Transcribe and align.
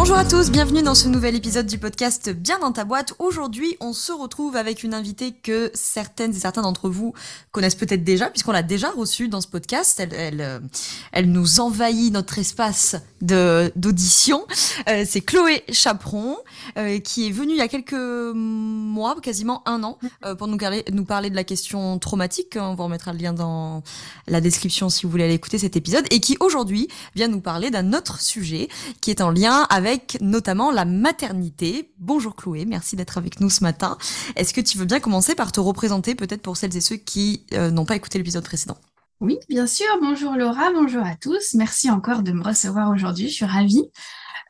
Bonjour 0.00 0.16
à 0.16 0.24
tous, 0.24 0.52
bienvenue 0.52 0.82
dans 0.82 0.94
ce 0.94 1.08
nouvel 1.08 1.34
épisode 1.34 1.66
du 1.66 1.76
podcast 1.76 2.30
Bien 2.30 2.60
dans 2.60 2.70
ta 2.70 2.84
boîte. 2.84 3.14
Aujourd'hui, 3.18 3.76
on 3.80 3.92
se 3.92 4.12
retrouve 4.12 4.54
avec 4.54 4.84
une 4.84 4.94
invitée 4.94 5.32
que 5.32 5.72
certaines 5.74 6.30
et 6.30 6.38
certains 6.38 6.62
d'entre 6.62 6.88
vous 6.88 7.14
connaissent 7.50 7.74
peut-être 7.74 8.04
déjà, 8.04 8.30
puisqu'on 8.30 8.52
l'a 8.52 8.62
déjà 8.62 8.90
reçue 8.90 9.26
dans 9.26 9.40
ce 9.40 9.48
podcast. 9.48 9.98
Elle, 9.98 10.14
elle, 10.14 10.40
euh, 10.40 10.60
elle 11.10 11.32
nous 11.32 11.58
envahit 11.58 12.12
notre 12.12 12.38
espace 12.38 12.94
d'audition. 13.20 14.46
Euh, 14.88 15.04
c'est 15.04 15.20
Chloé 15.20 15.64
Chaperon, 15.72 16.36
euh, 16.76 17.00
qui 17.00 17.26
est 17.26 17.32
venue 17.32 17.54
il 17.54 17.58
y 17.58 17.60
a 17.60 17.66
quelques 17.66 17.92
mois, 17.92 19.16
quasiment 19.20 19.66
un 19.66 19.82
an, 19.82 19.98
pour 20.38 20.46
nous 20.46 20.58
parler, 20.58 20.84
nous 20.92 21.04
parler 21.04 21.28
de 21.28 21.34
la 21.34 21.44
question 21.44 21.98
traumatique. 21.98 22.56
On 22.58 22.76
vous 22.76 22.84
remettra 22.84 23.12
le 23.12 23.18
lien 23.18 23.32
dans 23.32 23.82
la 24.28 24.40
description 24.40 24.90
si 24.90 25.06
vous 25.06 25.10
voulez 25.10 25.24
aller 25.24 25.34
écouter 25.34 25.58
cet 25.58 25.74
épisode, 25.74 26.06
et 26.12 26.20
qui 26.20 26.36
aujourd'hui 26.38 26.86
vient 27.16 27.26
nous 27.26 27.40
parler 27.40 27.70
d'un 27.70 27.92
autre 27.94 28.20
sujet 28.20 28.68
qui 29.00 29.10
est 29.10 29.20
en 29.20 29.30
lien 29.30 29.66
avec 29.70 29.87
notamment 30.20 30.70
la 30.70 30.84
maternité. 30.84 31.92
Bonjour 31.98 32.34
Chloé, 32.34 32.64
merci 32.64 32.96
d'être 32.96 33.18
avec 33.18 33.40
nous 33.40 33.50
ce 33.50 33.62
matin. 33.62 33.96
Est-ce 34.36 34.52
que 34.52 34.60
tu 34.60 34.78
veux 34.78 34.84
bien 34.84 35.00
commencer 35.00 35.34
par 35.34 35.52
te 35.52 35.60
représenter 35.60 36.14
peut-être 36.14 36.42
pour 36.42 36.56
celles 36.56 36.76
et 36.76 36.80
ceux 36.80 36.96
qui 36.96 37.46
euh, 37.52 37.70
n'ont 37.70 37.84
pas 37.84 37.96
écouté 37.96 38.18
l'épisode 38.18 38.44
précédent? 38.44 38.76
Oui, 39.20 39.38
bien 39.48 39.66
sûr. 39.66 39.86
Bonjour 40.00 40.36
Laura, 40.36 40.72
bonjour 40.72 41.04
à 41.04 41.16
tous. 41.16 41.54
Merci 41.54 41.90
encore 41.90 42.22
de 42.22 42.32
me 42.32 42.42
recevoir 42.42 42.90
aujourd'hui, 42.90 43.28
je 43.28 43.34
suis 43.34 43.44
ravie. 43.44 43.90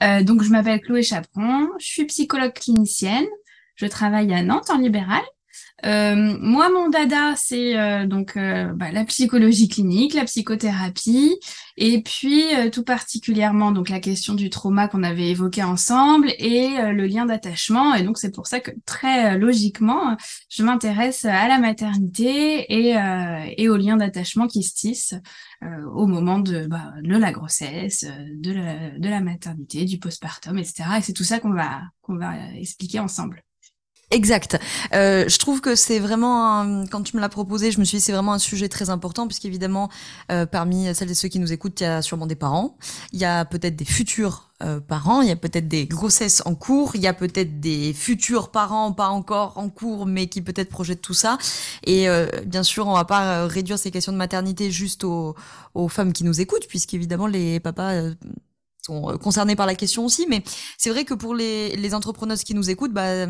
Euh, 0.03 0.23
donc 0.23 0.43
je 0.43 0.51
m'appelle 0.51 0.81
Chloé 0.81 1.03
Chaperon, 1.03 1.69
je 1.79 1.87
suis 1.87 2.05
psychologue 2.05 2.53
clinicienne, 2.53 3.27
je 3.75 3.87
travaille 3.87 4.33
à 4.33 4.43
Nantes 4.43 4.71
en 4.71 4.79
libéral 4.79 5.23
euh, 5.87 6.37
moi, 6.41 6.71
mon 6.71 6.89
dada, 6.89 7.35
c'est 7.37 7.79
euh, 7.79 8.07
donc 8.07 8.37
euh, 8.37 8.73
bah, 8.75 8.91
la 8.91 9.05
psychologie 9.05 9.69
clinique, 9.69 10.15
la 10.15 10.25
psychothérapie, 10.25 11.39
et 11.77 12.03
puis 12.03 12.43
tout 12.73 12.83
particulièrement 12.83 13.71
donc 13.71 13.89
la 13.89 14.01
question 14.01 14.35
du 14.35 14.51
trauma 14.51 14.89
qu'on 14.89 15.05
avait 15.05 15.29
évoqué 15.29 15.63
ensemble 15.63 16.31
et 16.39 16.71
le 16.93 17.07
lien 17.07 17.27
d'attachement. 17.27 17.95
Et 17.95 18.03
donc 18.03 18.19
c'est 18.19 18.35
pour 18.35 18.49
ça 18.49 18.59
que 18.59 18.73
très 18.85 19.39
logiquement, 19.39 20.17
je 20.51 20.65
m'intéresse 20.65 21.25
à 21.25 21.47
la 21.47 21.59
maternité 21.59 22.67
et, 22.69 22.97
et 23.57 23.69
au 23.69 23.77
lien 23.77 23.97
d'attachement 23.97 24.49
qui 24.49 24.65
se 24.65 24.75
tissent 24.75 25.15
au 25.95 26.07
moment 26.09 26.41
de, 26.41 26.67
bah, 26.67 26.95
de 27.01 27.17
la 27.17 27.31
grossesse, 27.31 28.05
de 28.35 28.53
la, 28.53 28.99
de 28.99 29.09
la 29.09 29.21
maternité, 29.21 29.85
du 29.85 30.01
postpartum, 30.01 30.59
etc. 30.59 30.85
Et 30.99 31.03
c'est 31.03 31.13
tout 31.13 31.25
ça 31.25 31.39
qu'on 31.39 31.53
va 31.53 31.83
qu'on 32.03 32.17
va 32.17 32.35
expliquer 32.57 32.99
ensemble. 32.99 33.45
Exact. 34.11 34.59
Euh, 34.95 35.29
je 35.29 35.39
trouve 35.39 35.61
que 35.61 35.75
c'est 35.75 35.99
vraiment, 35.99 36.87
quand 36.91 37.03
tu 37.03 37.15
me 37.15 37.21
l'as 37.21 37.29
proposé, 37.29 37.71
je 37.71 37.79
me 37.79 37.85
suis 37.85 37.99
dit 37.99 38.01
c'est 38.03 38.13
vraiment 38.13 38.33
un 38.33 38.39
sujet 38.39 38.71
très 38.71 38.89
important 38.89 39.27
puisqu'évidemment, 39.27 39.91
euh, 40.33 40.47
parmi 40.47 40.95
celles 40.95 41.11
et 41.11 41.15
ceux 41.15 41.29
qui 41.29 41.39
nous 41.39 41.53
écoutent, 41.53 41.79
il 41.83 41.85
y 41.85 41.87
a 41.87 42.01
sûrement 42.01 42.27
des 42.27 42.35
parents, 42.35 42.79
il 43.13 43.21
y 43.21 43.27
a 43.27 43.45
peut-être 43.45 43.77
des 43.77 43.85
futurs 43.85 44.49
euh, 44.63 44.81
parents, 44.81 45.21
il 45.21 45.29
y 45.29 45.31
a 45.31 45.37
peut-être 45.37 45.69
des 45.69 45.85
grossesses 45.85 46.41
en 46.47 46.55
cours, 46.55 46.97
il 46.97 47.03
y 47.03 47.07
a 47.07 47.13
peut-être 47.13 47.61
des 47.61 47.93
futurs 47.93 48.51
parents 48.51 48.93
pas 48.93 49.09
encore 49.09 49.59
en 49.59 49.69
cours 49.69 50.07
mais 50.07 50.27
qui 50.27 50.41
peut-être 50.41 50.71
projettent 50.71 51.03
tout 51.03 51.13
ça. 51.13 51.37
Et 51.85 52.09
euh, 52.09 52.29
bien 52.47 52.63
sûr, 52.63 52.87
on 52.87 52.95
va 52.95 53.05
pas 53.05 53.47
réduire 53.47 53.79
ces 53.79 53.91
questions 53.91 54.13
de 54.13 54.17
maternité 54.17 54.71
juste 54.71 55.05
aux, 55.05 55.35
aux 55.75 55.89
femmes 55.89 56.15
qui 56.15 56.25
nous 56.25 56.41
écoutent 56.41 56.67
puisqu'évidemment 56.67 57.27
les 57.27 57.61
papas 57.61 57.93
euh, 57.93 58.15
sont 58.83 59.19
concernés 59.19 59.55
par 59.57 59.67
la 59.67 59.75
question 59.75 60.07
aussi. 60.07 60.27
Mais 60.31 60.43
c'est 60.79 60.89
vrai 60.91 61.05
que 61.05 61.13
pour 61.15 61.35
les, 61.35 61.77
les 61.77 61.95
entrepreneuses 61.95 62.43
qui 62.43 62.55
nous 62.55 62.71
écoutent, 62.71 62.93
bah 62.93 63.27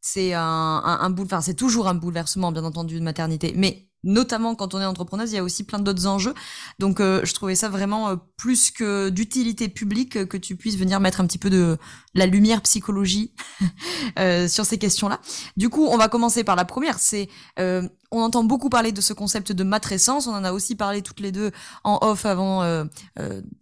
c'est 0.00 0.34
un, 0.34 0.42
un, 0.42 0.98
un 1.00 1.18
enfin, 1.18 1.40
c'est 1.40 1.54
toujours 1.54 1.88
un 1.88 1.94
bouleversement, 1.94 2.52
bien 2.52 2.64
entendu, 2.64 2.98
de 2.98 3.04
maternité. 3.04 3.52
Mais 3.56 3.88
notamment 4.04 4.54
quand 4.54 4.74
on 4.74 4.80
est 4.80 4.84
entrepreneuse, 4.84 5.32
il 5.32 5.36
y 5.36 5.38
a 5.38 5.42
aussi 5.42 5.64
plein 5.64 5.78
d'autres 5.78 6.06
enjeux. 6.06 6.34
Donc, 6.78 7.00
euh, 7.00 7.20
je 7.24 7.34
trouvais 7.34 7.54
ça 7.54 7.68
vraiment 7.68 8.10
euh, 8.10 8.16
plus 8.36 8.70
que 8.70 9.08
d'utilité 9.08 9.68
publique 9.68 10.16
euh, 10.16 10.26
que 10.26 10.36
tu 10.36 10.56
puisses 10.56 10.76
venir 10.76 11.00
mettre 11.00 11.20
un 11.20 11.26
petit 11.26 11.38
peu 11.38 11.50
de 11.50 11.76
la 12.14 12.26
lumière 12.26 12.62
psychologie 12.62 13.34
sur 14.48 14.64
ces 14.64 14.78
questions-là. 14.78 15.20
Du 15.56 15.68
coup, 15.68 15.86
on 15.86 15.96
va 15.96 16.08
commencer 16.08 16.44
par 16.44 16.56
la 16.56 16.64
première. 16.64 16.98
C'est, 16.98 17.28
on 17.58 18.22
entend 18.22 18.42
beaucoup 18.42 18.68
parler 18.68 18.92
de 18.92 19.00
ce 19.00 19.12
concept 19.12 19.52
de 19.52 19.64
matrescence. 19.64 20.26
On 20.26 20.34
en 20.34 20.44
a 20.44 20.52
aussi 20.52 20.74
parlé 20.74 21.02
toutes 21.02 21.20
les 21.20 21.32
deux 21.32 21.52
en 21.84 21.98
off 22.02 22.26
avant 22.26 22.84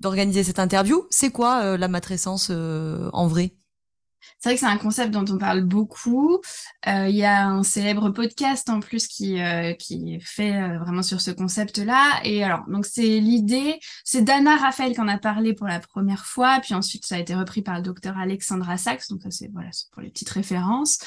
d'organiser 0.01 0.45
cette 0.45 0.59
interview. 0.59 1.07
C'est 1.11 1.31
quoi 1.31 1.77
la 1.77 1.89
matrescence 1.89 2.51
en 2.51 3.27
vrai? 3.27 3.53
C'est 4.39 4.51
vrai 4.51 4.55
que 4.55 4.61
c'est 4.61 4.67
un 4.67 4.77
concept 4.77 5.13
dont 5.13 5.25
on 5.29 5.39
parle 5.39 5.63
beaucoup. 5.63 6.41
Euh, 6.87 7.09
il 7.09 7.17
y 7.17 7.25
a 7.25 7.47
un 7.47 7.63
célèbre 7.63 8.11
podcast 8.11 8.69
en 8.69 8.81
plus 8.81 9.09
qui 9.09 9.41
euh, 9.41 9.73
qui 9.73 10.15
est 10.15 10.21
fait 10.21 10.55
euh, 10.55 10.79
vraiment 10.79 11.03
sur 11.03 11.21
ce 11.21 11.31
concept-là. 11.31 12.21
Et 12.25 12.45
alors, 12.45 12.65
donc 12.69 12.87
c'est 12.87 13.19
l'idée, 13.19 13.79
c'est 14.05 14.23
Dana 14.23 14.57
Raphaël 14.57 14.93
qui 14.93 15.01
en 15.01 15.09
a 15.09 15.19
parlé 15.19 15.55
pour 15.55 15.67
la 15.67 15.81
première 15.81 16.27
fois, 16.27 16.61
puis 16.63 16.75
ensuite 16.75 17.07
ça 17.07 17.17
a 17.17 17.19
été 17.19 17.35
repris 17.35 17.63
par 17.63 17.77
le 17.77 17.83
docteur 17.83 18.19
Alexandra 18.19 18.77
Sachs. 18.77 19.09
Donc 19.09 19.23
ça 19.23 19.31
c'est 19.31 19.51
voilà, 19.53 19.71
c'est 19.73 19.91
pour 19.91 20.03
les 20.03 20.11
petites 20.11 20.31
références. 20.31 20.99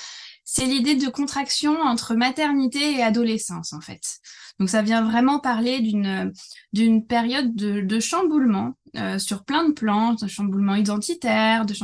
C'est 0.44 0.66
l'idée 0.66 0.96
de 0.96 1.08
contraction 1.10 1.80
entre 1.80 2.16
maternité 2.16 2.96
et 2.96 3.04
adolescence 3.04 3.72
en 3.74 3.82
fait. 3.82 4.18
Donc 4.60 4.70
ça 4.70 4.82
vient 4.82 5.04
vraiment 5.04 5.40
parler 5.40 5.80
d'une 5.80 6.34
d'une 6.74 7.06
période 7.06 7.56
de, 7.56 7.82
de 7.82 8.00
chamboulement 8.00 8.74
euh, 8.98 9.20
sur 9.20 9.44
plein 9.44 9.68
de 9.68 9.74
plans, 9.74 10.16
de 10.16 10.28
chamboulement 10.28 10.74
identitaire, 10.74 11.66
de 11.66 11.76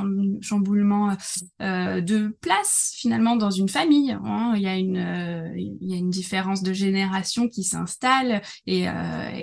chamboulement 0.41 1.15
euh, 1.61 2.01
de 2.01 2.35
place 2.41 2.93
finalement 2.95 3.35
dans 3.35 3.51
une 3.51 3.69
famille. 3.69 4.11
Hein. 4.11 4.53
Il 4.55 4.63
y 4.63 4.67
a 4.67 4.75
une 4.75 4.97
euh, 4.97 5.53
il 5.55 5.91
y 5.91 5.93
a 5.93 5.97
une 5.97 6.09
différence 6.09 6.63
de 6.63 6.73
génération 6.73 7.47
qui 7.47 7.63
s'installe 7.63 8.41
et 8.65 8.85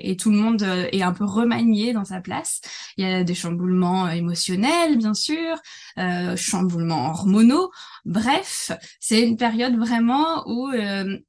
et 0.02 0.16
tout 0.16 0.30
le 0.30 0.36
monde 0.36 0.62
est 0.62 1.02
un 1.02 1.12
peu 1.12 1.24
remanié 1.24 1.92
dans 1.92 2.04
sa 2.04 2.20
place. 2.20 2.60
Il 2.96 3.04
y 3.04 3.12
a 3.12 3.24
des 3.24 3.34
chamboulements 3.34 4.08
émotionnels 4.08 4.96
bien 4.96 5.14
sûr, 5.14 5.56
chamboulements 6.36 7.10
hormonaux. 7.10 7.70
Bref, 8.04 8.72
c'est 9.00 9.22
une 9.22 9.36
période 9.36 9.76
vraiment 9.76 10.42
où 10.46 10.70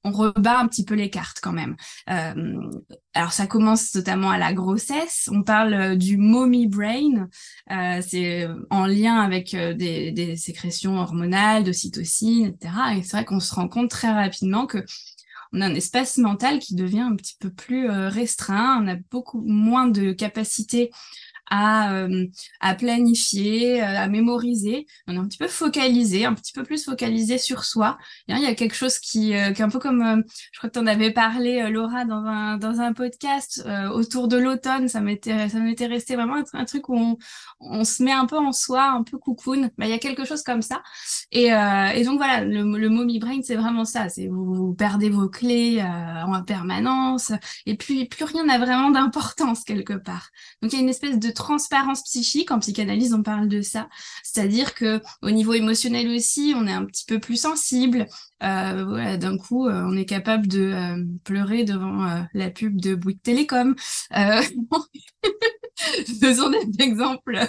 on 0.04 0.12
rebat 0.12 0.60
un 0.60 0.68
petit 0.68 0.86
peu 0.86 0.96
les 0.96 1.10
cartes 1.10 1.40
quand 1.42 1.54
même. 1.54 1.76
alors 3.14 3.34
ça 3.34 3.48
commence 3.48 3.94
notamment 3.96 4.30
à 4.30 4.38
la 4.38 4.54
grossesse. 4.54 5.30
On 5.32 5.44
parle 5.44 5.98
du 5.98 6.18
mommy 6.24 6.68
brain. 6.68 7.30
Euh, 7.72 8.02
c'est 8.06 8.48
en 8.70 8.86
lien 8.86 9.20
avec 9.20 9.54
euh, 9.54 9.74
des, 9.74 10.36
sécrétions 10.38 10.98
hormonales, 10.98 11.64
de 11.64 11.72
cytocine, 11.72 12.48
etc. 12.48 12.74
Et 12.98 13.04
c'est 13.04 13.18
vrai 13.18 13.26
qu'on 13.26 13.40
se 13.40 13.54
rend 13.54 13.68
compte 13.68 13.90
très 13.90 14.12
rapidement 14.12 14.66
que 14.66 14.84
on 15.56 15.62
a 15.62 15.68
un 15.68 15.76
espace 15.76 16.18
mental 16.18 16.58
qui 16.58 16.74
devient 16.74 17.02
un 17.02 17.16
petit 17.16 17.36
peu 17.40 17.52
plus 17.52 17.90
euh, 17.90 18.10
restreint. 18.10 18.82
On 18.82 18.88
a 18.88 18.96
beaucoup 19.12 19.42
moins 19.42 19.88
de 19.88 20.12
capacité 20.12 20.90
à, 21.54 21.94
euh, 21.94 22.26
à 22.62 22.74
planifier, 22.74 23.84
euh, 23.84 24.00
à 24.00 24.08
mémoriser. 24.08 24.88
On 25.08 25.14
est 25.14 25.20
un 25.20 25.28
petit 25.28 25.38
peu 25.38 25.48
focalisé, 25.48 26.26
un 26.26 26.34
petit 26.34 26.52
peu 26.52 26.64
plus 26.64 26.84
focalisé 26.84 27.38
sur 27.38 27.64
soi. 27.64 28.00
Il 28.28 28.40
y 28.40 28.46
a 28.48 28.56
quelque 28.56 28.74
chose 28.74 28.98
qui, 28.98 29.36
euh, 29.36 29.52
qui 29.52 29.62
est 29.62 29.66
un 29.66 29.70
peu 29.70 29.78
comme, 29.78 30.24
je 30.52 30.58
crois 30.58 30.70
que 30.70 30.74
tu 30.74 30.80
en 30.80 30.88
avais 30.88 31.12
parlé, 31.12 31.70
Laura, 31.70 32.06
dans 32.06 32.26
un, 32.26 32.58
dans 32.58 32.82
un 32.82 32.94
podcast 32.94 33.64
autour 33.94 34.28
de 34.28 34.38
l'automne. 34.38 34.88
Ça 34.88 35.00
m'était, 35.00 35.86
resté 35.86 36.16
vraiment 36.16 36.38
un, 36.54 36.66
truc 36.66 36.90
où 36.90 37.20
on, 37.60 37.84
se 37.84 38.02
met 38.02 38.12
un 38.12 38.26
peu 38.26 38.38
en 38.38 38.52
soi, 38.52 38.86
un 38.86 39.04
peu 39.04 39.20
cocoon. 39.20 39.70
Bah, 39.78 39.86
il 39.86 39.90
y 39.90 39.94
a 39.94 40.00
quelque 40.00 40.26
chose 40.26 40.42
comme 40.42 40.64
ça. 40.64 40.82
Et, 41.32 41.50
donc 42.04 42.18
voilà, 42.18 42.44
le, 42.44 42.64
le 42.64 42.90
mommy 42.90 43.20
brain, 43.20 43.42
c'est 43.44 43.56
vraiment 43.56 43.86
ça. 43.86 44.10
C'est 44.10 44.28
vous, 44.28 44.54
vous, 44.56 44.74
perdez 44.74 45.10
vos 45.10 45.30
clés 45.30 45.84
en 45.84 46.42
permanence. 46.44 47.32
Et 47.68 47.78
puis, 47.78 48.06
plus 48.06 48.26
rien 48.26 48.46
n'a 48.46 48.58
vraiment 48.58 48.90
d'importance 48.90 49.64
quelque 49.64 49.94
part. 49.94 50.30
Donc 50.62 50.74
il 50.74 50.78
y 50.78 50.80
a 50.80 50.82
une 50.82 50.90
espèce 50.90 51.20
de 51.20 51.30
transparence 51.44 52.04
psychique. 52.04 52.52
En 52.52 52.60
psychanalyse, 52.60 53.14
on 53.14 53.22
parle 53.22 53.50
de 53.50 53.62
ça. 53.62 53.90
C'est-à-dire 54.24 54.74
que 54.74 55.02
au 55.22 55.30
niveau 55.30 55.54
émotionnel 55.54 56.08
aussi, 56.08 56.54
on 56.56 56.66
est 56.68 56.72
un 56.72 56.86
petit 56.86 57.04
peu 57.06 57.20
plus 57.20 57.36
sensible. 57.36 58.08
Euh, 58.44 58.86
voilà, 58.88 59.18
d'un 59.18 59.38
coup, 59.38 59.68
euh, 59.68 59.84
on 59.86 59.98
est 59.98 60.06
capable 60.06 60.48
de 60.48 60.72
euh, 60.74 61.04
pleurer 61.24 61.66
devant 61.66 62.24
la 62.34 62.50
pub 62.50 62.80
de 62.80 62.96
Bouygues 62.96 63.22
Télécom. 63.22 63.76
Faisons 66.22 66.50
des 66.50 66.84
exemples 66.84 67.40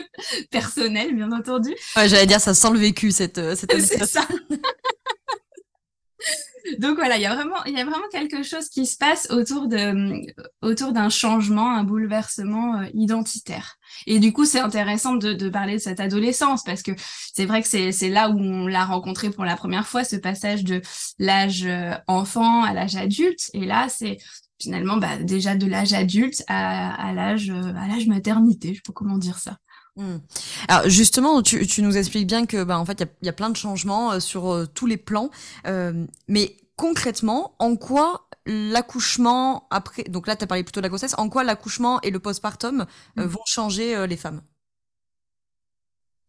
personnels, 0.50 1.14
bien 1.14 1.30
entendu. 1.32 1.70
Ouais, 1.96 2.08
j'allais 2.08 2.26
dire, 2.26 2.40
ça 2.40 2.54
sent 2.54 2.70
le 2.72 2.78
vécu, 2.78 3.12
cette, 3.12 3.40
cette 3.54 3.80
C'est 3.80 4.06
ça. 4.06 4.26
Donc 6.78 6.96
voilà, 6.96 7.16
il 7.16 7.22
y 7.22 7.26
a 7.26 7.34
vraiment, 7.34 7.62
il 7.66 7.76
y 7.76 7.80
a 7.80 7.84
vraiment 7.84 8.08
quelque 8.10 8.42
chose 8.42 8.68
qui 8.68 8.86
se 8.86 8.96
passe 8.96 9.30
autour 9.30 9.68
de, 9.68 10.22
autour 10.62 10.92
d'un 10.92 11.10
changement, 11.10 11.70
un 11.70 11.84
bouleversement 11.84 12.80
euh, 12.80 12.86
identitaire. 12.94 13.76
Et 14.06 14.18
du 14.18 14.32
coup, 14.32 14.44
c'est 14.46 14.60
intéressant 14.60 15.14
de, 15.14 15.34
de, 15.34 15.48
parler 15.48 15.74
de 15.74 15.78
cette 15.78 16.00
adolescence 16.00 16.64
parce 16.64 16.82
que 16.82 16.92
c'est 17.34 17.44
vrai 17.44 17.62
que 17.62 17.68
c'est, 17.68 18.08
là 18.08 18.30
où 18.30 18.38
on 18.38 18.66
l'a 18.66 18.84
rencontré 18.84 19.30
pour 19.30 19.44
la 19.44 19.56
première 19.56 19.86
fois, 19.86 20.04
ce 20.04 20.16
passage 20.16 20.64
de 20.64 20.80
l'âge 21.18 21.64
euh, 21.66 21.92
enfant 22.06 22.62
à 22.64 22.72
l'âge 22.72 22.96
adulte. 22.96 23.50
Et 23.52 23.66
là, 23.66 23.88
c'est 23.88 24.18
finalement 24.58 24.96
bah, 24.96 25.18
déjà 25.18 25.56
de 25.56 25.66
l'âge 25.66 25.92
adulte 25.92 26.42
à, 26.48 26.94
à 27.08 27.12
l'âge, 27.12 27.50
euh, 27.50 27.74
à 27.76 27.88
l'âge 27.88 28.06
maternité. 28.06 28.68
Je 28.70 28.74
sais 28.76 28.82
pas 28.86 28.92
comment 28.94 29.18
dire 29.18 29.38
ça. 29.38 29.58
Mmh. 29.96 30.16
Alors 30.68 30.88
justement, 30.88 31.40
tu, 31.42 31.66
tu, 31.66 31.80
nous 31.82 31.96
expliques 31.96 32.26
bien 32.26 32.46
que, 32.46 32.64
bah, 32.64 32.78
en 32.78 32.84
fait, 32.84 33.00
il 33.00 33.06
y, 33.22 33.26
y 33.26 33.28
a, 33.28 33.32
plein 33.32 33.50
de 33.50 33.56
changements 33.56 34.12
euh, 34.12 34.20
sur 34.20 34.52
euh, 34.52 34.66
tous 34.66 34.86
les 34.86 34.96
plans. 34.96 35.30
Euh, 35.66 36.04
mais 36.26 36.56
concrètement, 36.76 37.54
en 37.60 37.76
quoi 37.76 38.28
l'accouchement 38.46 39.66
après, 39.70 40.02
donc 40.04 40.26
là, 40.26 40.36
tu 40.36 40.44
as 40.44 40.46
parlé 40.46 40.64
plutôt 40.64 40.80
de 40.80 40.84
la 40.84 40.88
grossesse, 40.88 41.14
en 41.16 41.28
quoi 41.28 41.44
l'accouchement 41.44 42.00
et 42.02 42.10
le 42.10 42.18
postpartum 42.18 42.86
mmh. 43.16 43.22
vont 43.22 43.44
changer 43.46 44.06
les 44.06 44.16
femmes? 44.16 44.42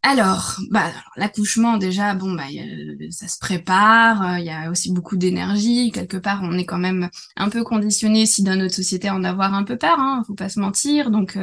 Alors, 0.04 0.60
bah, 0.70 0.92
l'accouchement 1.18 1.78
déjà, 1.78 2.14
bon, 2.14 2.34
bah, 2.34 2.44
ça 3.10 3.28
se 3.28 3.40
prépare. 3.40 4.38
Il 4.38 4.46
y 4.46 4.52
a 4.52 4.70
aussi 4.70 4.94
beaucoup 4.94 5.18
d'énergie. 5.18 5.92
Quelque 5.92 6.18
part, 6.18 6.42
on 6.44 6.56
est 6.60 6.66
quand 6.66 6.78
même 6.78 7.10
un 7.36 7.50
peu 7.50 7.64
conditionné 7.64 8.28
si 8.28 8.44
dans 8.44 8.56
notre 8.56 8.76
société 8.76 9.10
en 9.10 9.24
avoir 9.24 9.56
un 9.56 9.64
peu 9.64 9.78
peur. 9.78 10.00
Hein, 10.00 10.24
faut 10.28 10.36
pas 10.36 10.50
se 10.50 10.60
mentir. 10.60 11.10
Donc, 11.10 11.40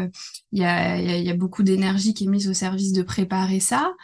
il 0.53 0.61
y 0.61 0.65
a, 0.65 0.99
y, 1.01 1.31
a, 1.31 1.35
beaucoup 1.35 1.63
d'énergie 1.63 2.13
qui 2.13 2.25
est 2.25 2.29
mise 2.29 2.49
au 2.49 2.53
service 2.53 2.93
de 2.93 3.03
préparer 3.03 3.59
ça. 3.59 3.95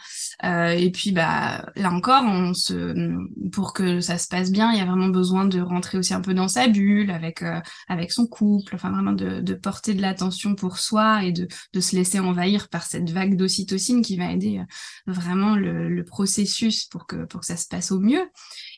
Euh, 0.43 0.69
et 0.69 0.89
puis 0.89 1.11
bah 1.11 1.71
là 1.75 1.91
encore, 1.91 2.23
on 2.23 2.55
se, 2.55 3.15
pour 3.51 3.73
que 3.73 4.01
ça 4.01 4.17
se 4.17 4.27
passe 4.27 4.51
bien, 4.51 4.71
il 4.71 4.79
y 4.79 4.81
a 4.81 4.85
vraiment 4.85 5.09
besoin 5.09 5.45
de 5.45 5.61
rentrer 5.61 5.99
aussi 5.99 6.13
un 6.15 6.21
peu 6.21 6.33
dans 6.33 6.47
sa 6.47 6.67
bulle 6.67 7.11
avec 7.11 7.43
euh, 7.43 7.59
avec 7.87 8.11
son 8.11 8.25
couple, 8.25 8.73
enfin 8.73 8.89
vraiment 8.89 9.11
de, 9.11 9.41
de 9.41 9.53
porter 9.53 9.93
de 9.93 10.01
l'attention 10.01 10.55
pour 10.55 10.79
soi 10.79 11.23
et 11.23 11.31
de, 11.31 11.47
de 11.73 11.79
se 11.79 11.95
laisser 11.95 12.19
envahir 12.19 12.67
par 12.69 12.83
cette 12.83 13.11
vague 13.11 13.35
d'ocytocine 13.37 14.01
qui 14.01 14.17
va 14.17 14.31
aider 14.31 14.57
euh, 14.59 15.11
vraiment 15.13 15.55
le, 15.55 15.87
le, 15.87 16.03
processus 16.03 16.85
pour 16.85 17.05
que 17.05 17.25
pour 17.25 17.41
que 17.41 17.45
ça 17.45 17.57
se 17.57 17.67
passe 17.67 17.91
au 17.91 17.99
mieux. 17.99 18.27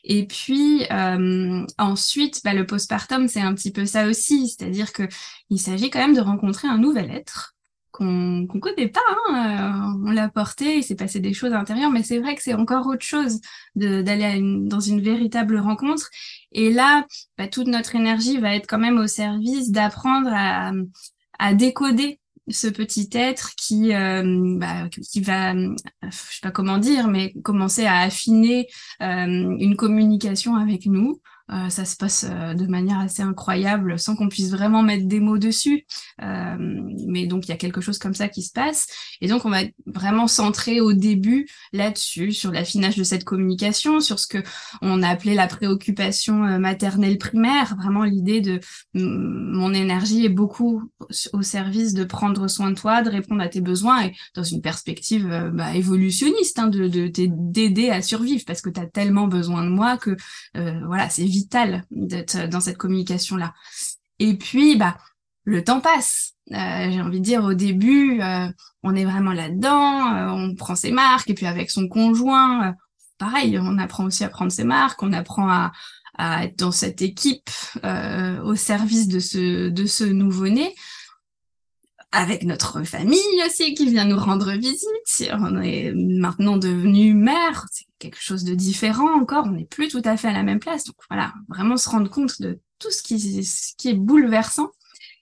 Et 0.04 0.26
puis 0.26 0.84
euh, 0.90 1.64
ensuite, 1.78 2.42
bah, 2.44 2.52
le 2.52 2.66
postpartum, 2.66 3.28
c'est 3.28 3.40
un 3.40 3.54
petit 3.54 3.72
peu 3.72 3.86
ça 3.86 4.06
aussi, 4.06 4.48
c'est-à-dire 4.48 4.92
que 4.92 5.04
il 5.48 5.58
s'agit 5.58 5.88
quand 5.88 6.00
même 6.00 6.14
de 6.14 6.20
rencontrer 6.20 6.68
un 6.68 6.78
nouvel 6.78 7.10
être 7.10 7.54
qu'on 7.92 8.46
qu'on 8.48 8.58
connaît 8.58 8.88
pas. 8.88 9.00
Hein. 9.28 9.94
Euh, 10.04 10.08
on 10.08 10.10
l'a 10.10 10.28
porté, 10.28 10.78
il 10.78 10.82
s'est 10.82 10.96
passé 10.96 11.20
des 11.20 11.34
choses 11.34 11.52
à 11.52 11.58
l'intérieur, 11.58 11.90
mais 11.90 12.02
c'est 12.02 12.18
vrai 12.18 12.34
que 12.34 12.42
c'est 12.42 12.54
encore 12.54 12.86
autre 12.86 13.04
chose 13.04 13.40
d'aller 13.76 14.40
dans 14.66 14.80
une 14.80 15.00
véritable 15.00 15.58
rencontre. 15.58 16.08
Et 16.52 16.72
là, 16.72 17.06
bah, 17.38 17.48
toute 17.48 17.68
notre 17.68 17.94
énergie 17.94 18.38
va 18.38 18.54
être 18.54 18.66
quand 18.66 18.78
même 18.78 18.98
au 18.98 19.06
service 19.06 19.70
d'apprendre 19.70 20.30
à, 20.32 20.72
à 21.38 21.54
décoder 21.54 22.18
ce 22.48 22.66
petit 22.66 23.08
être 23.12 23.54
qui 23.56 23.94
euh, 23.94 24.56
bah, 24.58 24.88
qui 24.88 25.20
va 25.20 25.54
je 25.54 26.10
sais 26.10 26.40
pas 26.42 26.50
comment 26.50 26.78
dire 26.78 27.06
mais 27.06 27.32
commencer 27.44 27.84
à 27.84 28.00
affiner 28.00 28.66
euh, 29.00 29.56
une 29.58 29.76
communication 29.76 30.56
avec 30.56 30.86
nous 30.86 31.20
euh, 31.52 31.68
ça 31.68 31.84
se 31.84 31.96
passe 31.96 32.24
euh, 32.28 32.54
de 32.54 32.66
manière 32.66 32.98
assez 32.98 33.22
incroyable 33.22 33.98
sans 33.98 34.16
qu'on 34.16 34.28
puisse 34.28 34.50
vraiment 34.50 34.82
mettre 34.82 35.06
des 35.06 35.20
mots 35.20 35.38
dessus. 35.38 35.84
Euh, 36.22 36.56
mais 37.08 37.26
donc 37.26 37.46
il 37.46 37.50
y 37.50 37.52
a 37.52 37.56
quelque 37.56 37.80
chose 37.80 37.98
comme 37.98 38.14
ça 38.14 38.28
qui 38.28 38.42
se 38.42 38.52
passe. 38.52 38.86
Et 39.20 39.28
donc 39.28 39.44
on 39.44 39.50
va 39.50 39.62
vraiment 39.86 40.26
centrer 40.26 40.80
au 40.80 40.92
début 40.92 41.48
là-dessus, 41.72 42.32
sur 42.32 42.52
l'affinage 42.52 42.96
de 42.96 43.04
cette 43.04 43.24
communication, 43.24 44.00
sur 44.00 44.18
ce 44.18 44.26
que 44.26 44.38
on 44.80 45.02
a 45.02 45.08
appelé 45.08 45.34
la 45.34 45.46
préoccupation 45.46 46.58
maternelle 46.58 47.18
primaire. 47.18 47.76
Vraiment 47.76 48.04
l'idée 48.04 48.40
de 48.40 48.60
mon 48.94 49.74
énergie 49.74 50.24
est 50.24 50.30
beaucoup 50.30 50.82
au 51.32 51.42
service 51.42 51.92
de 51.94 52.04
prendre 52.04 52.48
soin 52.48 52.70
de 52.70 52.76
toi, 52.76 53.02
de 53.02 53.10
répondre 53.10 53.42
à 53.42 53.48
tes 53.48 53.60
besoins 53.60 54.06
et 54.06 54.14
dans 54.34 54.44
une 54.44 54.62
perspective 54.62 55.28
bah, 55.52 55.74
évolutionniste, 55.74 56.58
hein, 56.58 56.68
de 56.68 56.88
d'aider 56.88 57.90
à 57.90 58.02
survivre 58.02 58.44
parce 58.46 58.60
que 58.60 58.70
tu 58.70 58.80
as 58.80 58.86
tellement 58.86 59.26
besoin 59.26 59.64
de 59.64 59.70
moi 59.70 59.96
que 59.96 60.16
voilà 60.54 61.08
c'est 61.08 61.26
d'être 61.90 62.48
dans 62.48 62.60
cette 62.60 62.78
communication-là. 62.78 63.54
Et 64.18 64.34
puis, 64.34 64.76
bah, 64.76 64.96
le 65.44 65.64
temps 65.64 65.80
passe. 65.80 66.34
Euh, 66.52 66.90
j'ai 66.90 67.00
envie 67.00 67.20
de 67.20 67.24
dire, 67.24 67.44
au 67.44 67.54
début, 67.54 68.20
euh, 68.20 68.48
on 68.82 68.94
est 68.94 69.04
vraiment 69.04 69.32
là-dedans, 69.32 70.14
euh, 70.14 70.28
on 70.28 70.54
prend 70.54 70.74
ses 70.74 70.90
marques, 70.90 71.30
et 71.30 71.34
puis 71.34 71.46
avec 71.46 71.70
son 71.70 71.88
conjoint, 71.88 72.74
pareil, 73.18 73.58
on 73.60 73.78
apprend 73.78 74.04
aussi 74.04 74.24
à 74.24 74.28
prendre 74.28 74.52
ses 74.52 74.64
marques, 74.64 75.02
on 75.02 75.12
apprend 75.12 75.48
à, 75.48 75.72
à 76.18 76.44
être 76.44 76.58
dans 76.58 76.72
cette 76.72 77.00
équipe 77.00 77.50
au 78.44 78.54
service 78.54 79.08
de 79.08 79.18
ce, 79.18 79.68
de 79.68 79.86
ce 79.86 80.04
nouveau-né 80.04 80.74
avec 82.12 82.44
notre 82.44 82.84
famille 82.84 83.18
aussi 83.46 83.74
qui 83.74 83.90
vient 83.90 84.04
nous 84.04 84.18
rendre 84.18 84.52
visite. 84.52 85.32
On 85.32 85.60
est 85.60 85.92
maintenant 85.94 86.58
devenu 86.58 87.14
mère, 87.14 87.66
c'est 87.72 87.86
quelque 87.98 88.20
chose 88.20 88.44
de 88.44 88.54
différent 88.54 89.18
encore, 89.18 89.46
on 89.46 89.52
n'est 89.52 89.64
plus 89.64 89.88
tout 89.88 90.02
à 90.04 90.18
fait 90.18 90.28
à 90.28 90.32
la 90.32 90.42
même 90.42 90.60
place. 90.60 90.84
Donc 90.84 90.96
voilà, 91.08 91.32
vraiment 91.48 91.78
se 91.78 91.88
rendre 91.88 92.10
compte 92.10 92.40
de 92.40 92.60
tout 92.78 92.90
ce 92.90 93.02
qui, 93.02 93.88
est 93.88 93.94
bouleversant. 93.94 94.70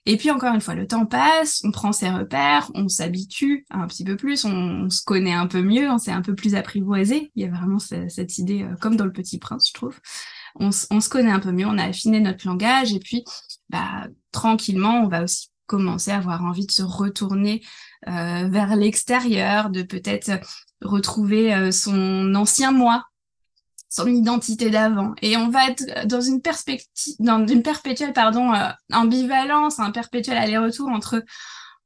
Et 0.07 0.17
puis 0.17 0.31
encore 0.31 0.53
une 0.53 0.61
fois, 0.61 0.73
le 0.73 0.87
temps 0.87 1.05
passe, 1.05 1.61
on 1.63 1.71
prend 1.71 1.91
ses 1.91 2.09
repères, 2.09 2.71
on 2.73 2.89
s'habitue 2.89 3.65
un 3.69 3.87
petit 3.87 4.03
peu 4.03 4.17
plus, 4.17 4.43
on, 4.45 4.89
se 4.89 5.03
connaît 5.03 5.33
un 5.33 5.45
peu 5.45 5.61
mieux, 5.61 5.89
on 5.89 5.99
s'est 5.99 6.11
un 6.11 6.23
peu 6.23 6.35
plus 6.35 6.55
apprivoisé. 6.55 7.31
Il 7.35 7.43
y 7.43 7.45
a 7.45 7.51
vraiment 7.51 7.77
cette, 7.79 8.37
idée, 8.39 8.63
euh, 8.63 8.75
comme 8.81 8.95
dans 8.95 9.05
Le 9.05 9.11
Petit 9.11 9.37
Prince, 9.37 9.67
je 9.67 9.73
trouve. 9.73 9.97
On, 10.55 10.71
on, 10.89 10.99
se 10.99 11.07
connaît 11.07 11.31
un 11.31 11.39
peu 11.39 11.51
mieux, 11.51 11.67
on 11.67 11.77
a 11.77 11.85
affiné 11.85 12.19
notre 12.19 12.47
langage 12.47 12.93
et 12.93 12.99
puis 12.99 13.23
bah, 13.69 14.07
tranquillement, 14.31 15.03
on 15.03 15.07
va 15.07 15.23
aussi 15.23 15.50
commencer 15.71 16.11
à 16.11 16.17
avoir 16.17 16.43
envie 16.43 16.65
de 16.65 16.71
se 16.71 16.83
retourner 16.83 17.63
euh, 18.07 18.47
vers 18.49 18.75
l'extérieur, 18.75 19.69
de 19.69 19.83
peut-être 19.83 20.31
retrouver 20.81 21.53
euh, 21.53 21.71
son 21.71 22.35
ancien 22.35 22.71
moi, 22.73 23.05
son 23.89 24.07
identité 24.07 24.69
d'avant. 24.69 25.13
Et 25.21 25.37
on 25.37 25.49
va 25.49 25.69
être 25.69 26.07
dans 26.07 26.19
une 26.19 26.41
perspective, 26.41 27.15
dans 27.19 27.47
une 27.47 27.63
perpétuelle, 27.63 28.11
pardon, 28.11 28.53
euh, 28.53 28.69
ambivalence, 28.91 29.79
un 29.79 29.91
perpétuel 29.91 30.37
aller-retour 30.37 30.89
entre 30.89 31.23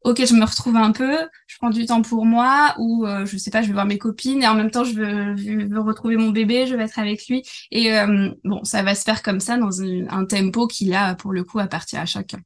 ok, 0.04 0.26
je 0.26 0.34
me 0.36 0.46
retrouve 0.46 0.78
un 0.78 0.92
peu, 0.92 1.18
je 1.48 1.58
prends 1.58 1.70
du 1.70 1.86
temps 1.86 2.02
pour 2.02 2.26
moi, 2.26 2.76
ou 2.78 3.08
je 3.26 3.38
sais 3.38 3.50
pas, 3.50 3.64
je 3.64 3.68
vais 3.68 3.74
voir 3.74 3.88
mes 3.88 3.98
copines, 3.98 4.44
et 4.44 4.48
en 4.48 4.54
même 4.54 4.70
temps, 4.70 4.84
je 4.84 4.94
veux, 4.94 5.80
retrouver 5.80 6.16
mon 6.16 6.30
bébé, 6.30 6.68
je 6.68 6.76
vais 6.76 6.84
être 6.84 7.00
avec 7.00 7.28
lui. 7.28 7.42
Et 7.72 7.90
bon, 8.44 8.64
ça 8.64 8.84
va 8.84 8.94
se 8.94 9.02
faire 9.02 9.24
comme 9.24 9.40
ça 9.40 9.58
dans 9.58 9.81
un, 9.81 10.08
un 10.10 10.26
tempo 10.26 10.68
qui, 10.68 10.86
là, 10.86 11.16
pour 11.16 11.34
le 11.34 11.44
coup, 11.44 11.58
appartient 11.58 11.98
à 11.98 12.06
chacun. 12.06 12.38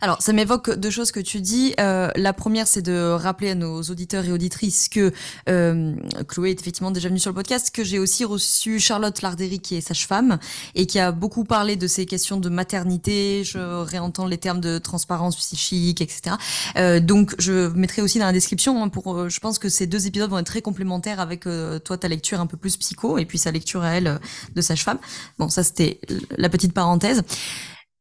Alors, 0.00 0.20
ça 0.20 0.32
m'évoque 0.32 0.74
deux 0.74 0.90
choses 0.90 1.12
que 1.12 1.20
tu 1.20 1.40
dis. 1.40 1.74
Euh, 1.80 2.10
la 2.16 2.32
première, 2.32 2.66
c'est 2.66 2.82
de 2.82 3.12
rappeler 3.12 3.50
à 3.50 3.54
nos 3.54 3.82
auditeurs 3.82 4.24
et 4.24 4.32
auditrices 4.32 4.88
que 4.88 5.12
euh, 5.48 5.94
Chloé 6.28 6.50
est 6.50 6.60
effectivement 6.60 6.90
déjà 6.90 7.08
venue 7.08 7.18
sur 7.18 7.30
le 7.30 7.34
podcast, 7.34 7.70
que 7.70 7.84
j'ai 7.84 7.98
aussi 7.98 8.24
reçu 8.24 8.80
Charlotte 8.80 9.20
Larderi, 9.22 9.60
qui 9.60 9.76
est 9.76 9.80
sage-femme, 9.80 10.38
et 10.74 10.86
qui 10.86 10.98
a 10.98 11.12
beaucoup 11.12 11.44
parlé 11.44 11.76
de 11.76 11.86
ces 11.86 12.06
questions 12.06 12.38
de 12.38 12.48
maternité. 12.48 13.44
Je 13.44 13.58
réentends 13.58 14.26
les 14.26 14.38
termes 14.38 14.60
de 14.60 14.78
transparence 14.78 15.36
psychique, 15.36 16.00
etc. 16.00 16.36
Euh, 16.76 17.00
donc, 17.00 17.34
je 17.38 17.68
mettrai 17.74 18.02
aussi 18.02 18.18
dans 18.18 18.26
la 18.26 18.32
description. 18.32 18.82
Hein, 18.82 18.88
pour, 18.88 19.14
euh, 19.14 19.28
je 19.28 19.40
pense 19.40 19.58
que 19.58 19.68
ces 19.68 19.86
deux 19.86 20.06
épisodes 20.06 20.30
vont 20.30 20.38
être 20.38 20.46
très 20.46 20.62
complémentaires 20.62 21.20
avec 21.20 21.46
euh, 21.46 21.78
toi, 21.78 21.96
ta 21.96 22.08
lecture 22.08 22.40
un 22.40 22.46
peu 22.46 22.56
plus 22.56 22.76
psycho, 22.76 23.18
et 23.18 23.24
puis 23.24 23.38
sa 23.38 23.50
lecture 23.50 23.82
à 23.82 23.90
elle 23.90 24.20
de 24.54 24.60
sage-femme. 24.60 24.98
Bon, 25.38 25.48
ça, 25.48 25.62
c'était 25.62 26.00
la 26.36 26.48
petite 26.48 26.72
parenthèse. 26.72 27.22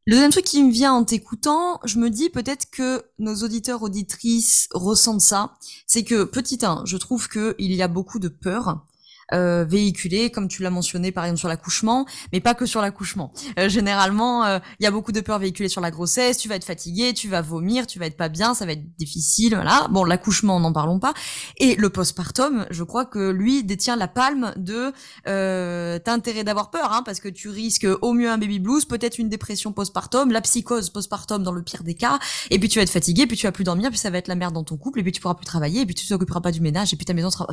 Le 0.08 0.12
deuxième 0.12 0.30
truc 0.30 0.46
qui 0.46 0.62
me 0.62 0.72
vient 0.72 0.94
en 0.94 1.04
t'écoutant, 1.04 1.80
je 1.84 1.98
me 1.98 2.12
dis 2.12 2.30
peut-être 2.30 2.70
que 2.70 3.04
nos 3.18 3.38
auditeurs 3.38 3.82
auditrices 3.82 4.68
ressentent 4.72 5.22
ça, 5.22 5.56
c'est 5.88 6.04
que 6.04 6.26
petit 6.26 6.60
1, 6.64 6.84
je 6.86 6.98
trouve 6.98 7.28
qu'il 7.28 7.56
y 7.74 7.82
a 7.82 7.88
beaucoup 7.88 8.20
de 8.20 8.28
peur 8.28 8.86
euh, 9.34 9.66
véhiculé, 9.68 10.30
comme 10.30 10.48
tu 10.48 10.62
l'as 10.62 10.70
mentionné 10.70 11.12
par 11.12 11.26
exemple 11.26 11.40
sur 11.40 11.50
l'accouchement, 11.50 12.06
mais 12.32 12.40
pas 12.40 12.54
que 12.54 12.66
sur 12.66 12.82
l'accouchement. 12.82 13.32
Euh, 13.60 13.70
généralement, 13.70 14.46
euh, 14.46 14.60
il 14.80 14.84
y 14.84 14.88
a 14.88 14.92
beaucoup 14.92 15.12
de 15.12 15.22
peur 15.22 15.40
véhiculée 15.40 15.70
sur 15.70 15.82
la 15.82 15.92
grossesse, 15.92 16.38
tu 16.38 16.48
vas 16.48 16.56
être 16.56 16.66
fatigué, 16.66 17.14
tu 17.14 17.28
vas 17.28 17.42
vomir, 17.42 17.88
tu 17.88 18.00
vas 18.00 18.06
être 18.06 18.18
pas 18.18 18.30
bien, 18.30 18.54
ça 18.54 18.66
va 18.66 18.74
être 18.74 18.96
difficile, 18.98 19.56
voilà. 19.56 19.88
Bon, 19.90 20.04
l'accouchement, 20.04 20.60
n'en 20.60 20.74
parlons 20.74 21.00
pas. 21.00 21.14
Et 21.58 21.76
le 21.76 21.90
postpartum, 21.90 22.66
je 22.70 22.84
crois 22.84 23.06
que 23.06 23.30
lui 23.30 23.64
détient 23.64 23.96
la 23.96 24.08
palme 24.08 24.54
de 24.58 24.92
euh, 25.28 26.00
t'as 26.04 26.16
d'avoir 26.44 26.72
peur, 26.72 26.92
hein, 26.92 27.04
parce 27.04 27.20
que 27.20 27.30
tu 27.30 27.50
risques 27.50 27.88
au 28.02 28.14
mieux 28.14 28.30
un 28.30 28.38
baby 28.38 28.60
blues, 28.60 28.86
peut-être 28.86 29.20
une 29.20 29.30
dépression 29.30 29.74
postpartum, 29.74 30.32
la 30.32 30.42
psychose 30.42 30.90
postpartum 30.90 31.44
dans 31.44 31.52
le 31.52 31.62
pire 31.62 31.84
des 31.84 31.94
cas, 31.94 32.20
et 32.50 32.60
puis 32.60 32.70
tu 32.70 32.80
vas 32.80 32.84
être 32.84 32.90
fatigué, 32.90 33.28
puis 33.28 33.38
tu 33.38 33.46
vas 33.46 33.52
plus 33.52 33.64
dormir, 33.64 33.90
puis 33.90 34.00
ça 34.00 34.10
va 34.10 34.18
être 34.18 34.28
la 34.28 34.36
merde 34.36 34.54
dans 34.54 34.64
ton 34.64 34.78
couple, 34.78 35.00
et 35.00 35.04
puis 35.04 35.12
tu 35.12 35.22
pourras 35.22 35.36
plus 35.36 35.46
travailler, 35.46 35.82
et 35.82 35.86
puis 35.86 35.96
tu 35.96 36.08
t'occuperas 36.08 36.42
pas 36.42 36.52
du 36.52 36.62
ménage, 36.62 36.94
et 36.94 36.96
puis 36.96 37.06
ta 37.06 37.14
maison 37.14 37.30
sera 37.30 37.48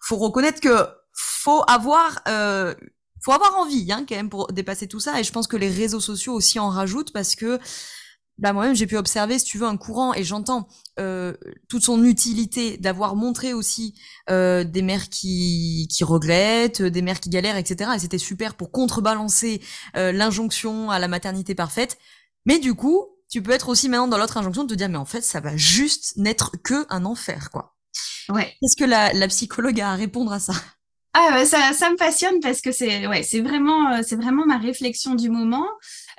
faut 0.00 0.16
reconnaître 0.16 0.60
que 0.60 0.86
faut 1.12 1.62
avoir 1.68 2.20
euh, 2.28 2.74
faut 3.22 3.32
avoir 3.32 3.56
envie 3.58 3.90
hein, 3.90 4.04
quand 4.08 4.16
même 4.16 4.30
pour 4.30 4.52
dépasser 4.52 4.86
tout 4.86 5.00
ça. 5.00 5.18
Et 5.20 5.24
je 5.24 5.32
pense 5.32 5.46
que 5.46 5.56
les 5.56 5.70
réseaux 5.70 6.00
sociaux 6.00 6.32
aussi 6.32 6.58
en 6.58 6.68
rajoutent 6.68 7.12
parce 7.12 7.34
que 7.34 7.58
bah 8.38 8.52
moi-même 8.52 8.74
j'ai 8.74 8.86
pu 8.86 8.96
observer 8.96 9.38
si 9.38 9.46
tu 9.46 9.58
veux 9.58 9.66
un 9.66 9.78
courant 9.78 10.12
et 10.12 10.22
j'entends 10.22 10.68
euh, 10.98 11.32
toute 11.68 11.82
son 11.82 12.04
utilité 12.04 12.76
d'avoir 12.76 13.16
montré 13.16 13.54
aussi 13.54 13.94
euh, 14.28 14.62
des 14.62 14.82
mères 14.82 15.08
qui 15.08 15.88
qui 15.90 16.04
regrettent 16.04 16.82
des 16.82 17.02
mères 17.02 17.20
qui 17.20 17.30
galèrent 17.30 17.56
etc 17.56 17.92
et 17.96 17.98
c'était 17.98 18.18
super 18.18 18.54
pour 18.54 18.70
contrebalancer 18.70 19.62
euh, 19.96 20.12
l'injonction 20.12 20.90
à 20.90 20.98
la 20.98 21.08
maternité 21.08 21.54
parfaite. 21.54 21.98
Mais 22.44 22.58
du 22.58 22.74
coup 22.74 23.06
tu 23.30 23.42
peux 23.42 23.52
être 23.52 23.70
aussi 23.70 23.88
maintenant 23.88 24.08
dans 24.08 24.18
l'autre 24.18 24.36
injonction 24.36 24.64
de 24.64 24.68
te 24.68 24.74
dire 24.74 24.90
mais 24.90 24.98
en 24.98 25.06
fait 25.06 25.22
ça 25.22 25.40
va 25.40 25.56
juste 25.56 26.16
n'être 26.16 26.56
que 26.62 26.86
un 26.90 27.06
enfer 27.06 27.50
quoi 27.50 27.75
Ouais. 28.28 28.52
Qu'est-ce 28.60 28.76
que 28.76 28.84
la, 28.84 29.12
la 29.12 29.28
psychologue 29.28 29.80
a 29.80 29.92
à 29.92 29.94
répondre 29.94 30.32
à 30.32 30.40
ça? 30.40 30.52
Ah, 31.18 31.46
ça, 31.46 31.72
ça 31.72 31.88
me 31.90 31.96
passionne 31.96 32.40
parce 32.42 32.60
que 32.60 32.72
c'est 32.72 33.06
ouais, 33.06 33.22
c'est 33.22 33.40
vraiment, 33.40 33.90
euh, 33.94 34.02
c'est 34.02 34.16
vraiment 34.16 34.44
ma 34.44 34.58
réflexion 34.58 35.14
du 35.14 35.30
moment. 35.30 35.64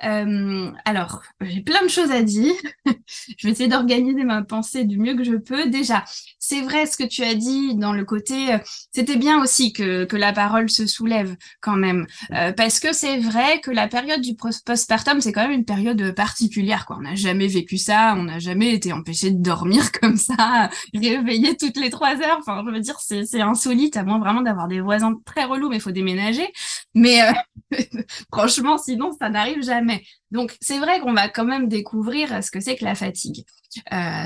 Euh, 0.04 0.72
alors, 0.84 1.22
j'ai 1.40 1.60
plein 1.62 1.82
de 1.84 1.88
choses 1.88 2.10
à 2.10 2.22
dire. 2.22 2.54
je 3.38 3.46
vais 3.46 3.52
essayer 3.52 3.68
d'organiser 3.68 4.24
ma 4.24 4.42
pensée 4.42 4.84
du 4.84 4.98
mieux 4.98 5.14
que 5.14 5.22
je 5.22 5.36
peux. 5.36 5.70
Déjà, 5.70 6.04
c'est 6.48 6.62
vrai 6.62 6.86
ce 6.86 6.96
que 6.96 7.04
tu 7.04 7.22
as 7.22 7.34
dit 7.34 7.74
dans 7.74 7.92
le 7.92 8.06
côté. 8.06 8.54
Euh, 8.54 8.58
c'était 8.90 9.16
bien 9.16 9.42
aussi 9.42 9.74
que, 9.74 10.04
que 10.04 10.16
la 10.16 10.32
parole 10.32 10.70
se 10.70 10.86
soulève 10.86 11.36
quand 11.60 11.76
même, 11.76 12.06
euh, 12.32 12.52
parce 12.52 12.80
que 12.80 12.94
c'est 12.94 13.18
vrai 13.18 13.60
que 13.60 13.70
la 13.70 13.86
période 13.86 14.22
du 14.22 14.34
postpartum, 14.34 15.20
c'est 15.20 15.32
quand 15.32 15.42
même 15.42 15.58
une 15.58 15.66
période 15.66 16.14
particulière. 16.14 16.86
Quoi. 16.86 16.96
On 16.98 17.02
n'a 17.02 17.16
jamais 17.16 17.48
vécu 17.48 17.76
ça, 17.76 18.14
on 18.16 18.22
n'a 18.22 18.38
jamais 18.38 18.72
été 18.72 18.94
empêché 18.94 19.30
de 19.30 19.42
dormir 19.42 19.92
comme 20.00 20.16
ça, 20.16 20.70
réveillé 20.94 21.54
toutes 21.54 21.76
les 21.76 21.90
trois 21.90 22.14
heures. 22.22 22.38
Enfin, 22.40 22.64
je 22.66 22.72
veux 22.72 22.80
dire, 22.80 22.98
c'est 22.98 23.40
insolite, 23.42 23.98
à 23.98 24.04
moins 24.04 24.18
vraiment 24.18 24.40
d'avoir 24.40 24.68
des 24.68 24.80
voisins 24.80 25.14
très 25.26 25.44
relous, 25.44 25.68
mais 25.68 25.76
il 25.76 25.82
faut 25.82 25.90
déménager. 25.90 26.50
Mais 26.94 27.28
euh, 27.28 27.78
franchement, 28.32 28.78
sinon, 28.78 29.12
ça 29.20 29.28
n'arrive 29.28 29.62
jamais. 29.62 30.02
Donc, 30.30 30.56
c'est 30.62 30.78
vrai 30.78 31.00
qu'on 31.00 31.12
va 31.12 31.28
quand 31.28 31.44
même 31.44 31.68
découvrir 31.68 32.42
ce 32.42 32.50
que 32.50 32.60
c'est 32.60 32.76
que 32.76 32.86
la 32.86 32.94
fatigue. 32.94 33.44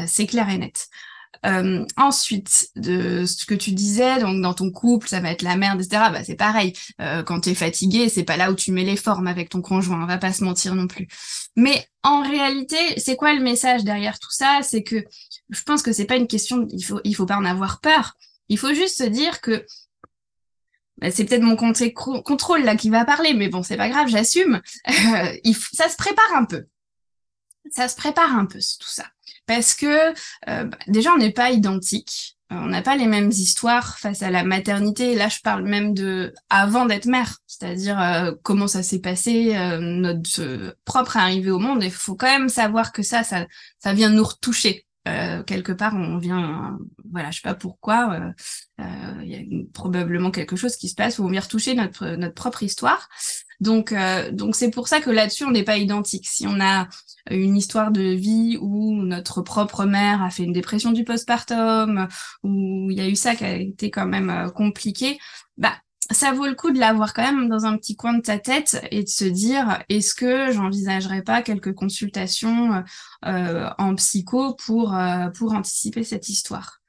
C'est 0.06 0.26
clair 0.26 0.48
et 0.48 0.58
net. 0.58 0.88
Euh, 1.44 1.84
ensuite, 1.96 2.70
de 2.76 3.24
ce 3.26 3.44
que 3.44 3.54
tu 3.54 3.72
disais, 3.72 4.20
donc 4.20 4.40
dans 4.40 4.54
ton 4.54 4.70
couple, 4.70 5.08
ça 5.08 5.20
va 5.20 5.30
être 5.32 5.42
la 5.42 5.56
merde, 5.56 5.80
etc. 5.80 6.04
Bah, 6.12 6.24
c'est 6.24 6.36
pareil. 6.36 6.72
Euh, 7.00 7.22
quand 7.22 7.40
tu 7.40 7.50
es 7.50 7.54
fatigué, 7.54 8.08
c'est 8.08 8.24
pas 8.24 8.36
là 8.36 8.50
où 8.52 8.54
tu 8.54 8.72
mets 8.72 8.84
les 8.84 8.96
formes 8.96 9.26
avec 9.26 9.48
ton 9.48 9.60
conjoint. 9.60 10.02
On 10.02 10.06
va 10.06 10.18
pas 10.18 10.32
se 10.32 10.44
mentir 10.44 10.74
non 10.74 10.86
plus. 10.86 11.08
Mais 11.56 11.86
en 12.02 12.22
réalité, 12.22 12.76
c'est 12.98 13.16
quoi 13.16 13.34
le 13.34 13.42
message 13.42 13.84
derrière 13.84 14.18
tout 14.18 14.30
ça? 14.30 14.60
C'est 14.62 14.82
que 14.82 15.04
je 15.50 15.62
pense 15.62 15.82
que 15.82 15.92
c'est 15.92 16.06
pas 16.06 16.16
une 16.16 16.28
question. 16.28 16.66
Il 16.70 16.82
faut, 16.82 17.00
il 17.04 17.14
faut 17.14 17.26
pas 17.26 17.36
en 17.36 17.44
avoir 17.44 17.80
peur. 17.80 18.14
Il 18.48 18.58
faut 18.58 18.74
juste 18.74 18.98
se 18.98 19.04
dire 19.04 19.40
que 19.40 19.64
bah, 20.98 21.10
c'est 21.10 21.24
peut-être 21.24 21.42
mon 21.42 21.56
contrôle 21.56 22.62
là 22.62 22.76
qui 22.76 22.88
va 22.88 23.04
parler, 23.04 23.34
mais 23.34 23.48
bon, 23.48 23.62
c'est 23.62 23.76
pas 23.76 23.88
grave, 23.88 24.08
j'assume. 24.08 24.60
Euh, 25.14 25.52
ça 25.72 25.88
se 25.88 25.96
prépare 25.96 26.34
un 26.34 26.44
peu. 26.44 26.64
Ça 27.70 27.88
se 27.88 27.96
prépare 27.96 28.36
un 28.36 28.46
peu 28.46 28.58
tout 28.58 28.88
ça, 28.88 29.06
parce 29.46 29.74
que 29.74 30.10
euh, 30.48 30.64
bah, 30.64 30.78
déjà 30.88 31.12
on 31.12 31.18
n'est 31.18 31.32
pas 31.32 31.50
identiques, 31.50 32.36
euh, 32.52 32.56
on 32.56 32.66
n'a 32.66 32.82
pas 32.82 32.96
les 32.96 33.06
mêmes 33.06 33.30
histoires 33.30 33.98
face 33.98 34.22
à 34.22 34.30
la 34.30 34.44
maternité. 34.44 35.14
Là, 35.14 35.28
je 35.28 35.40
parle 35.40 35.64
même 35.64 35.94
de 35.94 36.32
avant 36.50 36.86
d'être 36.86 37.06
mère, 37.06 37.38
c'est-à-dire 37.46 38.34
comment 38.42 38.68
ça 38.68 38.82
s'est 38.82 39.00
passé, 39.00 39.54
notre 39.78 40.76
propre 40.84 41.16
arrivée 41.16 41.50
au 41.50 41.58
monde. 41.58 41.82
Il 41.82 41.90
faut 41.90 42.16
quand 42.16 42.26
même 42.26 42.48
savoir 42.48 42.92
que 42.92 43.02
ça, 43.02 43.22
ça, 43.22 43.46
ça 43.78 43.92
vient 43.92 44.10
nous 44.10 44.24
retoucher. 44.24 44.86
Euh, 45.08 45.42
quelque 45.42 45.72
part 45.72 45.94
on 45.96 46.18
vient 46.18 46.78
voilà 47.10 47.32
je 47.32 47.40
sais 47.40 47.42
pas 47.42 47.56
pourquoi 47.56 48.12
euh, 48.12 48.32
euh, 48.84 49.22
il 49.24 49.28
y 49.28 49.34
a 49.34 49.64
probablement 49.74 50.30
quelque 50.30 50.54
chose 50.54 50.76
qui 50.76 50.88
se 50.88 50.94
passe 50.94 51.18
où 51.18 51.24
on 51.24 51.28
vient 51.28 51.40
retoucher 51.40 51.74
notre 51.74 52.10
notre 52.10 52.34
propre 52.34 52.62
histoire 52.62 53.08
donc 53.62 53.94
donc 54.32 54.56
c'est 54.56 54.70
pour 54.70 54.88
ça 54.88 55.00
que 55.00 55.10
là-dessus 55.10 55.44
on 55.44 55.50
n'est 55.50 55.62
pas 55.62 55.78
identique 55.78 56.26
si 56.26 56.46
on 56.46 56.60
a 56.60 56.88
une 57.30 57.56
histoire 57.56 57.92
de 57.92 58.02
vie 58.02 58.58
où 58.60 59.02
notre 59.02 59.42
propre 59.42 59.84
mère 59.84 60.22
a 60.22 60.30
fait 60.30 60.42
une 60.42 60.52
dépression 60.52 60.92
du 60.92 61.04
postpartum 61.04 62.08
où 62.42 62.90
il 62.90 62.96
y 62.98 63.00
a 63.00 63.08
eu 63.08 63.16
ça 63.16 63.34
qui 63.34 63.44
a 63.44 63.56
été 63.56 63.90
quand 63.90 64.06
même 64.06 64.50
compliqué 64.54 65.18
bah 65.56 65.74
ça 66.10 66.32
vaut 66.32 66.46
le 66.46 66.54
coup 66.54 66.70
de 66.70 66.78
l'avoir 66.78 67.14
quand 67.14 67.22
même 67.22 67.48
dans 67.48 67.64
un 67.64 67.76
petit 67.76 67.96
coin 67.96 68.14
de 68.14 68.22
ta 68.22 68.38
tête 68.38 68.84
et 68.90 69.02
de 69.02 69.08
se 69.08 69.24
dire 69.24 69.82
est-ce 69.88 70.14
que 70.14 70.52
j'envisagerais 70.52 71.22
pas 71.22 71.42
quelques 71.42 71.74
consultations 71.74 72.82
euh, 73.24 73.68
en 73.78 73.94
psycho 73.94 74.54
pour 74.54 74.94
euh, 74.94 75.28
pour 75.30 75.52
anticiper 75.52 76.04
cette 76.04 76.28
histoire? 76.28 76.80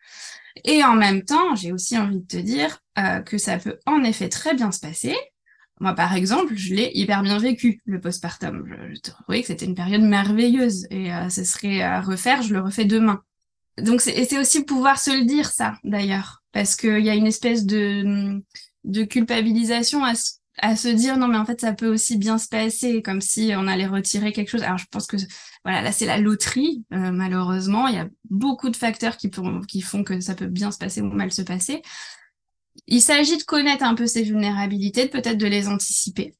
Et 0.66 0.84
en 0.84 0.96
même 0.96 1.24
temps, 1.24 1.56
j'ai 1.56 1.72
aussi 1.72 1.98
envie 1.98 2.20
de 2.20 2.28
te 2.28 2.38
dire 2.38 2.80
euh, 2.98 3.22
que 3.22 3.38
ça 3.38 3.58
peut 3.58 3.80
en 3.86 4.04
effet 4.04 4.30
très 4.30 4.54
bien 4.54 4.72
se 4.72 4.80
passer. 4.80 5.16
Moi, 5.84 5.96
par 5.96 6.16
exemple, 6.16 6.56
je 6.56 6.74
l'ai 6.74 6.92
hyper 6.94 7.24
bien 7.24 7.38
vécu, 7.40 7.82
le 7.84 8.00
postpartum. 8.00 8.74
Je, 8.94 9.02
trouvais 9.02 9.42
que 9.42 9.48
c'était 9.48 9.66
une 9.66 9.76
période 9.76 10.02
merveilleuse 10.02 10.88
et 10.90 11.12
ce 11.30 11.44
serait 11.44 11.82
à 11.82 12.00
refaire, 12.00 12.42
je 12.42 12.54
le 12.54 12.62
refais 12.62 12.86
demain. 12.86 13.22
Donc, 13.78 14.00
c'est 14.00 14.40
aussi 14.40 14.64
pouvoir 14.64 14.98
se 14.98 15.12
le 15.12 15.26
dire, 15.26 15.52
ça, 15.52 15.74
d'ailleurs. 15.84 16.42
Parce 16.54 16.78
qu'il 16.78 17.04
y 17.04 17.10
a 17.10 17.16
une 17.16 17.28
espèce 17.28 17.66
de, 17.66 18.42
culpabilisation 19.10 20.06
à, 20.06 20.76
se 20.78 20.88
dire 20.88 21.18
non 21.18 21.28
mais 21.28 21.38
en 21.38 21.46
fait 21.46 21.60
ça 21.60 21.74
peut 21.74 21.92
aussi 21.92 22.16
bien 22.18 22.38
se 22.38 22.48
passer 22.48 23.02
comme 23.02 23.22
si 23.22 23.52
on 23.58 23.68
allait 23.68 23.88
retirer 23.88 24.32
quelque 24.32 24.50
chose 24.50 24.62
alors 24.62 24.78
je 24.78 24.86
pense 24.92 25.08
que 25.08 25.18
voilà 25.66 25.82
là 25.82 25.92
c'est 25.92 26.06
la 26.06 26.20
loterie 26.20 26.86
euh, 26.94 27.12
malheureusement 27.12 27.88
il 27.88 27.96
y 27.96 27.98
a 27.98 28.08
beaucoup 28.30 28.70
de 28.70 28.76
facteurs 28.76 29.18
qui 29.18 29.32
font 29.82 30.04
que 30.04 30.20
ça 30.20 30.36
peut 30.36 30.46
bien 30.46 30.72
se 30.72 30.78
passer 30.78 31.02
ou 31.02 31.08
mal 31.08 31.34
se 31.34 31.42
passer 31.42 31.82
il 32.88 33.02
s'agit 33.02 33.38
de 33.38 33.44
connaître 33.44 33.84
un 33.84 33.96
peu 33.96 34.08
ces 34.08 34.24
vulnérabilités 34.24 35.08
peut-être 35.08 35.38
de 35.38 35.48
les 35.48 35.68
anticiper. 35.68 36.36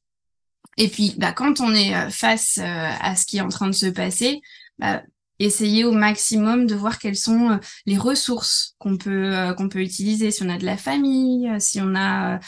Et 0.76 0.88
puis 0.88 1.14
bah, 1.18 1.32
quand 1.32 1.60
on 1.60 1.72
est 1.74 1.94
euh, 1.94 2.10
face 2.10 2.58
euh, 2.58 2.90
à 3.00 3.16
ce 3.16 3.26
qui 3.26 3.38
est 3.38 3.42
en 3.42 3.48
train 3.48 3.68
de 3.68 3.74
se 3.74 3.86
passer 3.86 4.40
bah, 4.78 5.02
essayer 5.38 5.84
au 5.84 5.92
maximum 5.92 6.66
de 6.66 6.74
voir 6.74 6.98
quelles 6.98 7.16
sont 7.16 7.50
euh, 7.50 7.56
les 7.86 7.98
ressources 7.98 8.74
qu'on 8.78 8.96
peut 8.96 9.34
euh, 9.34 9.52
qu'on 9.54 9.68
peut 9.68 9.80
utiliser 9.80 10.30
si 10.30 10.42
on 10.42 10.48
a 10.48 10.58
de 10.58 10.64
la 10.64 10.76
famille, 10.76 11.48
euh, 11.48 11.58
si 11.58 11.80
on 11.80 11.94
a 11.94 12.38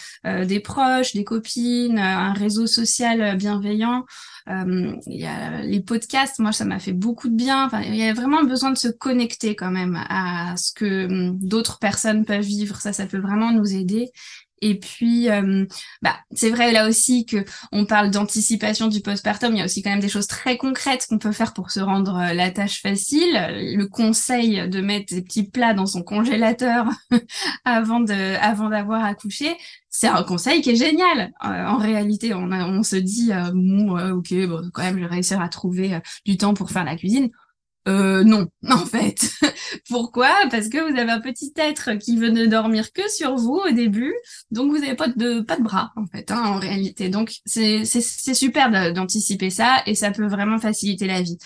des 0.45 0.61
proches, 0.61 1.15
des 1.15 1.25
copines, 1.25 1.99
un 1.99 2.33
réseau 2.33 2.67
social 2.67 3.37
bienveillant. 3.37 4.05
il 4.49 4.99
y 5.07 5.27
a 5.27 5.63
les 5.63 5.81
podcasts, 5.81 6.39
moi 6.39 6.53
ça 6.53 6.65
m'a 6.65 6.79
fait 6.79 6.93
beaucoup 6.93 7.29
de 7.29 7.35
bien. 7.35 7.67
Enfin, 7.67 7.83
il 7.83 7.97
y 7.97 8.03
a 8.05 8.13
vraiment 8.15 8.43
besoin 8.45 8.71
de 8.71 8.79
se 8.79 8.89
connecter 8.89 9.57
quand 9.57 9.71
même 9.71 9.99
à 10.09 10.57
ce 10.57 10.73
que 10.73 11.07
hum, 11.07 11.39
d'autres 11.39 11.79
personnes 11.79 12.25
peuvent 12.25 12.41
vivre. 12.41 12.81
Ça, 12.81 12.93
ça 12.93 13.07
peut 13.07 13.19
vraiment 13.19 13.53
nous 13.53 13.75
aider. 13.75 14.11
Et 14.63 14.79
puis, 14.79 15.29
euh, 15.31 15.67
bah, 16.03 16.17
c'est 16.33 16.51
vrai 16.51 16.73
là 16.73 16.89
aussi 16.89 17.27
que 17.27 17.45
on 17.73 17.85
parle 17.85 18.11
d'anticipation 18.11 18.89
du 18.89 19.01
postpartum. 19.01 19.53
Il 19.53 19.59
y 19.59 19.63
a 19.63 19.65
aussi 19.65 19.83
quand 19.83 19.91
même 19.91 20.01
des 20.01 20.09
choses 20.09 20.27
très 20.27 20.57
concrètes 20.57 21.07
qu'on 21.09 21.19
peut 21.19 21.33
faire 21.33 21.53
pour 21.53 21.71
se 21.71 21.81
rendre 21.81 22.17
euh, 22.17 22.33
la 22.33 22.51
tâche 22.51 22.81
facile. 22.81 23.33
Le 23.33 23.85
conseil 23.85 24.69
de 24.69 24.81
mettre 24.81 25.15
des 25.15 25.23
petits 25.23 25.45
plats 25.45 25.75
dans 25.75 25.87
son 25.87 26.03
congélateur 26.03 26.87
avant 27.65 28.01
de, 28.01 28.37
avant 28.41 28.71
d'avoir 28.71 29.05
accouché, 29.05 29.57
c'est 29.91 30.09
un 30.09 30.23
conseil 30.23 30.63
qui 30.63 30.71
est 30.71 30.77
génial. 30.77 31.33
Euh, 31.45 31.67
en 31.67 31.77
réalité, 31.77 32.33
on, 32.35 32.51
on 32.51 32.83
se 32.83 32.97
dit, 32.97 33.31
bon, 33.53 33.99
ok, 34.13 34.35
bon, 34.47 34.71
quand 34.73 34.83
même, 34.83 34.97
je 34.97 35.01
vais 35.01 35.07
réussir 35.07 35.41
à 35.41 35.49
trouver 35.49 36.01
du 36.25 36.37
temps 36.37 36.55
pour 36.55 36.71
faire 36.71 36.85
la 36.85 36.97
cuisine. 36.97 37.31
Euh, 37.89 38.25
non, 38.25 38.49
en 38.69 38.85
fait. 38.85 39.31
Pourquoi? 39.89 40.35
Parce 40.51 40.69
que 40.69 40.79
vous 40.79 40.99
avez 40.99 41.11
un 41.11 41.21
petit 41.21 41.53
être 41.57 41.95
qui 41.95 42.17
veut 42.17 42.31
ne 42.31 42.47
dormir 42.47 42.93
que 42.93 43.09
sur 43.09 43.37
vous 43.37 43.61
au 43.65 43.71
début, 43.71 44.15
donc 44.51 44.71
vous 44.71 44.79
n'avez 44.79 44.97
pas 44.97 45.09
de 45.09 45.41
pas 45.41 45.57
de 45.57 45.63
bras 45.63 45.93
en 45.97 46.07
fait, 46.07 46.31
hein, 46.31 46.43
en 46.45 46.59
réalité. 46.59 47.09
Donc 47.09 47.33
c'est 47.45 47.85
super 47.85 48.93
d'anticiper 48.93 49.51
ça 49.51 49.83
et 49.87 49.95
ça 49.95 50.11
peut 50.11 50.27
vraiment 50.27 50.59
faciliter 50.59 51.07
la 51.07 51.23
vie. 51.23 51.39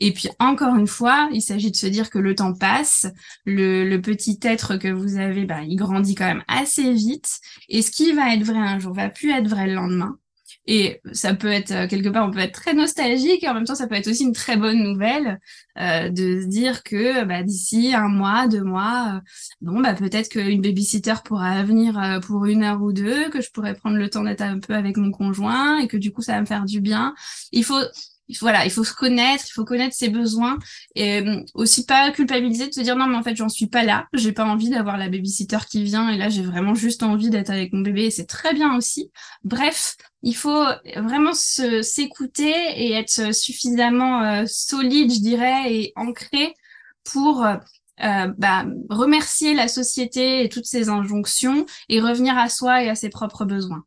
Et 0.00 0.12
puis 0.12 0.28
encore 0.38 0.76
une 0.76 0.86
fois, 0.86 1.28
il 1.32 1.40
s'agit 1.40 1.70
de 1.70 1.76
se 1.76 1.86
dire 1.86 2.10
que 2.10 2.18
le 2.18 2.34
temps 2.34 2.52
passe, 2.54 3.06
le, 3.46 3.88
le 3.88 4.00
petit 4.02 4.38
être 4.42 4.76
que 4.76 4.88
vous 4.88 5.16
avez, 5.16 5.46
bah, 5.46 5.62
il 5.62 5.76
grandit 5.76 6.14
quand 6.14 6.26
même 6.26 6.44
assez 6.48 6.92
vite, 6.92 7.40
et 7.70 7.80
ce 7.80 7.90
qui 7.90 8.12
va 8.12 8.34
être 8.34 8.42
vrai 8.42 8.58
un 8.58 8.78
jour 8.78 8.92
va 8.92 9.08
plus 9.08 9.30
être 9.30 9.48
vrai 9.48 9.66
le 9.66 9.74
lendemain. 9.74 10.18
Et 10.66 11.00
ça 11.12 11.34
peut 11.34 11.48
être 11.48 11.70
euh, 11.70 11.86
quelque 11.86 12.08
part, 12.08 12.26
on 12.26 12.30
peut 12.32 12.40
être 12.40 12.54
très 12.54 12.74
nostalgique 12.74 13.44
et 13.44 13.48
en 13.48 13.54
même 13.54 13.64
temps, 13.64 13.74
ça 13.76 13.86
peut 13.86 13.94
être 13.94 14.08
aussi 14.08 14.24
une 14.24 14.32
très 14.32 14.56
bonne 14.56 14.82
nouvelle 14.82 15.38
euh, 15.78 16.08
de 16.08 16.40
se 16.42 16.46
dire 16.46 16.82
que 16.82 17.24
bah, 17.24 17.42
d'ici 17.42 17.94
un 17.94 18.08
mois, 18.08 18.48
deux 18.48 18.64
mois, 18.64 19.14
euh, 19.16 19.20
bon 19.60 19.80
bah 19.80 19.94
peut-être 19.94 20.28
qu'une 20.28 20.60
babysitter 20.60 21.14
pourra 21.24 21.62
venir 21.62 22.20
pour 22.26 22.46
une 22.46 22.64
heure 22.64 22.82
ou 22.82 22.92
deux, 22.92 23.30
que 23.30 23.40
je 23.40 23.50
pourrais 23.52 23.74
prendre 23.74 23.96
le 23.96 24.10
temps 24.10 24.24
d'être 24.24 24.42
un 24.42 24.58
peu 24.58 24.74
avec 24.74 24.96
mon 24.96 25.12
conjoint 25.12 25.78
et 25.78 25.88
que 25.88 25.96
du 25.96 26.12
coup 26.12 26.22
ça 26.22 26.32
va 26.34 26.40
me 26.40 26.46
faire 26.46 26.64
du 26.64 26.80
bien. 26.80 27.14
Il 27.52 27.64
faut 27.64 27.82
voilà, 28.40 28.64
il 28.64 28.70
faut 28.70 28.84
se 28.84 28.92
connaître, 28.92 29.44
il 29.48 29.52
faut 29.52 29.64
connaître 29.64 29.94
ses 29.94 30.08
besoins 30.08 30.58
et 30.94 31.20
euh, 31.20 31.42
aussi 31.54 31.86
pas 31.86 32.10
culpabiliser 32.10 32.68
de 32.68 32.72
se 32.72 32.80
dire 32.80 32.96
non 32.96 33.06
mais 33.06 33.16
en 33.16 33.22
fait 33.22 33.36
j'en 33.36 33.48
suis 33.48 33.66
pas 33.66 33.84
là, 33.84 34.06
j'ai 34.12 34.32
pas 34.32 34.44
envie 34.44 34.70
d'avoir 34.70 34.96
la 34.98 35.08
babysitter 35.08 35.58
qui 35.68 35.84
vient 35.84 36.10
et 36.10 36.16
là 36.16 36.28
j'ai 36.28 36.42
vraiment 36.42 36.74
juste 36.74 37.02
envie 37.02 37.30
d'être 37.30 37.50
avec 37.50 37.72
mon 37.72 37.80
bébé 37.80 38.06
et 38.06 38.10
c'est 38.10 38.26
très 38.26 38.54
bien 38.54 38.76
aussi. 38.76 39.10
Bref, 39.44 39.96
il 40.22 40.34
faut 40.34 40.64
vraiment 40.96 41.34
s'écouter 41.34 42.52
et 42.76 42.92
être 42.92 43.34
suffisamment 43.34 44.22
euh, 44.22 44.44
solide, 44.46 45.12
je 45.12 45.20
dirais, 45.20 45.72
et 45.72 45.92
ancré 45.94 46.54
pour 47.04 47.46
euh, 48.04 48.28
bah, 48.36 48.66
remercier 48.90 49.54
la 49.54 49.68
société 49.68 50.44
et 50.44 50.48
toutes 50.50 50.66
ses 50.66 50.90
injonctions 50.90 51.64
et 51.88 52.00
revenir 52.00 52.36
à 52.36 52.50
soi 52.50 52.82
et 52.82 52.90
à 52.90 52.94
ses 52.94 53.08
propres 53.08 53.46
besoins. 53.46 53.84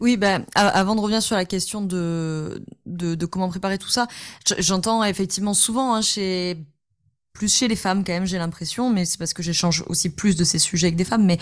Oui, 0.00 0.16
ben 0.16 0.46
avant 0.54 0.94
de 0.94 1.00
revenir 1.00 1.22
sur 1.22 1.36
la 1.36 1.44
question 1.44 1.82
de, 1.82 2.64
de, 2.86 3.26
comment 3.26 3.50
préparer 3.50 3.76
tout 3.76 3.90
ça, 3.90 4.08
j'entends 4.58 5.04
effectivement 5.04 5.52
souvent 5.52 5.94
hein, 5.94 6.00
chez 6.00 6.56
plus 7.34 7.54
chez 7.54 7.68
les 7.68 7.76
femmes 7.76 8.02
quand 8.04 8.12
même, 8.12 8.26
j'ai 8.26 8.38
l'impression, 8.38 8.90
mais 8.90 9.04
c'est 9.04 9.18
parce 9.18 9.34
que 9.34 9.42
j'échange 9.42 9.84
aussi 9.88 10.08
plus 10.08 10.36
de 10.36 10.44
ces 10.44 10.58
sujets 10.58 10.88
avec 10.88 10.96
des 10.96 11.04
femmes, 11.04 11.24
mais 11.24 11.38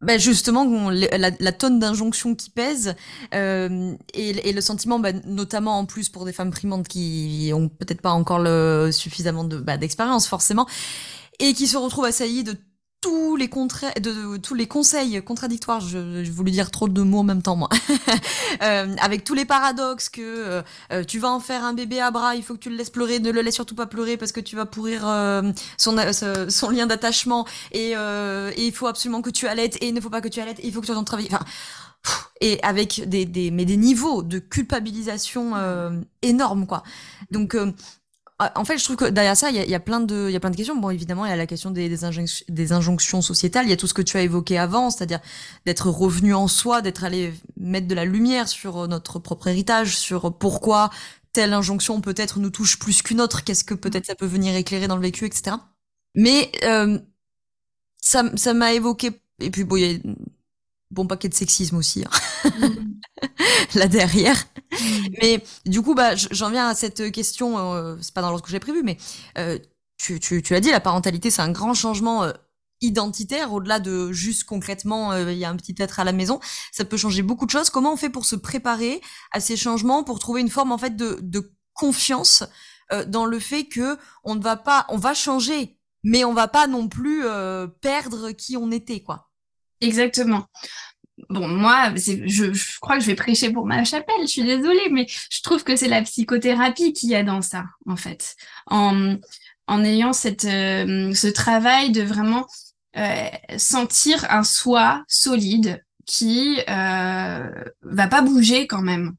ben 0.00 0.18
justement, 0.18 0.88
la, 0.90 1.52
tonne 1.52 1.78
d'injonctions 1.78 2.34
qui 2.34 2.48
pèsent 2.48 2.94
euh, 3.34 3.94
et, 4.14 4.52
le 4.52 4.60
sentiment, 4.60 4.98
ben, 4.98 5.20
notamment 5.26 5.78
en 5.78 5.84
plus 5.84 6.08
pour 6.08 6.24
des 6.24 6.32
femmes 6.32 6.50
primantes 6.50 6.88
qui 6.88 7.50
ont 7.54 7.68
peut-être 7.68 8.00
pas 8.00 8.12
encore 8.12 8.38
le, 8.38 8.90
suffisamment 8.92 9.44
de 9.44 9.58
bah, 9.58 9.76
d'expérience 9.76 10.26
forcément, 10.26 10.66
et 11.38 11.52
qui 11.54 11.66
se 11.66 11.76
retrouvent 11.76 12.06
assaillies 12.06 12.44
de 12.44 12.56
tous 13.00 13.36
les 13.36 13.48
de, 13.48 14.36
tous 14.36 14.54
les 14.54 14.66
conseils 14.66 15.22
contradictoires, 15.22 15.80
je, 15.80 16.22
je, 16.22 16.30
voulais 16.32 16.50
dire 16.50 16.70
trop 16.70 16.88
de 16.88 17.02
mots 17.02 17.20
en 17.20 17.24
même 17.24 17.42
temps 17.42 17.56
moi, 17.56 17.68
euh, 18.62 18.94
avec 19.00 19.24
tous 19.24 19.34
les 19.34 19.44
paradoxes 19.44 20.08
que 20.08 20.20
euh, 20.20 20.62
euh, 20.92 21.04
tu 21.04 21.18
vas 21.18 21.30
en 21.30 21.40
faire 21.40 21.64
un 21.64 21.72
bébé 21.72 22.00
à 22.00 22.10
bras, 22.10 22.34
il 22.36 22.42
faut 22.42 22.54
que 22.54 22.58
tu 22.58 22.70
le 22.70 22.76
laisses 22.76 22.90
pleurer, 22.90 23.18
ne 23.18 23.30
le 23.30 23.40
laisse 23.40 23.54
surtout 23.54 23.74
pas 23.74 23.86
pleurer 23.86 24.16
parce 24.16 24.32
que 24.32 24.40
tu 24.40 24.54
vas 24.54 24.66
pourrir 24.66 25.02
son, 25.78 25.96
son 26.48 26.70
lien 26.70 26.86
d'attachement 26.86 27.46
et, 27.72 27.92
il 27.92 28.72
faut 28.72 28.86
absolument 28.86 29.22
que 29.22 29.30
tu 29.30 29.46
allaites 29.46 29.76
et 29.82 29.88
il 29.88 29.94
ne 29.94 30.00
faut 30.00 30.10
pas 30.10 30.20
que 30.20 30.28
tu 30.28 30.40
allaites, 30.40 30.60
il 30.62 30.72
faut 30.72 30.80
que 30.80 30.86
tu 30.86 30.92
en 30.92 31.04
travailles. 31.04 31.28
Enfin, 31.30 31.44
et 32.40 32.58
avec 32.62 33.08
des, 33.08 33.26
des 33.26 33.50
mais 33.50 33.66
des 33.66 33.76
niveaux 33.76 34.22
de 34.22 34.38
culpabilisation 34.38 35.52
énormes 36.22 36.66
quoi. 36.66 36.82
Donc 37.30 37.56
en 38.54 38.64
fait, 38.64 38.78
je 38.78 38.84
trouve 38.84 38.96
que 38.96 39.04
derrière 39.04 39.36
ça, 39.36 39.50
il 39.50 39.56
y 39.56 39.74
a, 39.74 39.80
plein 39.80 40.00
de, 40.00 40.30
y 40.30 40.36
a 40.36 40.40
plein 40.40 40.50
de 40.50 40.56
questions. 40.56 40.76
Bon, 40.76 40.90
évidemment, 40.90 41.26
il 41.26 41.28
y 41.28 41.32
a 41.32 41.36
la 41.36 41.46
question 41.46 41.70
des, 41.70 42.04
injonctions, 42.72 43.20
sociétales. 43.20 43.66
Il 43.66 43.70
y 43.70 43.72
a 43.72 43.76
tout 43.76 43.86
ce 43.86 43.94
que 43.94 44.02
tu 44.02 44.16
as 44.16 44.22
évoqué 44.22 44.56
avant, 44.56 44.90
c'est-à-dire 44.90 45.20
d'être 45.66 45.90
revenu 45.90 46.32
en 46.32 46.48
soi, 46.48 46.80
d'être 46.80 47.04
allé 47.04 47.34
mettre 47.58 47.86
de 47.86 47.94
la 47.94 48.04
lumière 48.04 48.48
sur 48.48 48.88
notre 48.88 49.18
propre 49.18 49.48
héritage, 49.48 49.96
sur 49.98 50.36
pourquoi 50.38 50.90
telle 51.32 51.52
injonction 51.52 52.00
peut-être 52.00 52.38
nous 52.38 52.50
touche 52.50 52.78
plus 52.78 53.02
qu'une 53.02 53.20
autre. 53.20 53.44
Qu'est-ce 53.44 53.64
que 53.64 53.74
peut-être 53.74 54.06
ça 54.06 54.14
peut 54.14 54.26
venir 54.26 54.54
éclairer 54.54 54.88
dans 54.88 54.96
le 54.96 55.02
vécu, 55.02 55.26
etc. 55.26 55.56
Mais 56.14 56.50
euh, 56.64 56.98
ça, 57.98 58.24
ça 58.36 58.54
m'a 58.54 58.72
évoqué. 58.72 59.20
Et 59.40 59.50
puis 59.50 59.64
bon, 59.64 59.76
il 59.76 59.82
y 59.82 59.94
a 59.94 59.98
bon 60.90 61.06
paquet 61.06 61.28
de 61.28 61.34
sexisme 61.34 61.76
aussi 61.76 62.04
hein. 62.04 62.50
là 63.74 63.88
derrière. 63.88 64.46
Mm. 64.72 65.06
Mais 65.20 65.44
du 65.66 65.82
coup, 65.82 65.94
bah, 65.94 66.14
j'en 66.14 66.50
viens 66.50 66.68
à 66.68 66.74
cette 66.74 67.10
question. 67.12 67.58
Euh, 67.58 67.96
c'est 68.00 68.14
pas 68.14 68.22
dans 68.22 68.30
l'ordre 68.30 68.44
que 68.44 68.50
j'ai 68.50 68.60
prévu, 68.60 68.82
mais 68.82 68.96
euh, 69.38 69.58
tu, 69.96 70.20
tu, 70.20 70.42
tu 70.42 70.52
l'as 70.52 70.60
dit, 70.60 70.70
la 70.70 70.80
parentalité, 70.80 71.30
c'est 71.30 71.42
un 71.42 71.52
grand 71.52 71.74
changement 71.74 72.24
euh, 72.24 72.32
identitaire 72.80 73.52
au-delà 73.52 73.78
de 73.78 74.10
juste 74.12 74.44
concrètement, 74.44 75.14
il 75.14 75.36
y 75.36 75.44
a 75.44 75.50
un 75.50 75.56
petit 75.56 75.74
être 75.78 76.00
à 76.00 76.04
la 76.04 76.12
maison. 76.12 76.40
Ça 76.72 76.84
peut 76.86 76.96
changer 76.96 77.22
beaucoup 77.22 77.44
de 77.44 77.50
choses. 77.50 77.68
Comment 77.68 77.92
on 77.92 77.96
fait 77.96 78.08
pour 78.08 78.24
se 78.24 78.36
préparer 78.36 79.02
à 79.32 79.40
ces 79.40 79.56
changements, 79.56 80.02
pour 80.02 80.18
trouver 80.18 80.40
une 80.40 80.48
forme 80.48 80.72
en 80.72 80.78
fait 80.78 80.96
de, 80.96 81.18
de 81.20 81.52
confiance 81.74 82.42
dans 83.06 83.26
le 83.26 83.38
fait 83.38 83.66
que 83.66 83.98
on 84.24 84.34
ne 84.34 84.42
va 84.42 84.56
pas, 84.56 84.86
on 84.88 84.96
va 84.96 85.12
changer, 85.12 85.78
mais 86.04 86.24
on 86.24 86.32
va 86.32 86.48
pas 86.48 86.66
non 86.66 86.88
plus 86.88 87.22
perdre 87.82 88.30
qui 88.30 88.56
on 88.56 88.70
était, 88.70 89.00
quoi? 89.00 89.30
Exactement. 89.82 90.46
Bon, 91.28 91.48
moi, 91.48 91.92
je, 91.96 92.78
crois 92.80 92.96
que 92.96 93.02
je 93.02 93.08
vais 93.08 93.14
prêcher 93.14 93.50
pour 93.50 93.66
ma 93.66 93.84
chapelle, 93.84 94.22
je 94.22 94.26
suis 94.26 94.44
désolée, 94.44 94.88
mais 94.90 95.06
je 95.08 95.42
trouve 95.42 95.64
que 95.64 95.76
c'est 95.76 95.88
la 95.88 96.02
psychothérapie 96.02 96.92
qui 96.92 97.14
a 97.14 97.22
dans 97.22 97.42
ça, 97.42 97.64
en 97.86 97.96
fait. 97.96 98.36
En, 98.66 99.18
ayant 99.84 100.12
cette, 100.12 100.46
euh, 100.46 101.14
ce 101.14 101.28
travail 101.28 101.92
de 101.92 102.02
vraiment 102.02 102.46
euh, 102.96 103.28
sentir 103.56 104.26
un 104.30 104.42
soi 104.42 105.04
solide 105.06 105.84
qui 106.06 106.58
euh, 106.68 107.48
va 107.82 108.08
pas 108.08 108.22
bouger 108.22 108.66
quand 108.66 108.82
même. 108.82 109.14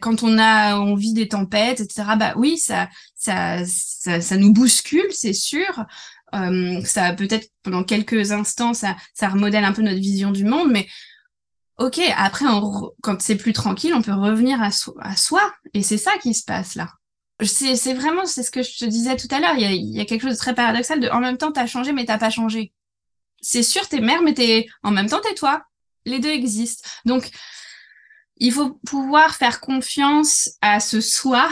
Quand 0.00 0.24
on 0.24 0.38
a 0.38 0.76
on 0.78 0.96
vit 0.96 1.12
des 1.12 1.28
tempêtes, 1.28 1.80
etc. 1.80 2.16
Bah 2.18 2.34
oui, 2.36 2.58
ça, 2.58 2.88
ça, 3.14 3.64
ça 3.64 4.36
nous 4.36 4.52
bouscule, 4.52 5.06
c'est 5.10 5.32
sûr. 5.32 5.84
Euh, 6.34 6.82
ça 6.84 7.12
peut-être 7.12 7.48
pendant 7.62 7.84
quelques 7.84 8.32
instants, 8.32 8.74
ça, 8.74 8.96
ça 9.14 9.28
remodèle 9.28 9.64
un 9.64 9.72
peu 9.72 9.82
notre 9.82 10.00
vision 10.00 10.30
du 10.30 10.44
monde, 10.44 10.70
mais 10.70 10.86
ok, 11.78 12.00
après, 12.16 12.46
quand 13.02 13.20
c'est 13.20 13.36
plus 13.36 13.52
tranquille, 13.52 13.94
on 13.94 14.02
peut 14.02 14.12
revenir 14.12 14.60
à, 14.60 14.70
à 15.00 15.16
soi, 15.16 15.52
et 15.74 15.82
c'est 15.82 15.98
ça 15.98 16.12
qui 16.18 16.34
se 16.34 16.44
passe 16.44 16.74
là. 16.74 16.88
C'est 17.42 17.92
vraiment, 17.92 18.24
c'est 18.24 18.42
ce 18.42 18.50
que 18.50 18.62
je 18.62 18.78
te 18.78 18.84
disais 18.86 19.16
tout 19.16 19.28
à 19.30 19.40
l'heure, 19.40 19.54
il 19.56 19.60
y 19.60 19.66
a, 19.66 19.72
y 19.72 20.00
a, 20.00 20.06
quelque 20.06 20.22
chose 20.22 20.32
de 20.32 20.38
très 20.38 20.54
paradoxal 20.54 21.00
de 21.00 21.08
en 21.08 21.20
même 21.20 21.36
temps, 21.36 21.52
t'as 21.52 21.66
changé, 21.66 21.92
mais 21.92 22.06
t'as 22.06 22.18
pas 22.18 22.30
changé. 22.30 22.72
C'est 23.42 23.62
sûr, 23.62 23.86
t'es 23.88 24.00
mère, 24.00 24.22
mais 24.22 24.32
t'es 24.32 24.66
en 24.82 24.90
même 24.90 25.08
temps, 25.08 25.20
t'es 25.20 25.34
toi. 25.34 25.62
Les 26.06 26.18
deux 26.18 26.30
existent. 26.30 26.88
Donc, 27.04 27.30
il 28.38 28.52
faut 28.52 28.78
pouvoir 28.86 29.34
faire 29.34 29.60
confiance 29.60 30.50
à 30.60 30.78
ce 30.80 31.00
soi, 31.00 31.48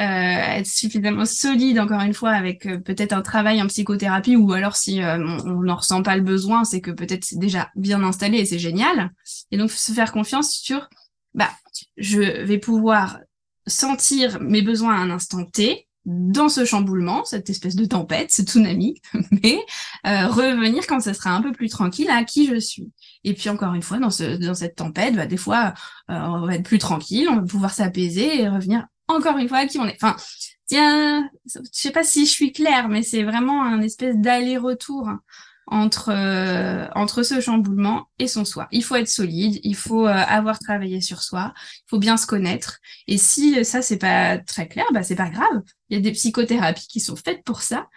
euh, 0.00 0.04
être 0.04 0.66
suffisamment 0.66 1.24
solide, 1.24 1.78
encore 1.80 2.00
une 2.02 2.14
fois, 2.14 2.30
avec 2.30 2.66
euh, 2.66 2.78
peut-être 2.78 3.12
un 3.12 3.22
travail 3.22 3.60
en 3.60 3.66
psychothérapie, 3.66 4.36
ou 4.36 4.52
alors 4.52 4.76
si 4.76 5.02
euh, 5.02 5.18
on 5.18 5.62
n'en 5.62 5.76
ressent 5.76 6.02
pas 6.02 6.16
le 6.16 6.22
besoin, 6.22 6.64
c'est 6.64 6.80
que 6.80 6.92
peut-être 6.92 7.24
c'est 7.24 7.38
déjà 7.38 7.70
bien 7.74 8.02
installé 8.04 8.38
et 8.38 8.44
c'est 8.44 8.60
génial. 8.60 9.10
Et 9.50 9.58
donc 9.58 9.72
se 9.72 9.92
faire 9.92 10.12
confiance 10.12 10.52
sur, 10.52 10.88
bah, 11.34 11.50
je 11.96 12.20
vais 12.20 12.58
pouvoir 12.58 13.18
sentir 13.66 14.40
mes 14.40 14.62
besoins 14.62 14.94
à 14.94 14.98
un 14.98 15.10
instant 15.10 15.44
T, 15.44 15.88
dans 16.06 16.48
ce 16.48 16.64
chamboulement, 16.64 17.24
cette 17.24 17.50
espèce 17.50 17.76
de 17.76 17.84
tempête, 17.84 18.30
ce 18.32 18.42
tsunami, 18.42 19.00
mais 19.42 19.58
euh, 20.06 20.28
revenir 20.28 20.86
quand 20.86 21.00
ça 21.00 21.14
sera 21.14 21.30
un 21.30 21.42
peu 21.42 21.52
plus 21.52 21.68
tranquille 21.68 22.10
à 22.10 22.24
qui 22.24 22.46
je 22.46 22.58
suis. 22.58 22.90
Et 23.24 23.34
puis 23.34 23.50
encore 23.50 23.74
une 23.74 23.82
fois, 23.82 23.98
dans, 23.98 24.10
ce, 24.10 24.36
dans 24.36 24.54
cette 24.54 24.76
tempête, 24.76 25.14
bah, 25.14 25.26
des 25.26 25.36
fois, 25.36 25.74
euh, 26.10 26.14
on 26.14 26.46
va 26.46 26.54
être 26.54 26.64
plus 26.64 26.78
tranquille, 26.78 27.28
on 27.28 27.36
va 27.36 27.42
pouvoir 27.42 27.72
s'apaiser 27.72 28.40
et 28.40 28.48
revenir 28.48 28.86
encore 29.08 29.38
une 29.38 29.48
fois 29.48 29.58
à 29.58 29.66
qui 29.66 29.78
on 29.78 29.86
est. 29.86 29.96
Enfin, 30.02 30.16
tiens, 30.66 31.28
je 31.52 31.60
sais 31.72 31.90
pas 31.90 32.04
si 32.04 32.26
je 32.26 32.30
suis 32.30 32.52
claire, 32.52 32.88
mais 32.88 33.02
c'est 33.02 33.22
vraiment 33.22 33.62
un 33.62 33.82
espèce 33.82 34.16
d'aller-retour 34.16 35.08
entre 35.70 36.10
euh, 36.10 36.88
entre 36.94 37.22
ce 37.22 37.40
chamboulement 37.40 38.08
et 38.18 38.26
son 38.26 38.44
soi. 38.44 38.68
Il 38.72 38.82
faut 38.82 38.96
être 38.96 39.08
solide, 39.08 39.60
il 39.62 39.76
faut 39.76 40.06
euh, 40.06 40.12
avoir 40.12 40.58
travaillé 40.58 41.00
sur 41.00 41.22
soi, 41.22 41.54
il 41.56 41.90
faut 41.90 41.98
bien 41.98 42.16
se 42.16 42.26
connaître. 42.26 42.78
Et 43.06 43.18
si 43.18 43.64
ça 43.64 43.80
c'est 43.80 43.98
pas 43.98 44.38
très 44.38 44.66
clair, 44.66 44.84
bah 44.92 45.02
c'est 45.02 45.14
pas 45.14 45.30
grave. 45.30 45.62
Il 45.88 45.94
y 45.94 45.98
a 45.98 46.02
des 46.02 46.12
psychothérapies 46.12 46.86
qui 46.88 47.00
sont 47.00 47.16
faites 47.16 47.44
pour 47.44 47.62
ça 47.62 47.88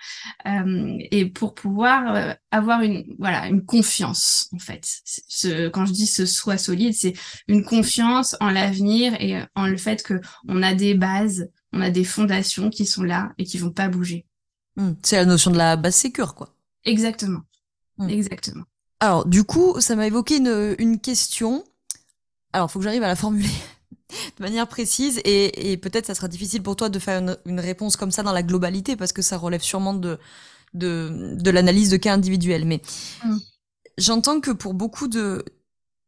euh, 0.47 0.97
et 1.11 1.25
pour 1.25 1.55
pouvoir 1.55 2.35
avoir 2.51 2.81
une 2.81 3.15
voilà 3.17 3.47
une 3.47 3.65
confiance 3.65 4.49
en 4.53 4.59
fait. 4.59 4.87
Ce, 5.05 5.67
quand 5.69 5.85
je 5.85 5.93
dis 5.93 6.07
ce 6.07 6.25
soi 6.25 6.57
solide, 6.57 6.93
c'est 6.93 7.13
une 7.47 7.63
confiance 7.63 8.35
en 8.39 8.49
l'avenir 8.49 9.13
et 9.19 9.41
en 9.55 9.65
le 9.65 9.77
fait 9.77 10.03
que 10.03 10.21
on 10.47 10.61
a 10.61 10.75
des 10.75 10.93
bases, 10.93 11.49
on 11.71 11.81
a 11.81 11.89
des 11.89 12.03
fondations 12.03 12.69
qui 12.69 12.85
sont 12.85 13.03
là 13.03 13.31
et 13.37 13.45
qui 13.45 13.57
vont 13.57 13.71
pas 13.71 13.89
bouger. 13.89 14.25
Mmh. 14.75 14.93
c'est 15.03 15.17
la 15.17 15.25
notion 15.25 15.51
de 15.51 15.57
la 15.57 15.75
base 15.75 15.95
sécure 15.95 16.33
quoi. 16.33 16.49
Exactement. 16.83 17.41
Mm. 17.97 18.09
Exactement. 18.09 18.63
Alors, 18.99 19.25
du 19.25 19.43
coup, 19.43 19.79
ça 19.81 19.95
m'a 19.95 20.07
évoqué 20.07 20.37
une, 20.37 20.75
une 20.79 20.99
question. 20.99 21.63
Alors, 22.53 22.71
faut 22.71 22.79
que 22.79 22.85
j'arrive 22.85 23.03
à 23.03 23.07
la 23.07 23.15
formuler 23.15 23.49
de 24.37 24.43
manière 24.43 24.67
précise 24.67 25.19
et, 25.25 25.71
et 25.71 25.77
peut-être 25.77 26.05
ça 26.05 26.15
sera 26.15 26.27
difficile 26.27 26.63
pour 26.63 26.75
toi 26.75 26.89
de 26.89 26.99
faire 26.99 27.19
une, 27.19 27.37
une, 27.45 27.59
réponse 27.59 27.97
comme 27.97 28.11
ça 28.11 28.23
dans 28.23 28.31
la 28.31 28.43
globalité 28.43 28.95
parce 28.95 29.11
que 29.11 29.21
ça 29.21 29.37
relève 29.37 29.61
sûrement 29.61 29.93
de, 29.93 30.19
de, 30.73 31.35
de 31.37 31.51
l'analyse 31.51 31.89
de 31.89 31.97
cas 31.97 32.13
individuels. 32.13 32.65
Mais 32.65 32.81
mm. 33.25 33.37
j'entends 33.97 34.39
que 34.39 34.51
pour 34.51 34.73
beaucoup 34.73 35.07
de, 35.07 35.43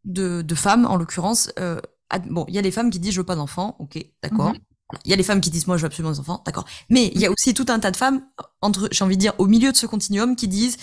de, 0.05 0.41
de 0.41 0.55
femmes, 0.55 0.85
en 0.85 0.95
l'occurrence, 0.95 1.51
euh, 1.59 1.81
bon, 2.29 2.45
il 2.47 2.55
y 2.55 2.59
a 2.59 2.61
les 2.61 2.71
femmes 2.71 2.91
qui 2.91 2.99
disent 2.99 3.13
je 3.13 3.21
veux 3.21 3.25
pas 3.25 3.35
d'enfants, 3.35 3.75
ok, 3.79 3.97
d'accord. 4.23 4.53
Mm-hmm. 4.53 4.61
Il 5.03 5.09
y 5.09 5.13
a 5.13 5.17
les 5.17 5.23
femmes 5.23 5.41
qui 5.41 5.49
disent 5.49 5.67
moi 5.67 5.77
je 5.77 5.81
veux 5.81 5.87
absolument 5.87 6.13
des 6.13 6.19
enfants, 6.19 6.43
d'accord. 6.45 6.65
Mais 6.89 7.11
il 7.13 7.19
y 7.19 7.25
a 7.25 7.31
aussi 7.31 7.53
tout 7.53 7.65
un 7.69 7.79
tas 7.79 7.91
de 7.91 7.97
femmes 7.97 8.21
entre, 8.61 8.87
j'ai 8.91 9.03
envie 9.03 9.17
de 9.17 9.21
dire, 9.21 9.33
au 9.39 9.47
milieu 9.47 9.71
de 9.71 9.77
ce 9.77 9.87
continuum 9.87 10.35
qui 10.35 10.47
disent 10.47 10.77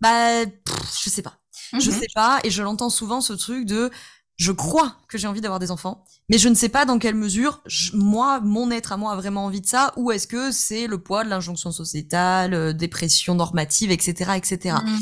bah, 0.00 0.44
je 0.44 1.10
sais 1.10 1.22
pas. 1.22 1.38
Je 1.72 1.90
mhm. 1.90 2.00
sais 2.00 2.06
pas, 2.14 2.40
et 2.42 2.50
je 2.50 2.62
l'entends 2.62 2.90
souvent 2.90 3.20
ce 3.20 3.32
truc 3.32 3.64
de 3.64 3.90
je 4.36 4.52
crois 4.52 4.96
que 5.06 5.18
j'ai 5.18 5.28
envie 5.28 5.42
d'avoir 5.42 5.60
des 5.60 5.70
enfants, 5.70 6.02
mais 6.30 6.38
je 6.38 6.48
ne 6.48 6.54
sais 6.54 6.70
pas 6.70 6.86
dans 6.86 6.98
quelle 6.98 7.14
mesure 7.14 7.62
moi, 7.92 8.40
mon 8.40 8.70
être 8.70 8.92
à 8.92 8.96
moi 8.96 9.12
a 9.12 9.16
vraiment 9.16 9.44
envie 9.44 9.60
de 9.60 9.66
ça, 9.66 9.92
ou 9.96 10.12
est-ce 10.12 10.26
que 10.26 10.50
c'est 10.50 10.86
le 10.86 10.96
poids 10.96 11.24
de 11.24 11.28
l'injonction 11.28 11.70
sociétale, 11.70 12.54
euh, 12.54 12.72
des 12.72 12.88
pressions 12.88 13.34
normatives, 13.34 13.90
etc., 13.90 14.32
etc. 14.36 14.76
Mhm. 14.82 14.98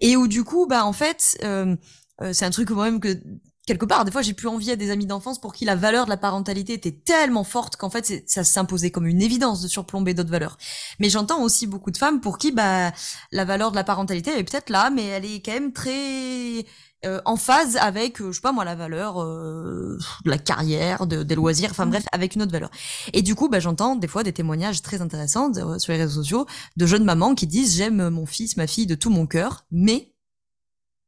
Et 0.00 0.16
où 0.16 0.26
du 0.26 0.42
coup, 0.42 0.66
bah 0.66 0.84
en 0.84 0.92
fait, 0.92 1.38
euh, 1.44 1.76
euh, 2.20 2.32
c'est 2.32 2.44
un 2.44 2.50
truc 2.50 2.68
quand 2.68 2.82
même 2.82 2.98
que 2.98 3.22
quelque 3.70 3.84
part, 3.84 4.04
des 4.04 4.10
fois, 4.10 4.22
j'ai 4.22 4.32
plus 4.32 4.48
envie 4.48 4.72
à 4.72 4.76
des 4.76 4.90
amis 4.90 5.06
d'enfance 5.06 5.40
pour 5.40 5.52
qui 5.52 5.64
la 5.64 5.76
valeur 5.76 6.04
de 6.06 6.10
la 6.10 6.16
parentalité 6.16 6.72
était 6.72 6.90
tellement 6.90 7.44
forte 7.44 7.76
qu'en 7.76 7.88
fait, 7.88 8.24
ça 8.26 8.42
s'imposait 8.42 8.90
comme 8.90 9.06
une 9.06 9.22
évidence 9.22 9.62
de 9.62 9.68
surplomber 9.68 10.12
d'autres 10.12 10.28
valeurs. 10.28 10.58
Mais 10.98 11.08
j'entends 11.08 11.40
aussi 11.40 11.68
beaucoup 11.68 11.92
de 11.92 11.96
femmes 11.96 12.20
pour 12.20 12.38
qui, 12.38 12.50
bah, 12.50 12.90
la 13.30 13.44
valeur 13.44 13.70
de 13.70 13.76
la 13.76 13.84
parentalité 13.84 14.36
est 14.36 14.42
peut-être 14.42 14.70
là, 14.70 14.90
mais 14.90 15.06
elle 15.06 15.24
est 15.24 15.40
quand 15.40 15.52
même 15.52 15.72
très 15.72 16.64
euh, 17.06 17.20
en 17.24 17.36
phase 17.36 17.76
avec, 17.76 18.20
euh, 18.20 18.32
je 18.32 18.38
sais 18.38 18.40
pas 18.40 18.50
moi, 18.50 18.64
la 18.64 18.74
valeur 18.74 19.22
euh, 19.22 19.96
de 20.24 20.30
la 20.30 20.38
carrière, 20.38 21.06
de, 21.06 21.22
des 21.22 21.36
loisirs, 21.36 21.70
enfin 21.70 21.86
bref, 21.86 22.02
avec 22.10 22.34
une 22.34 22.42
autre 22.42 22.50
valeur. 22.50 22.72
Et 23.12 23.22
du 23.22 23.36
coup, 23.36 23.48
bah, 23.48 23.60
j'entends 23.60 23.94
des 23.94 24.08
fois 24.08 24.24
des 24.24 24.32
témoignages 24.32 24.82
très 24.82 25.00
intéressants 25.00 25.52
sur 25.78 25.92
les 25.92 25.98
réseaux 25.98 26.24
sociaux 26.24 26.46
de 26.76 26.86
jeunes 26.86 27.04
mamans 27.04 27.36
qui 27.36 27.46
disent 27.46 27.76
j'aime 27.76 28.08
mon 28.08 28.26
fils, 28.26 28.56
ma 28.56 28.66
fille 28.66 28.88
de 28.88 28.96
tout 28.96 29.10
mon 29.10 29.28
cœur, 29.28 29.64
mais 29.70 30.12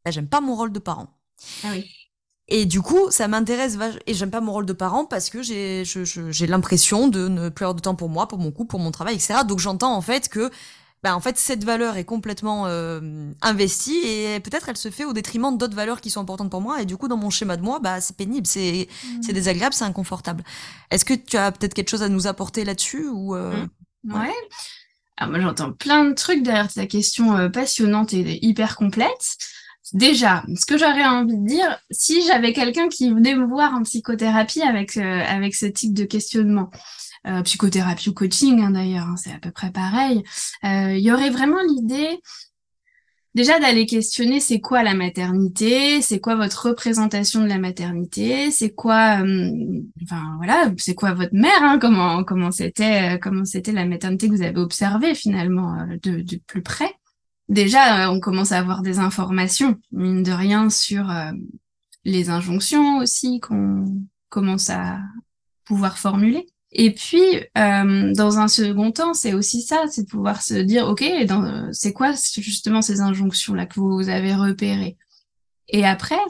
bah, 0.04 0.12
j'aime 0.12 0.28
pas 0.28 0.40
mon 0.40 0.54
rôle 0.54 0.70
de 0.72 0.78
parent. 0.78 1.18
Ah 1.64 1.70
oui. 1.72 1.90
Et 2.48 2.66
du 2.66 2.82
coup, 2.82 3.10
ça 3.10 3.28
m'intéresse 3.28 3.78
et 4.06 4.14
j'aime 4.14 4.30
pas 4.30 4.40
mon 4.40 4.52
rôle 4.52 4.66
de 4.66 4.72
parent 4.72 5.04
parce 5.04 5.30
que 5.30 5.42
j'ai 5.42 5.84
j'ai 5.84 6.46
l'impression 6.46 7.08
de 7.08 7.28
ne 7.28 7.48
plus 7.48 7.64
avoir 7.64 7.74
de 7.74 7.80
temps 7.80 7.94
pour 7.94 8.08
moi, 8.08 8.28
pour 8.28 8.38
mon 8.38 8.50
couple, 8.50 8.70
pour 8.70 8.80
mon 8.80 8.90
travail, 8.90 9.14
etc. 9.14 9.40
Donc 9.46 9.58
j'entends 9.58 9.94
en 9.94 10.00
fait 10.00 10.28
que 10.28 10.50
bah, 11.02 11.16
en 11.16 11.20
fait 11.20 11.36
cette 11.36 11.64
valeur 11.64 11.96
est 11.96 12.04
complètement 12.04 12.66
euh, 12.66 13.00
investie 13.42 13.98
et 14.04 14.38
peut-être 14.40 14.68
elle 14.68 14.76
se 14.76 14.90
fait 14.90 15.04
au 15.04 15.12
détriment 15.12 15.56
d'autres 15.58 15.74
valeurs 15.74 16.00
qui 16.00 16.10
sont 16.10 16.20
importantes 16.20 16.50
pour 16.50 16.60
moi 16.60 16.80
et 16.80 16.84
du 16.84 16.96
coup 16.96 17.08
dans 17.08 17.16
mon 17.16 17.28
schéma 17.28 17.56
de 17.56 17.62
moi 17.62 17.80
bah 17.80 18.00
c'est 18.00 18.16
pénible 18.16 18.46
c'est 18.46 18.86
mmh. 18.88 19.22
c'est 19.22 19.32
désagréable 19.32 19.74
c'est 19.74 19.84
inconfortable 19.84 20.44
est-ce 20.92 21.04
que 21.04 21.14
tu 21.14 21.36
as 21.36 21.50
peut-être 21.50 21.74
quelque 21.74 21.90
chose 21.90 22.04
à 22.04 22.08
nous 22.08 22.28
apporter 22.28 22.64
là-dessus 22.64 23.08
ou 23.08 23.34
euh... 23.34 23.52
Mmh. 24.04 24.14
ouais 24.14 24.34
Alors 25.16 25.32
moi 25.32 25.40
j'entends 25.40 25.72
plein 25.72 26.04
de 26.04 26.14
trucs 26.14 26.44
derrière 26.44 26.72
ta 26.72 26.86
question 26.86 27.36
euh, 27.36 27.48
passionnante 27.48 28.12
et 28.12 28.38
hyper 28.46 28.76
complète. 28.76 29.38
Déjà, 29.92 30.42
ce 30.56 30.66
que 30.66 30.78
j'aurais 30.78 31.04
envie 31.04 31.36
de 31.36 31.46
dire, 31.46 31.78
si 31.90 32.24
j'avais 32.26 32.52
quelqu'un 32.52 32.88
qui 32.88 33.10
venait 33.10 33.34
me 33.34 33.46
voir 33.46 33.74
en 33.74 33.82
psychothérapie 33.82 34.62
avec 34.62 34.96
euh, 34.96 35.24
avec 35.26 35.54
ce 35.54 35.66
type 35.66 35.92
de 35.94 36.04
questionnement, 36.04 36.70
euh, 37.26 37.42
psychothérapie 37.42 38.08
ou 38.08 38.14
coaching 38.14 38.60
hein, 38.60 38.70
d'ailleurs, 38.70 39.06
hein, 39.06 39.16
c'est 39.16 39.32
à 39.32 39.38
peu 39.38 39.50
près 39.50 39.70
pareil, 39.70 40.22
il 40.64 40.98
y 40.98 41.12
aurait 41.12 41.30
vraiment 41.30 41.62
l'idée 41.62 42.20
déjà 43.34 43.58
d'aller 43.58 43.86
questionner 43.86 44.40
c'est 44.40 44.60
quoi 44.60 44.82
la 44.82 44.94
maternité, 44.94 46.02
c'est 46.02 46.20
quoi 46.20 46.34
votre 46.34 46.68
représentation 46.68 47.42
de 47.42 47.48
la 47.48 47.58
maternité, 47.58 48.50
c'est 48.50 48.70
quoi, 48.74 49.22
euh, 49.22 49.50
enfin 50.02 50.34
voilà, 50.36 50.70
c'est 50.78 50.94
quoi 50.94 51.12
votre 51.14 51.34
mère, 51.34 51.62
hein, 51.62 51.78
comment 51.80 52.24
comment 52.24 52.50
c'était 52.50 53.14
euh, 53.14 53.18
comment 53.18 53.44
c'était 53.44 53.72
la 53.72 53.86
maternité 53.86 54.28
que 54.28 54.34
vous 54.34 54.42
avez 54.42 54.58
observée 54.58 55.14
finalement 55.14 55.78
euh, 55.80 55.96
de 56.02 56.36
plus 56.46 56.62
près. 56.62 56.92
Déjà, 57.48 58.10
on 58.10 58.20
commence 58.20 58.52
à 58.52 58.58
avoir 58.58 58.82
des 58.82 58.98
informations 58.98 59.78
mine 59.90 60.22
de 60.22 60.32
rien 60.32 60.70
sur 60.70 61.10
les 62.04 62.30
injonctions 62.30 62.98
aussi 62.98 63.40
qu'on 63.40 63.84
commence 64.28 64.70
à 64.70 65.00
pouvoir 65.64 65.98
formuler. 65.98 66.46
Et 66.72 66.92
puis, 66.92 67.20
euh, 67.58 68.12
dans 68.14 68.38
un 68.38 68.48
second 68.48 68.92
temps, 68.92 69.12
c'est 69.12 69.34
aussi 69.34 69.60
ça, 69.60 69.84
c'est 69.90 70.04
de 70.04 70.08
pouvoir 70.08 70.40
se 70.40 70.54
dire, 70.54 70.88
OK, 70.88 71.04
c'est 71.72 71.92
quoi 71.92 72.14
justement 72.38 72.80
ces 72.80 73.00
injonctions-là 73.00 73.66
que 73.66 73.78
vous 73.78 74.08
avez 74.08 74.34
repérées? 74.34 74.96
Et 75.68 75.84
après, 75.84 76.20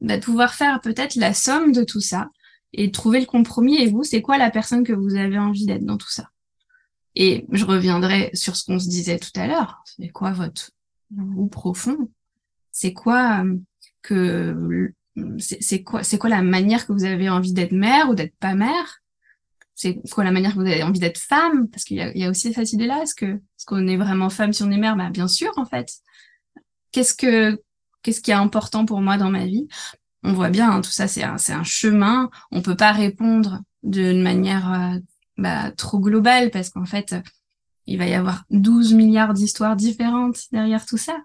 bah, 0.00 0.18
de 0.18 0.22
pouvoir 0.24 0.54
faire 0.54 0.80
peut-être 0.80 1.14
la 1.14 1.34
somme 1.34 1.70
de 1.70 1.84
tout 1.84 2.00
ça 2.00 2.30
et 2.72 2.90
trouver 2.90 3.20
le 3.20 3.26
compromis. 3.26 3.80
Et 3.80 3.88
vous, 3.88 4.02
c'est 4.02 4.22
quoi 4.22 4.38
la 4.38 4.50
personne 4.50 4.82
que 4.82 4.92
vous 4.92 5.14
avez 5.14 5.38
envie 5.38 5.66
d'être 5.66 5.84
dans 5.84 5.98
tout 5.98 6.10
ça? 6.10 6.31
Et 7.14 7.46
je 7.52 7.64
reviendrai 7.64 8.30
sur 8.34 8.56
ce 8.56 8.64
qu'on 8.64 8.78
se 8.78 8.88
disait 8.88 9.18
tout 9.18 9.38
à 9.38 9.46
l'heure. 9.46 9.82
C'est 9.84 10.08
quoi 10.08 10.32
votre 10.32 10.70
vous 11.14 11.46
profond? 11.46 12.08
C'est 12.70 12.92
quoi 12.92 13.44
euh, 13.44 13.58
que 14.00 14.92
c'est 15.38 15.82
quoi 15.82 16.02
c'est 16.02 16.18
quoi 16.18 16.30
la 16.30 16.42
manière 16.42 16.86
que 16.86 16.92
vous 16.92 17.04
avez 17.04 17.28
envie 17.28 17.52
d'être 17.52 17.72
mère 17.72 18.08
ou 18.08 18.14
d'être 18.14 18.36
pas 18.36 18.54
mère? 18.54 19.02
C'est 19.74 20.00
quoi 20.10 20.24
la 20.24 20.32
manière 20.32 20.52
que 20.52 20.60
vous 20.60 20.66
avez 20.66 20.82
envie 20.82 21.00
d'être 21.00 21.18
femme? 21.18 21.68
Parce 21.68 21.84
qu'il 21.84 21.96
y, 21.96 22.24
a, 22.24 22.30
aussi 22.30 22.52
cette 22.52 22.72
idée-là. 22.72 23.02
Est-ce 23.02 23.14
que 23.14 23.26
est-ce 23.26 23.66
qu'on 23.66 23.86
est 23.88 23.96
vraiment 23.96 24.30
femme 24.30 24.52
si 24.52 24.62
on 24.62 24.70
est 24.70 24.78
mère? 24.78 24.96
Bah 24.96 25.10
bien 25.10 25.28
sûr, 25.28 25.52
en 25.56 25.66
fait. 25.66 25.92
Qu'est-ce 26.92 27.14
que 27.14 27.60
qu'est-ce 28.02 28.20
qui 28.20 28.30
est 28.30 28.34
important 28.34 28.84
pour 28.86 29.00
moi 29.00 29.16
dans 29.16 29.30
ma 29.30 29.46
vie? 29.46 29.68
On 30.24 30.32
voit 30.32 30.50
bien, 30.50 30.70
hein, 30.70 30.80
tout 30.80 30.90
ça, 30.90 31.08
c'est 31.08 31.24
un, 31.24 31.36
c'est 31.36 31.52
un 31.52 31.64
chemin. 31.64 32.30
On 32.52 32.62
peut 32.62 32.76
pas 32.76 32.92
répondre 32.92 33.62
d'une 33.82 34.22
manière 34.22 34.72
euh, 34.72 34.98
bah, 35.36 35.70
trop 35.72 35.98
globale 35.98 36.50
parce 36.50 36.70
qu'en 36.70 36.86
fait, 36.86 37.14
il 37.86 37.98
va 37.98 38.06
y 38.06 38.14
avoir 38.14 38.44
12 38.50 38.94
milliards 38.94 39.34
d'histoires 39.34 39.76
différentes 39.76 40.44
derrière 40.52 40.86
tout 40.86 40.98
ça. 40.98 41.18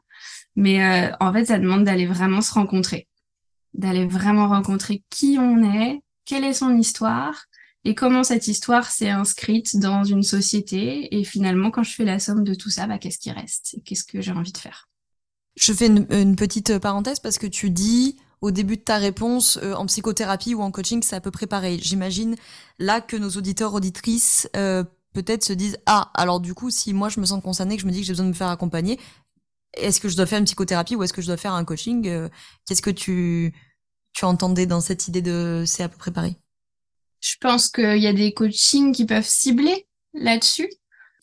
Mais 0.56 0.84
euh, 0.84 1.16
en 1.20 1.32
fait, 1.32 1.46
ça 1.46 1.60
demande 1.60 1.84
d'aller 1.84 2.08
vraiment 2.08 2.42
se 2.42 2.52
rencontrer, 2.52 3.08
d'aller 3.74 4.08
vraiment 4.08 4.48
rencontrer 4.48 5.04
qui 5.10 5.38
on 5.40 5.64
est, 5.64 6.02
quelle 6.26 6.44
est 6.44 6.54
son 6.54 6.76
histoire, 6.78 7.46
et 7.88 7.96
comment 7.96 8.24
cette 8.24 8.48
histoire 8.48 8.90
s'est 8.92 9.10
inscrite 9.10 9.78
dans 9.78 10.04
une 10.04 10.24
société. 10.24 11.16
Et 11.18 11.24
finalement, 11.24 11.72
quand 11.72 11.84
je 11.84 11.94
fais 11.94 12.04
la 12.04 12.20
somme 12.20 12.44
de 12.44 12.54
tout 12.54 12.70
ça, 12.70 12.86
bah, 12.86 12.98
qu'est-ce 12.98 13.18
qui 13.18 13.32
reste 13.32 13.78
Qu'est-ce 13.86 14.04
que 14.04 14.20
j'ai 14.20 14.34
envie 14.34 14.52
de 14.52 14.58
faire? 14.58 14.90
Je 15.56 15.72
fais 15.72 15.88
une, 15.88 16.36
petite 16.36 16.80
parenthèse 16.80 17.20
parce 17.20 17.38
que 17.38 17.48
tu 17.48 17.70
dis 17.70 18.18
au 18.42 18.52
début 18.52 18.78
de 18.78 18.82
ta 18.82 18.98
réponse, 18.98 19.60
euh, 19.64 19.74
en 19.74 19.86
psychothérapie 19.86 20.54
ou 20.54 20.62
en 20.62 20.72
coaching, 20.72 21.02
c'est 21.02 21.16
à 21.16 21.22
peu 21.22 21.32
près 21.32 21.48
pareil. 21.48 21.80
J'imagine 21.82 22.36
là 22.80 23.02
que 23.02 23.18
nos 23.18 23.30
auditeurs, 23.30 23.74
auditrices, 23.74 24.50
euh, 24.56 24.84
peut-être 25.14 25.44
se 25.44 25.54
disent 25.54 25.78
Ah, 25.86 26.12
alors 26.14 26.40
du 26.40 26.54
coup, 26.54 26.70
si 26.70 26.94
moi 26.94 27.10
je 27.10 27.20
me 27.20 27.26
sens 27.26 27.42
concernée, 27.42 27.76
que 27.76 27.82
je 27.82 27.88
me 27.88 27.92
dis 27.92 28.02
que 28.02 28.06
j'ai 28.06 28.14
besoin 28.14 28.26
de 28.26 28.32
me 28.32 28.36
faire 28.36 28.50
accompagner, 28.50 29.00
est-ce 29.74 30.00
que 30.00 30.10
je 30.10 30.16
dois 30.16 30.26
faire 30.26 30.40
une 30.40 30.46
psychothérapie 30.46 30.96
ou 30.96 31.04
est-ce 31.04 31.14
que 31.14 31.22
je 31.22 31.28
dois 31.28 31.38
faire 31.38 31.54
un 31.54 31.66
coaching 31.66 32.08
euh, 32.08 32.30
Qu'est-ce 32.66 32.82
que 32.82 32.92
tu, 32.92 33.54
tu 34.14 34.26
entendais 34.26 34.66
dans 34.66 34.82
cette 34.82 35.08
idée 35.08 35.22
de 35.22 35.64
c'est 35.66 35.84
à 35.84 35.90
peu 35.90 35.98
près 35.98 36.12
pareil? 36.12 36.36
Je 37.22 37.36
pense 37.42 37.70
qu'il 37.70 37.98
y 37.98 38.08
a 38.08 38.14
des 38.14 38.34
coachings 38.34 38.94
qui 38.94 39.06
peuvent 39.06 39.28
cibler 39.28 39.88
là-dessus. 40.14 40.70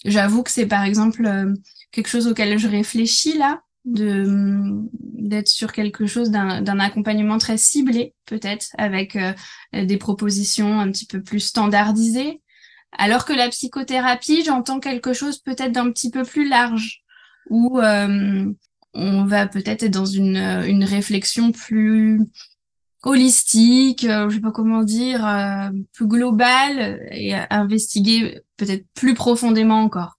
J'avoue 0.04 0.42
que 0.42 0.50
c'est 0.50 0.66
par 0.66 0.82
exemple 0.82 1.54
quelque 1.92 2.08
chose 2.08 2.26
auquel 2.26 2.58
je 2.58 2.68
réfléchis 2.68 3.38
là, 3.38 3.62
de 3.84 4.24
mm, 4.24 4.88
d'être 4.92 5.48
sur 5.48 5.72
quelque 5.72 6.06
chose 6.06 6.30
d'un 6.30 6.80
accompagnement 6.80 7.38
très 7.38 7.56
ciblé 7.56 8.14
peut-être 8.26 8.68
avec 8.78 9.16
euh, 9.16 9.32
des 9.72 9.96
propositions 9.96 10.80
un 10.80 10.90
petit 10.90 11.06
peu 11.06 11.22
plus 11.22 11.40
standardisées 11.40 12.40
alors 12.92 13.24
que 13.24 13.32
la 13.32 13.48
psychothérapie 13.48 14.44
j'entends 14.44 14.80
quelque 14.80 15.12
chose 15.12 15.38
peut-être 15.38 15.72
d'un 15.72 15.90
petit 15.90 16.10
peu 16.10 16.24
plus 16.24 16.48
large 16.48 17.02
où 17.50 17.78
euh, 17.80 18.52
on 18.94 19.24
va 19.24 19.46
peut-être 19.46 19.82
être 19.82 19.92
dans 19.92 20.06
une, 20.06 20.36
une 20.36 20.84
réflexion 20.84 21.52
plus 21.52 22.20
holistique, 23.04 24.04
euh, 24.04 24.28
je 24.28 24.36
sais 24.36 24.40
pas 24.40 24.50
comment 24.50 24.82
dire, 24.82 25.26
euh, 25.26 25.70
plus 25.92 26.06
global 26.06 27.06
et 27.10 27.34
investiguer 27.34 28.40
peut-être 28.56 28.86
plus 28.94 29.14
profondément 29.14 29.82
encore. 29.82 30.18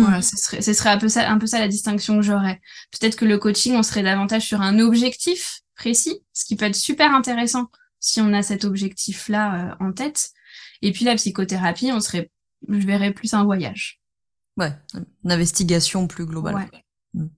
Voilà, 0.00 0.22
ce 0.22 0.36
serait, 0.36 0.62
ce 0.62 0.72
serait 0.72 0.90
un 0.90 0.98
peu 0.98 1.08
ça, 1.08 1.30
un 1.30 1.38
peu 1.38 1.46
ça 1.46 1.58
la 1.58 1.68
distinction 1.68 2.16
que 2.16 2.22
j'aurais. 2.22 2.60
Peut-être 2.98 3.16
que 3.16 3.24
le 3.24 3.38
coaching, 3.38 3.74
on 3.74 3.82
serait 3.82 4.02
davantage 4.02 4.46
sur 4.46 4.60
un 4.60 4.78
objectif 4.78 5.60
précis, 5.76 6.20
ce 6.32 6.44
qui 6.44 6.56
peut 6.56 6.64
être 6.66 6.76
super 6.76 7.14
intéressant 7.14 7.68
si 8.00 8.20
on 8.20 8.32
a 8.32 8.42
cet 8.42 8.64
objectif-là 8.64 9.54
euh, 9.54 9.74
en 9.84 9.92
tête. 9.92 10.30
Et 10.80 10.92
puis 10.92 11.04
la 11.04 11.14
psychothérapie, 11.14 11.92
on 11.92 12.00
serait, 12.00 12.30
je 12.68 12.86
verrais 12.86 13.12
plus 13.12 13.34
un 13.34 13.44
voyage. 13.44 14.00
Ouais, 14.56 14.72
une 15.24 15.32
investigation 15.32 16.06
plus 16.06 16.26
globale. 16.26 16.54
Ouais. 16.54 16.84
Hmm. 17.14 17.28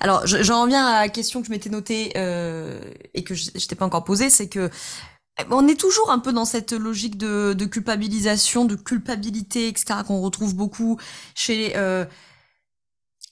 Alors, 0.00 0.26
j'en 0.26 0.62
reviens 0.62 0.86
à 0.86 1.02
la 1.02 1.08
question 1.08 1.40
que 1.40 1.46
je 1.46 1.52
m'étais 1.52 1.70
notée 1.70 2.12
euh, 2.16 2.80
et 3.12 3.22
que 3.22 3.34
je, 3.34 3.50
je 3.54 3.66
t'ai 3.66 3.76
pas 3.76 3.84
encore 3.84 4.04
posée, 4.04 4.30
c'est 4.30 4.48
que 4.48 4.70
on 5.50 5.66
est 5.66 5.78
toujours 5.78 6.10
un 6.10 6.18
peu 6.18 6.32
dans 6.32 6.44
cette 6.44 6.72
logique 6.72 7.16
de, 7.18 7.54
de 7.54 7.64
culpabilisation, 7.64 8.64
de 8.64 8.76
culpabilité, 8.76 9.68
etc., 9.68 10.00
qu'on 10.06 10.20
retrouve 10.20 10.54
beaucoup 10.54 10.98
chez 11.34 11.76
euh, 11.76 12.04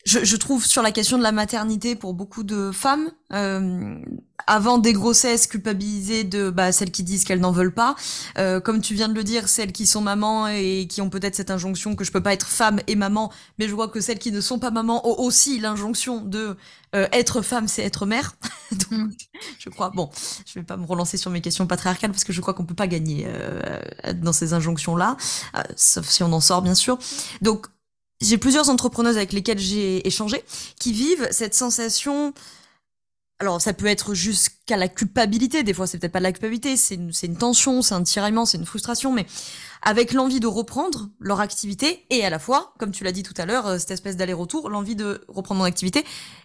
je, 0.05 0.25
je, 0.25 0.37
trouve 0.37 0.67
sur 0.67 0.83
la 0.83 0.93
question 0.93 1.19
de 1.19 1.23
la 1.23 1.33
maternité 1.33 1.95
pour 1.95 2.15
beaucoup 2.15 2.43
de 2.43 2.71
femmes, 2.73 3.11
euh, 3.33 3.99
avant 4.47 4.79
des 4.79 4.93
grossesses 4.93 5.47
culpabilisées 5.47 6.25
de 6.25 6.51
bah, 6.51 6.73
celles 6.73 6.91
qui 6.91 7.03
disent 7.03 7.25
qu'elles 7.25 7.41
n'en 7.41 7.53
veulent 7.53 7.75
pas, 7.75 7.95
euh, 8.39 8.61
comme 8.61 8.81
tu 8.81 8.95
viens 8.95 9.09
de 9.09 9.15
le 9.15 9.25
dire, 9.25 9.49
celles 9.49 9.73
qui 9.73 9.87
sont 9.87 10.01
mamans 10.01 10.49
et 10.49 10.87
qui 10.89 11.01
ont 11.01 11.11
peut-être 11.11 11.37
cette 11.37 11.51
injonction 11.51 11.95
que 11.95 12.05
je 12.05 12.13
peux 12.13 12.23
pas 12.23 12.33
être 12.33 12.47
femme 12.47 12.81
et 12.87 12.97
maman, 12.97 13.33
mais 13.59 13.69
je 13.69 13.75
vois 13.75 13.89
que 13.89 14.01
celles 14.01 14.19
qui 14.19 14.33
ne 14.33 14.41
sont 14.41 14.59
pas 14.59 14.71
mamans 14.71 15.07
ont 15.07 15.23
aussi 15.23 15.59
l'injonction 15.61 16.21
de 16.21 16.57
euh, 16.95 17.09
être 17.13 17.41
femme, 17.41 17.69
c'est 17.69 17.83
être 17.83 18.05
mère. 18.05 18.37
Donc, 18.73 18.91
mm. 18.91 19.13
je 19.59 19.71
crois. 19.71 19.91
Bon, 19.91 20.11
je 20.47 20.59
vais 20.59 20.65
pas 20.65 20.77
me 20.77 20.85
relancer 20.85 21.17
sur 21.17 21.31
mes 21.31 21.41
questions 21.41 21.67
patriarcales 21.67 22.11
parce 22.11 22.25
que 22.25 22.33
je 22.33 22.41
crois 22.41 22.55
qu'on 22.55 22.67
peut 22.67 22.75
pas 22.75 22.87
gagner 22.87 23.25
euh, 23.27 23.81
dans 24.15 24.33
ces 24.33 24.53
injonctions-là, 24.53 25.17
euh, 25.57 25.63
sauf 25.77 26.07
si 26.09 26.23
on 26.23 26.33
en 26.33 26.41
sort 26.41 26.61
bien 26.61 26.75
sûr. 26.75 26.99
Donc 27.41 27.67
j'ai 28.23 28.39
plusieurs 28.39 28.71
entrepreneuses 28.71 29.17
avec 29.17 29.33
lesquelles 29.33 29.59
j'ai 29.59 30.07
échangé 30.07 30.43
qui 30.79 30.93
vivent 30.93 31.29
cette 31.31 31.55
sensation. 31.55 32.33
Alors, 33.39 33.61
ça 33.61 33.73
peut 33.73 33.87
être 33.87 34.15
jusqu'à 34.15 34.77
la 34.77 34.89
culpabilité. 34.89 35.65
Des 35.65 35.75
fois, 35.75 35.89
c'est 35.89 35.99
peut-être 35.99 36.13
pas 36.13 36.21
de 36.21 36.25
la 36.25 36.33
culpabilité, 36.33 36.77
c'est 36.77 36.95
une, 36.95 37.11
une 37.25 37.37
tension, 37.37 37.83
c'est 37.83 37.95
un 37.95 38.03
tiraillement, 38.05 38.47
c'est 38.47 38.59
une 38.59 38.67
frustration, 38.67 39.13
mais 39.13 39.27
avec 39.83 40.13
l'envie 40.13 40.39
de 40.39 40.47
reprendre 40.47 41.11
leur 41.19 41.41
activité 41.41 42.05
et 42.11 42.25
à 42.25 42.31
la 42.31 42.39
fois, 42.39 42.73
comme 42.79 42.93
tu 42.93 43.03
l'as 43.03 43.11
dit 43.11 43.25
tout 43.25 43.35
à 43.37 43.45
l'heure, 43.45 43.67
euh, 43.67 43.79
cette 43.79 43.91
espèce 43.91 44.17
d'aller-retour, 44.17 44.71
l'envie 44.71 44.95
de 44.95 45.25
reprendre 45.27 45.59
mon 45.59 45.65
activité 45.65 46.05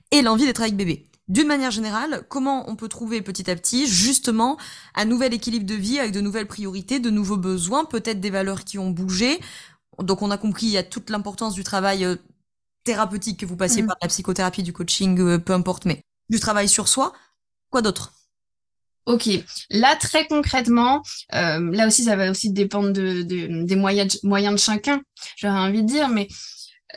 et 0.10 0.24
l'envie 0.24 0.46
d'être 0.46 0.62
avec 0.62 0.76
bébé. 0.76 1.08
D'une 1.28 1.48
manière 1.48 1.72
générale, 1.72 2.24
comment 2.30 2.70
on 2.70 2.76
peut 2.76 2.88
trouver 2.88 3.22
petit 3.22 3.52
à 3.52 3.56
petit 3.56 3.86
justement 3.86 4.58
un 4.96 5.06
nouvel 5.06 5.34
équilibre 5.34 5.66
de 5.66 5.76
vie 5.76 6.00
avec 6.00 6.14
de 6.14 6.22
nouvelles 6.22 6.48
priorités, 6.48 7.00
de 7.00 7.10
nouveaux 7.10 7.38
besoins, 7.38 7.84
peut-être 7.86 8.22
des 8.22 8.30
valeurs 8.30 8.64
qui 8.64 8.80
ont 8.80 8.90
bougé 8.90 9.40
donc 10.02 10.22
on 10.22 10.32
a 10.32 10.38
compris, 10.38 10.68
il 10.68 10.72
y 10.72 10.78
a 10.78 10.84
toute 10.84 11.10
l'importance 11.10 11.54
du 11.54 11.64
travail 11.64 12.06
euh, 12.06 12.16
thérapeutique 12.84 13.40
que 13.40 13.46
vous 13.46 13.58
passiez 13.58 13.82
mm. 13.82 13.88
par 13.88 13.98
la 14.02 14.08
psychothérapie, 14.08 14.64
du 14.64 14.74
coaching, 14.74 15.20
euh, 15.20 15.38
peu 15.38 15.54
importe, 15.54 15.86
mais 15.86 16.02
du 16.30 16.40
travail 16.40 16.70
sur 16.70 16.88
soi. 16.88 17.14
Quoi 17.70 17.82
d'autre? 17.82 18.14
Ok, 19.06 19.30
là 19.70 19.96
très 19.96 20.28
concrètement, 20.28 21.02
euh, 21.34 21.72
là 21.72 21.88
aussi 21.88 22.04
ça 22.04 22.18
va 22.18 22.30
aussi 22.30 22.52
dépendre 22.52 22.92
de, 22.92 23.22
des 23.22 23.76
moyens 23.78 24.20
de, 24.22 24.28
moyens 24.28 24.56
de 24.56 24.60
chacun, 24.60 25.02
j'aurais 25.38 25.60
envie 25.60 25.82
de 25.82 25.88
dire, 25.88 26.10
mais 26.10 26.28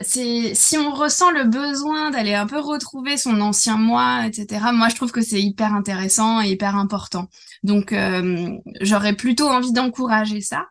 c'est 0.01 0.53
si 0.53 0.77
on 0.77 0.93
ressent 0.93 1.31
le 1.31 1.45
besoin 1.45 2.11
d'aller 2.11 2.33
un 2.33 2.47
peu 2.47 2.59
retrouver 2.59 3.15
son 3.15 3.39
ancien 3.39 3.77
moi, 3.77 4.25
etc. 4.25 4.71
Moi, 4.73 4.89
je 4.89 4.95
trouve 4.95 5.11
que 5.11 5.21
c'est 5.21 5.41
hyper 5.41 5.73
intéressant 5.73 6.41
et 6.41 6.49
hyper 6.49 6.75
important. 6.75 7.29
Donc, 7.63 7.93
j'aurais 8.81 9.13
plutôt 9.13 9.49
envie 9.49 9.73
d'encourager 9.73 10.41
ça 10.41 10.65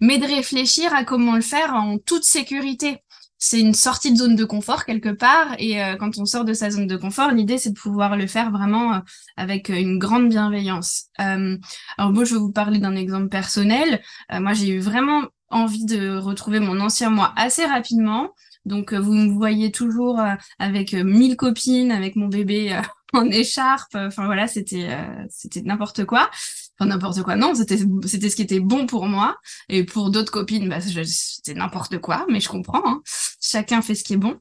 mais 0.00 0.18
de 0.18 0.26
réfléchir 0.26 0.94
à 0.94 1.04
comment 1.04 1.34
le 1.34 1.40
faire 1.40 1.74
en 1.74 1.98
toute 1.98 2.24
sécurité. 2.24 2.98
C'est 3.42 3.58
une 3.58 3.72
sortie 3.72 4.12
de 4.12 4.18
zone 4.18 4.36
de 4.36 4.44
confort 4.44 4.84
quelque 4.84 5.08
part, 5.08 5.54
et 5.58 5.82
euh, 5.82 5.96
quand 5.96 6.18
on 6.18 6.26
sort 6.26 6.44
de 6.44 6.52
sa 6.52 6.68
zone 6.70 6.86
de 6.86 6.96
confort, 6.98 7.30
l'idée 7.30 7.56
c'est 7.56 7.70
de 7.70 7.78
pouvoir 7.78 8.14
le 8.18 8.26
faire 8.26 8.50
vraiment 8.50 8.92
euh, 8.92 8.98
avec 9.38 9.70
une 9.70 9.98
grande 9.98 10.28
bienveillance. 10.28 11.06
Euh, 11.20 11.56
alors 11.96 12.12
moi, 12.12 12.24
je 12.24 12.34
vais 12.34 12.40
vous 12.40 12.52
parler 12.52 12.80
d'un 12.80 12.94
exemple 12.94 13.28
personnel. 13.28 14.02
moi, 14.30 14.52
j'ai 14.52 14.68
eu 14.68 14.80
vraiment 14.80 15.22
envie 15.48 15.86
de 15.86 16.18
retrouver 16.18 16.60
mon 16.60 16.80
ancien 16.80 17.08
moi 17.08 17.32
assez 17.34 17.64
rapidement. 17.64 18.34
Donc 18.66 18.92
vous 18.92 19.14
me 19.14 19.32
voyez 19.32 19.72
toujours 19.72 20.20
avec 20.58 20.92
mille 20.92 21.36
copines, 21.36 21.92
avec 21.92 22.16
mon 22.16 22.28
bébé 22.28 22.78
en 23.14 23.24
écharpe. 23.24 23.94
Enfin 23.94 24.26
voilà, 24.26 24.48
c'était 24.48 24.90
c'était 25.30 25.62
n'importe 25.62 26.04
quoi. 26.04 26.30
N'importe 26.80 27.22
quoi. 27.22 27.36
Non, 27.36 27.54
c'était 27.54 27.78
c'était 28.06 28.30
ce 28.30 28.36
qui 28.36 28.42
était 28.42 28.60
bon 28.60 28.86
pour 28.86 29.06
moi 29.06 29.36
et 29.68 29.84
pour 29.84 30.10
d'autres 30.10 30.32
copines, 30.32 30.68
bah, 30.68 30.80
c'était 30.80 31.54
n'importe 31.54 31.98
quoi. 31.98 32.26
Mais 32.28 32.40
je 32.40 32.48
comprends. 32.48 32.82
Hein. 32.84 33.02
Chacun 33.40 33.82
fait 33.82 33.94
ce 33.94 34.04
qui 34.04 34.14
est 34.14 34.18
bon. 34.18 34.36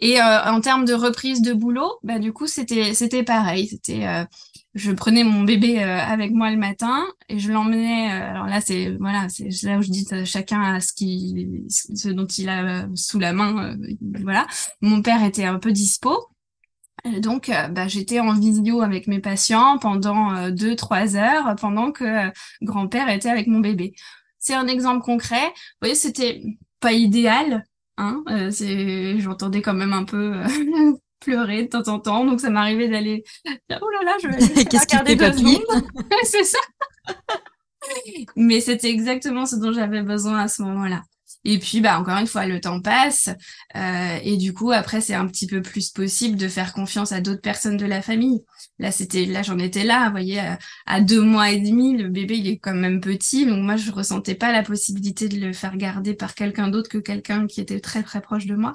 Et 0.00 0.20
en 0.20 0.60
termes 0.60 0.84
de 0.84 0.94
reprise 0.94 1.40
de 1.40 1.52
boulot, 1.52 1.98
bah 2.02 2.18
du 2.18 2.32
coup 2.32 2.46
c'était 2.46 2.94
c'était 2.94 3.22
pareil. 3.22 3.68
C'était 3.68 4.26
je 4.74 4.90
prenais 4.90 5.22
mon 5.22 5.42
bébé 5.42 5.82
euh, 5.82 5.98
avec 5.98 6.32
moi 6.32 6.50
le 6.50 6.56
matin 6.56 7.04
et 7.28 7.38
je 7.38 7.52
l'emmenais. 7.52 8.12
Euh, 8.12 8.30
alors 8.30 8.46
là, 8.46 8.60
c'est 8.60 8.96
voilà, 8.98 9.28
c'est 9.28 9.48
là 9.62 9.78
où 9.78 9.82
je 9.82 9.90
dis 9.90 10.06
euh, 10.12 10.24
chacun 10.24 10.60
a 10.60 10.80
ce 10.80 10.92
qui, 10.92 11.64
ce 11.68 12.08
dont 12.08 12.26
il 12.26 12.48
a 12.48 12.86
sous 12.94 13.18
la 13.20 13.32
main. 13.32 13.76
voilà. 14.20 14.46
Mon 14.80 15.00
père 15.00 15.22
était 15.24 15.44
un 15.44 15.58
peu 15.58 15.70
dispo. 15.72 16.28
Donc, 17.20 17.50
bah, 17.70 17.86
j'étais 17.86 18.20
en 18.20 18.32
vidéo 18.32 18.80
avec 18.80 19.06
mes 19.06 19.20
patients 19.20 19.78
pendant 19.78 20.50
deux, 20.50 20.74
trois 20.76 21.16
heures, 21.16 21.54
pendant 21.60 21.92
que 21.92 22.30
grand-père 22.62 23.08
était 23.08 23.28
avec 23.28 23.46
mon 23.46 23.60
bébé. 23.60 23.94
C'est 24.38 24.54
un 24.54 24.66
exemple 24.66 25.02
concret. 25.04 25.46
Vous 25.46 25.80
voyez, 25.82 25.94
c'était 25.94 26.42
pas 26.80 26.92
idéal, 26.92 27.64
Hein, 27.96 28.24
c'est 28.50 29.20
j'entendais 29.20 29.62
quand 29.62 29.74
même 29.74 29.92
un 29.92 30.04
peu 30.04 30.40
pleurer 31.20 31.64
de 31.64 31.68
temps 31.68 31.88
en 31.88 32.00
temps. 32.00 32.24
Donc 32.24 32.40
ça 32.40 32.50
m'arrivait 32.50 32.88
d'aller 32.88 33.24
oh 33.46 33.90
là 33.90 34.02
là, 34.04 34.16
je 34.22 34.28
vais 34.28 34.64
Qu'est-ce 34.64 34.86
qui 34.86 35.16
deux 35.16 35.32
secondes. 35.32 35.84
c'est 36.24 36.44
ça. 36.44 36.58
Mais 38.34 38.60
c'était 38.60 38.90
exactement 38.90 39.46
ce 39.46 39.56
dont 39.56 39.72
j'avais 39.72 40.02
besoin 40.02 40.40
à 40.40 40.48
ce 40.48 40.62
moment-là. 40.62 41.02
Et 41.44 41.58
puis, 41.58 41.80
bah, 41.80 41.98
encore 41.98 42.18
une 42.18 42.26
fois, 42.26 42.46
le 42.46 42.60
temps 42.60 42.80
passe. 42.80 43.28
Euh, 43.76 44.18
et 44.22 44.36
du 44.36 44.54
coup, 44.54 44.72
après, 44.72 45.00
c'est 45.00 45.14
un 45.14 45.26
petit 45.26 45.46
peu 45.46 45.60
plus 45.60 45.90
possible 45.90 46.36
de 46.36 46.48
faire 46.48 46.72
confiance 46.72 47.12
à 47.12 47.20
d'autres 47.20 47.42
personnes 47.42 47.76
de 47.76 47.84
la 47.84 48.00
famille. 48.00 48.42
Là, 48.78 48.90
c'était, 48.90 49.26
là, 49.26 49.42
j'en 49.42 49.58
étais 49.58 49.84
là, 49.84 50.06
vous 50.06 50.12
voyez, 50.12 50.40
à, 50.86 51.00
deux 51.00 51.20
mois 51.20 51.50
et 51.50 51.60
demi, 51.60 51.96
le 51.96 52.08
bébé, 52.08 52.38
il 52.38 52.48
est 52.48 52.58
quand 52.58 52.74
même 52.74 53.00
petit. 53.00 53.46
Donc, 53.46 53.62
moi, 53.62 53.76
je 53.76 53.90
ressentais 53.90 54.34
pas 54.34 54.52
la 54.52 54.62
possibilité 54.62 55.28
de 55.28 55.38
le 55.38 55.52
faire 55.52 55.76
garder 55.76 56.14
par 56.14 56.34
quelqu'un 56.34 56.68
d'autre 56.68 56.88
que 56.88 56.98
quelqu'un 56.98 57.46
qui 57.46 57.60
était 57.60 57.80
très, 57.80 58.02
très 58.02 58.20
proche 58.22 58.46
de 58.46 58.54
moi. 58.54 58.72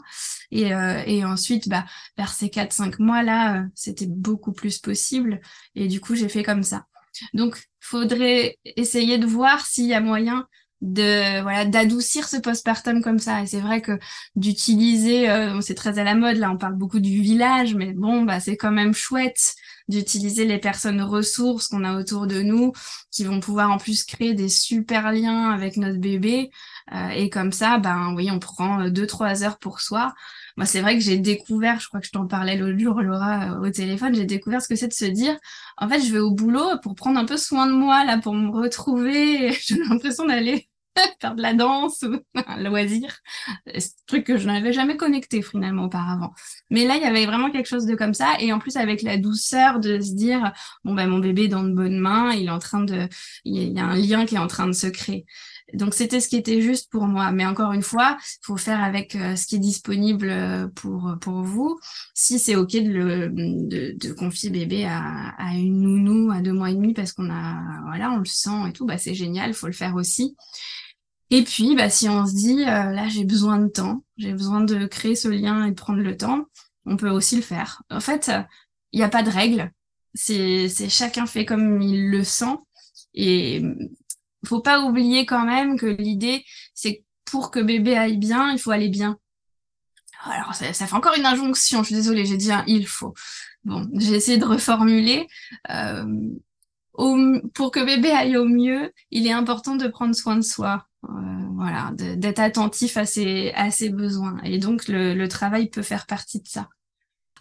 Et, 0.51 0.73
euh, 0.73 1.01
et 1.05 1.25
ensuite, 1.25 1.69
bah, 1.69 1.85
vers 2.17 2.31
ces 2.31 2.49
quatre, 2.49 2.73
cinq 2.73 2.99
mois-là, 2.99 3.61
euh, 3.61 3.65
c'était 3.73 4.07
beaucoup 4.07 4.51
plus 4.53 4.77
possible. 4.77 5.41
Et 5.75 5.87
du 5.87 5.99
coup, 5.99 6.15
j'ai 6.15 6.29
fait 6.29 6.43
comme 6.43 6.63
ça. 6.63 6.85
Donc, 7.33 7.57
faudrait 7.79 8.57
essayer 8.63 9.17
de 9.17 9.25
voir 9.25 9.65
s'il 9.65 9.85
y 9.85 9.93
a 9.93 10.01
moyen 10.01 10.45
de 10.81 11.41
voilà 11.41 11.65
d'adoucir 11.65 12.27
ce 12.27 12.37
postpartum 12.37 13.01
comme 13.01 13.19
ça. 13.19 13.41
Et 13.41 13.47
c'est 13.47 13.59
vrai 13.59 13.81
que 13.81 13.99
d'utiliser 14.35 15.29
euh, 15.29 15.59
c'est 15.61 15.75
très 15.75 15.99
à 15.99 16.03
la 16.03 16.15
mode 16.15 16.37
là 16.37 16.51
on 16.51 16.57
parle 16.57 16.75
beaucoup 16.75 16.99
du 16.99 17.21
village 17.21 17.75
mais 17.75 17.93
bon 17.93 18.23
bah 18.23 18.39
c'est 18.39 18.57
quand 18.57 18.71
même 18.71 18.93
chouette 18.93 19.55
d'utiliser 19.89 20.45
les 20.45 20.59
personnes 20.59 21.01
ressources 21.01 21.67
qu'on 21.67 21.83
a 21.83 21.99
autour 21.99 22.27
de 22.27 22.41
nous 22.41 22.71
qui 23.11 23.23
vont 23.25 23.39
pouvoir 23.39 23.71
en 23.71 23.77
plus 23.77 24.03
créer 24.03 24.33
des 24.35 24.47
super 24.49 25.11
liens 25.11 25.49
avec 25.49 25.77
notre 25.77 25.99
bébé. 25.99 26.51
Euh, 26.93 27.09
et 27.09 27.29
comme 27.29 27.51
ça 27.51 27.77
ben 27.77 28.13
oui 28.15 28.29
on 28.31 28.39
prend 28.39 28.81
euh, 28.81 28.89
deux 28.89 29.07
trois 29.07 29.43
heures 29.43 29.59
pour 29.59 29.81
soi. 29.81 30.13
Moi 30.57 30.65
c'est 30.65 30.81
vrai 30.81 30.95
que 30.97 31.03
j'ai 31.03 31.17
découvert 31.17 31.79
je 31.81 31.87
crois 31.89 31.99
que 31.99 32.07
je 32.07 32.11
t'en 32.11 32.27
parlais 32.27 32.55
l'autre 32.55 32.77
jour 32.79 33.01
Laura 33.01 33.59
au 33.59 33.69
téléphone 33.69 34.15
j'ai 34.15 34.25
découvert 34.25 34.61
ce 34.61 34.67
que 34.67 34.75
c'est 34.75 34.87
de 34.87 34.93
se 34.93 35.05
dire 35.05 35.37
en 35.77 35.89
fait 35.89 36.01
je 36.01 36.11
vais 36.13 36.19
au 36.19 36.31
boulot 36.31 36.77
pour 36.83 36.95
prendre 36.95 37.19
un 37.19 37.25
peu 37.25 37.37
soin 37.37 37.67
de 37.67 37.73
moi 37.73 38.05
là 38.05 38.17
pour 38.17 38.33
me 38.33 38.49
retrouver. 38.49 39.51
J'ai 39.61 39.77
l'impression 39.77 40.25
d'aller 40.25 40.68
faire 41.21 41.35
de 41.35 41.41
la 41.41 41.53
danse 41.53 42.03
un 42.47 42.63
loisir. 42.63 43.17
C'est 43.65 43.77
un 43.77 44.05
truc 44.07 44.25
que 44.25 44.37
je 44.37 44.47
n'avais 44.47 44.73
jamais 44.73 44.97
connecté 44.97 45.41
finalement 45.41 45.85
auparavant. 45.85 46.33
Mais 46.69 46.85
là, 46.85 46.95
il 46.95 47.01
y 47.01 47.05
avait 47.05 47.25
vraiment 47.25 47.51
quelque 47.51 47.67
chose 47.67 47.85
de 47.85 47.95
comme 47.95 48.13
ça. 48.13 48.35
Et 48.39 48.51
en 48.53 48.59
plus, 48.59 48.77
avec 48.77 49.01
la 49.01 49.17
douceur 49.17 49.79
de 49.79 49.99
se 49.99 50.13
dire, 50.13 50.51
bon, 50.83 50.93
ben, 50.93 51.07
mon 51.07 51.19
bébé 51.19 51.43
est 51.43 51.47
dans 51.49 51.63
de 51.63 51.73
bonnes 51.73 51.99
mains, 51.99 52.33
il 52.33 52.47
est 52.47 52.51
en 52.51 52.59
train 52.59 52.81
de, 52.81 53.07
il 53.45 53.73
y 53.73 53.79
a 53.79 53.85
un 53.85 53.95
lien 53.95 54.25
qui 54.25 54.35
est 54.35 54.39
en 54.39 54.47
train 54.47 54.67
de 54.67 54.73
se 54.73 54.87
créer. 54.87 55.25
Donc 55.73 55.93
c'était 55.93 56.19
ce 56.19 56.29
qui 56.29 56.35
était 56.35 56.61
juste 56.61 56.89
pour 56.91 57.05
moi. 57.07 57.31
Mais 57.31 57.45
encore 57.45 57.73
une 57.73 57.81
fois, 57.81 58.17
faut 58.41 58.57
faire 58.57 58.83
avec 58.83 59.15
euh, 59.15 59.35
ce 59.35 59.45
qui 59.47 59.55
est 59.55 59.59
disponible 59.59 60.29
euh, 60.29 60.67
pour 60.67 61.15
pour 61.21 61.43
vous. 61.43 61.79
Si 62.13 62.39
c'est 62.39 62.55
ok 62.55 62.71
de 62.71 62.89
le 62.89 63.29
de, 63.29 63.95
de 63.97 64.13
confier 64.13 64.49
bébé 64.49 64.85
à, 64.85 65.29
à, 65.37 65.53
une 65.55 65.81
nounou 65.81 66.31
à 66.31 66.41
deux 66.41 66.53
mois 66.53 66.71
et 66.71 66.75
demi 66.75 66.93
parce 66.93 67.13
qu'on 67.13 67.29
a 67.29 67.81
voilà 67.85 68.11
on 68.11 68.17
le 68.17 68.25
sent 68.25 68.69
et 68.69 68.73
tout, 68.73 68.85
bah 68.85 68.97
c'est 68.97 69.13
génial, 69.15 69.53
faut 69.53 69.67
le 69.67 69.73
faire 69.73 69.95
aussi. 69.95 70.35
Et 71.31 71.43
puis, 71.43 71.75
bah, 71.75 71.89
si 71.89 72.09
on 72.09 72.25
se 72.25 72.33
dit, 72.33 72.61
euh, 72.61 72.91
là, 72.91 73.07
j'ai 73.07 73.23
besoin 73.23 73.59
de 73.59 73.67
temps, 73.67 74.03
j'ai 74.17 74.31
besoin 74.31 74.61
de 74.61 74.87
créer 74.87 75.15
ce 75.15 75.27
lien 75.27 75.65
et 75.65 75.69
de 75.71 75.75
prendre 75.75 76.01
le 76.01 76.17
temps, 76.17 76.45
on 76.85 76.97
peut 76.97 77.09
aussi 77.09 77.35
le 77.35 77.43
faire. 77.43 77.83
En 77.91 77.99
fait, 77.99 78.31
il 78.91 78.99
n'y 78.99 79.03
a 79.05 79.09
pas 79.09 79.23
de 79.23 79.29
règle. 79.29 79.71
C'est 80.15 80.67
chacun 80.89 81.25
fait 81.27 81.45
comme 81.45 81.81
il 81.81 82.09
le 82.09 82.23
sent. 82.23 82.57
Et 83.13 83.63
faut 84.45 84.61
pas 84.61 84.81
oublier 84.81 85.25
quand 85.25 85.45
même 85.45 85.77
que 85.77 85.85
l'idée, 85.85 86.45
c'est 86.73 87.03
pour 87.25 87.51
que 87.51 87.59
bébé 87.59 87.95
aille 87.95 88.17
bien, 88.17 88.51
il 88.51 88.59
faut 88.59 88.71
aller 88.71 88.89
bien. 88.89 89.17
Alors, 90.23 90.53
ça, 90.53 90.73
fait 90.73 90.93
encore 90.93 91.15
une 91.17 91.25
injonction. 91.25 91.81
Je 91.81 91.87
suis 91.87 91.95
désolée, 91.95 92.25
j'ai 92.25 92.37
dit 92.37 92.51
un 92.51 92.63
il 92.67 92.87
faut. 92.87 93.13
Bon, 93.63 93.87
j'ai 93.93 94.15
essayé 94.15 94.37
de 94.37 94.45
reformuler. 94.45 95.27
Euh, 95.69 96.05
pour 97.53 97.71
que 97.71 97.85
bébé 97.85 98.11
aille 98.11 98.35
au 98.35 98.45
mieux, 98.45 98.91
il 99.11 99.27
est 99.27 99.31
important 99.31 99.75
de 99.75 99.87
prendre 99.87 100.13
soin 100.13 100.35
de 100.35 100.41
soi. 100.41 100.87
Euh, 101.05 101.09
voilà, 101.55 101.91
d'être 101.95 102.39
attentif 102.39 102.97
à 102.97 103.05
ses, 103.05 103.53
besoins. 103.89 104.37
Et 104.43 104.57
donc, 104.57 104.87
le 104.87 105.27
travail 105.27 105.69
peut 105.69 105.81
faire 105.81 106.05
partie 106.05 106.41
de 106.41 106.47
ça. 106.47 106.67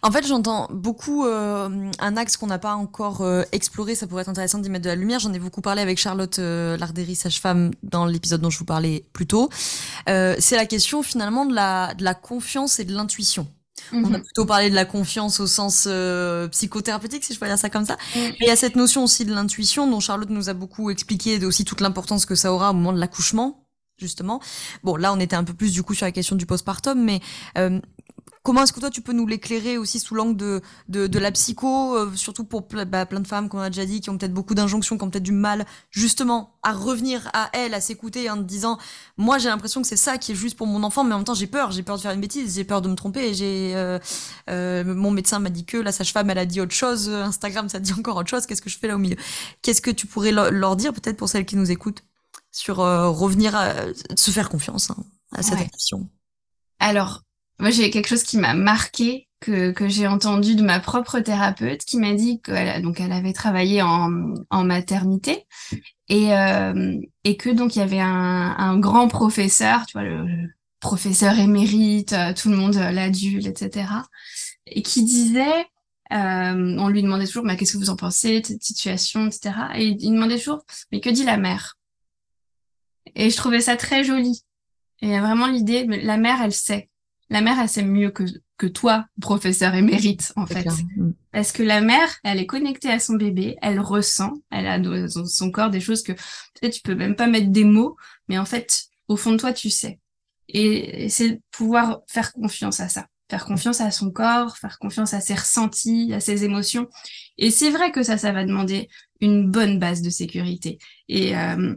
En 0.01 0.11
fait, 0.11 0.25
j'entends 0.25 0.67
beaucoup 0.71 1.25
euh, 1.25 1.91
un 1.99 2.17
axe 2.17 2.37
qu'on 2.37 2.47
n'a 2.47 2.59
pas 2.59 2.75
encore 2.75 3.21
euh, 3.21 3.43
exploré. 3.51 3.95
Ça 3.95 4.07
pourrait 4.07 4.21
être 4.21 4.29
intéressant 4.29 4.59
d'y 4.59 4.69
mettre 4.69 4.85
de 4.85 4.89
la 4.89 4.95
lumière. 4.95 5.19
J'en 5.19 5.33
ai 5.33 5.39
beaucoup 5.39 5.61
parlé 5.61 5.81
avec 5.81 5.97
Charlotte 5.97 6.39
euh, 6.39 6.77
Larderi, 6.77 7.15
sage-femme, 7.15 7.71
dans 7.83 8.05
l'épisode 8.05 8.41
dont 8.41 8.49
je 8.49 8.59
vous 8.59 8.65
parlais 8.65 9.05
plus 9.13 9.27
tôt. 9.27 9.49
c'est 10.07 10.55
la 10.55 10.65
question 10.65 11.03
finalement 11.03 11.45
de 11.45 11.53
la, 11.53 11.93
de 11.95 12.03
la 12.03 12.13
confiance 12.13 12.79
et 12.79 12.85
de 12.85 12.93
l'intuition. 12.93 13.47
On 13.91 14.13
a 14.13 14.17
mhm. 14.17 14.23
plutôt 14.23 14.45
parlé 14.45 14.69
de 14.69 14.75
la 14.75 14.85
confiance 14.85 15.39
au 15.39 15.47
sens 15.47 15.87
psychothérapeutique, 16.51 17.23
si 17.23 17.33
je 17.33 17.39
peux 17.39 17.47
dire 17.47 17.57
ça 17.57 17.69
comme 17.69 17.85
ça. 17.85 17.97
Mais 18.15 18.35
il 18.41 18.47
y 18.47 18.51
a 18.51 18.55
cette 18.55 18.75
notion 18.75 19.03
aussi 19.03 19.25
de 19.25 19.33
l'intuition 19.33 19.89
dont 19.89 19.99
Charlotte 19.99 20.29
nous 20.29 20.49
a 20.49 20.53
beaucoup 20.53 20.89
expliqué, 20.89 21.35
et 21.35 21.45
aussi 21.45 21.65
toute 21.65 21.81
l'importance 21.81 22.25
que 22.25 22.35
ça 22.35 22.53
aura 22.53 22.71
au 22.71 22.73
moment 22.73 22.93
de 22.93 22.99
l'accouchement, 22.99 23.65
justement. 23.97 24.41
Bon, 24.83 24.95
là, 24.95 25.13
on 25.13 25.19
était 25.19 25.35
un 25.35 25.43
peu 25.43 25.53
plus 25.53 25.73
du 25.73 25.83
coup 25.83 25.93
sur 25.93 26.05
la 26.05 26.11
question 26.11 26.35
du 26.35 26.45
postpartum, 26.45 27.01
mais 27.01 27.21
euh, 27.57 27.79
Comment 28.49 28.63
est-ce 28.63 28.73
que 28.73 28.79
toi 28.79 28.89
tu 28.89 29.01
peux 29.01 29.13
nous 29.13 29.27
l'éclairer 29.27 29.77
aussi 29.77 29.99
sous 29.99 30.15
l'angle 30.15 30.35
de, 30.35 30.61
de, 30.87 31.19
la 31.19 31.31
psycho, 31.31 31.95
euh, 31.95 32.11
surtout 32.15 32.43
pour 32.43 32.63
bah, 32.87 33.05
plein 33.05 33.19
de 33.19 33.27
femmes, 33.27 33.47
comme 33.47 33.59
on 33.59 33.63
a 33.63 33.69
déjà 33.69 33.85
dit, 33.85 34.01
qui 34.01 34.09
ont 34.09 34.17
peut-être 34.17 34.33
beaucoup 34.33 34.55
d'injonctions, 34.55 34.97
qui 34.97 35.03
ont 35.03 35.09
peut-être 35.11 35.21
du 35.21 35.33
mal 35.33 35.67
justement 35.91 36.57
à 36.63 36.73
revenir 36.73 37.29
à 37.33 37.51
elle, 37.53 37.75
à 37.75 37.79
s'écouter 37.79 38.27
en 38.27 38.37
disant 38.37 38.79
moi 39.17 39.37
j'ai 39.37 39.49
l'impression 39.49 39.83
que 39.83 39.87
c'est 39.87 39.95
ça 39.95 40.17
qui 40.17 40.31
est 40.31 40.35
juste 40.35 40.57
pour 40.57 40.65
mon 40.65 40.81
enfant, 40.81 41.03
mais 41.03 41.13
en 41.13 41.17
même 41.17 41.25
temps 41.25 41.35
j'ai 41.35 41.45
peur, 41.45 41.69
j'ai 41.69 41.83
peur 41.83 41.97
de 41.97 42.01
faire 42.01 42.11
une 42.11 42.21
bêtise, 42.21 42.55
j'ai 42.55 42.63
peur 42.63 42.81
de 42.81 42.89
me 42.89 42.95
tromper, 42.95 43.35
j'ai 43.35 43.73
euh, 43.75 43.99
euh, 44.49 44.83
mon 44.83 45.11
médecin 45.11 45.37
m'a 45.37 45.51
dit 45.51 45.65
que 45.65 45.77
la 45.77 45.91
sage-femme 45.91 46.31
elle 46.31 46.39
a 46.39 46.47
dit 46.47 46.59
autre 46.59 46.73
chose, 46.73 47.07
Instagram 47.07 47.69
ça 47.69 47.79
dit 47.79 47.93
encore 47.93 48.17
autre 48.17 48.31
chose, 48.31 48.47
qu'est-ce 48.47 48.63
que 48.63 48.69
je 48.71 48.79
fais 48.79 48.87
là 48.87 48.95
au 48.95 48.99
milieu? 48.99 49.17
Qu'est-ce 49.61 49.83
que 49.83 49.91
tu 49.91 50.07
pourrais 50.07 50.31
leur 50.31 50.75
dire 50.75 50.91
peut-être 50.93 51.17
pour 51.17 51.29
celles 51.29 51.45
qui 51.45 51.55
nous 51.55 51.69
écoutent 51.69 52.03
sur 52.51 52.77
revenir 52.77 53.55
à 53.55 53.75
se 54.15 54.31
faire 54.31 54.49
confiance 54.49 54.89
hein, 54.89 54.97
à 55.33 55.43
cette 55.43 55.59
ouais. 55.59 55.69
Alors 56.79 57.21
moi, 57.59 57.69
j'ai 57.69 57.89
quelque 57.89 58.07
chose 58.07 58.23
qui 58.23 58.37
m'a 58.37 58.53
marqué 58.53 59.27
que, 59.39 59.71
que 59.71 59.87
j'ai 59.87 60.07
entendu 60.07 60.55
de 60.55 60.63
ma 60.63 60.79
propre 60.79 61.19
thérapeute 61.19 61.85
qui 61.85 61.97
m'a 61.97 62.13
dit 62.13 62.41
qu'elle 62.41 62.81
donc 62.81 62.99
elle 62.99 63.13
avait 63.13 63.31
travaillé 63.31 63.81
en, 63.81 64.33
en 64.49 64.63
maternité 64.65 65.45
et, 66.09 66.33
euh, 66.33 66.99
et 67.23 67.37
que 67.37 67.49
donc 67.49 67.75
il 67.75 67.79
y 67.79 67.81
avait 67.81 68.01
un, 68.01 68.55
un 68.57 68.77
grand 68.77 69.07
professeur, 69.07 69.85
tu 69.85 69.93
vois, 69.93 70.03
le, 70.03 70.49
professeur 70.79 71.37
émérite, 71.37 72.13
euh, 72.13 72.33
tout 72.33 72.49
le 72.49 72.55
monde 72.55 72.75
euh, 72.77 72.91
l'adulte, 72.91 73.45
etc. 73.45 73.87
Et 74.65 74.81
qui 74.81 75.03
disait, 75.03 75.65
euh, 76.11 76.75
on 76.77 76.87
lui 76.87 77.03
demandait 77.03 77.25
toujours, 77.27 77.43
mais 77.43 77.57
qu'est-ce 77.57 77.73
que 77.73 77.77
vous 77.77 77.89
en 77.89 77.95
pensez 77.95 78.41
cette 78.43 78.63
situation, 78.63 79.27
etc. 79.27 79.51
Et 79.75 79.87
il 79.87 80.13
demandait 80.13 80.37
toujours, 80.37 80.63
mais 80.91 80.99
que 80.99 81.09
dit 81.09 81.23
la 81.23 81.37
mère? 81.37 81.77
Et 83.15 83.29
je 83.29 83.37
trouvais 83.37 83.61
ça 83.61 83.75
très 83.75 84.03
joli. 84.03 84.43
Et 85.01 85.19
vraiment 85.19 85.47
l'idée, 85.47 85.85
la 85.85 86.17
mère, 86.17 86.41
elle 86.41 86.53
sait 86.53 86.89
la 87.29 87.41
mère, 87.41 87.59
elle 87.59 87.69
sait 87.69 87.83
mieux 87.83 88.09
que, 88.09 88.23
que 88.57 88.67
toi, 88.67 89.05
professeur 89.21 89.75
émérite, 89.75 90.33
en 90.35 90.45
fait. 90.45 90.67
Mm. 90.95 91.11
Parce 91.31 91.51
que 91.51 91.63
la 91.63 91.81
mère, 91.81 92.09
elle 92.23 92.39
est 92.39 92.45
connectée 92.45 92.89
à 92.89 92.99
son 92.99 93.13
bébé, 93.13 93.57
elle 93.61 93.79
ressent, 93.79 94.33
elle 94.51 94.67
a 94.67 94.79
dans 94.79 95.25
son 95.25 95.51
corps 95.51 95.69
des 95.69 95.79
choses 95.79 96.01
que 96.01 96.13
peut-être 96.13 96.73
tu 96.73 96.81
peux 96.81 96.95
même 96.95 97.15
pas 97.15 97.27
mettre 97.27 97.49
des 97.49 97.63
mots, 97.63 97.95
mais 98.27 98.37
en 98.37 98.45
fait, 98.45 98.85
au 99.07 99.15
fond 99.15 99.31
de 99.31 99.37
toi, 99.37 99.53
tu 99.53 99.69
sais. 99.69 99.99
Et 100.47 101.09
c'est 101.09 101.41
pouvoir 101.51 102.01
faire 102.07 102.33
confiance 102.33 102.79
à 102.79 102.89
ça. 102.89 103.05
Faire 103.29 103.45
confiance 103.45 103.79
à 103.79 103.91
son 103.91 104.09
corps, 104.09 104.57
faire 104.57 104.79
confiance 104.79 105.13
à 105.13 105.21
ses 105.21 105.35
ressentis, 105.35 106.11
à 106.13 106.19
ses 106.19 106.43
émotions. 106.43 106.89
Et 107.37 107.51
c'est 107.51 107.69
vrai 107.69 107.91
que 107.91 108.01
ça, 108.01 108.17
ça 108.17 108.31
va 108.31 108.43
demander 108.43 108.89
une 109.21 109.51
bonne 109.51 109.77
base 109.77 110.01
de 110.01 110.09
sécurité. 110.09 110.79
Et, 111.07 111.37
euh, 111.37 111.75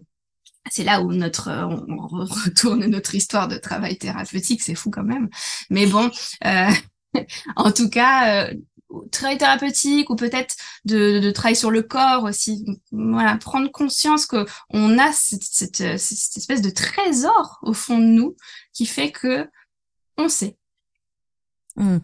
c'est 0.70 0.84
là 0.84 1.02
où 1.02 1.12
notre 1.12 1.50
on 1.50 2.24
retourne 2.44 2.84
notre 2.86 3.14
histoire 3.14 3.48
de 3.48 3.56
travail 3.56 3.98
thérapeutique, 3.98 4.62
c'est 4.62 4.74
fou 4.74 4.90
quand 4.90 5.04
même. 5.04 5.28
Mais 5.70 5.86
bon, 5.86 6.10
euh, 6.44 6.70
en 7.56 7.72
tout 7.72 7.88
cas, 7.88 8.46
euh, 8.46 8.54
travail 9.10 9.38
thérapeutique 9.38 10.10
ou 10.10 10.16
peut-être 10.16 10.56
de, 10.84 11.18
de, 11.18 11.30
travail 11.30 11.56
sur 11.56 11.70
le 11.70 11.82
corps 11.82 12.24
aussi. 12.24 12.64
Voilà, 12.90 13.36
prendre 13.36 13.70
conscience 13.70 14.26
que 14.26 14.46
on 14.70 14.98
a 14.98 15.12
cette, 15.12 15.42
cette, 15.44 15.98
cette, 15.98 16.36
espèce 16.36 16.62
de 16.62 16.70
trésor 16.70 17.58
au 17.62 17.72
fond 17.72 17.98
de 17.98 18.04
nous 18.04 18.36
qui 18.72 18.86
fait 18.86 19.10
que 19.10 19.48
on 20.16 20.28
sait. 20.28 20.56
Mmh. 21.76 21.98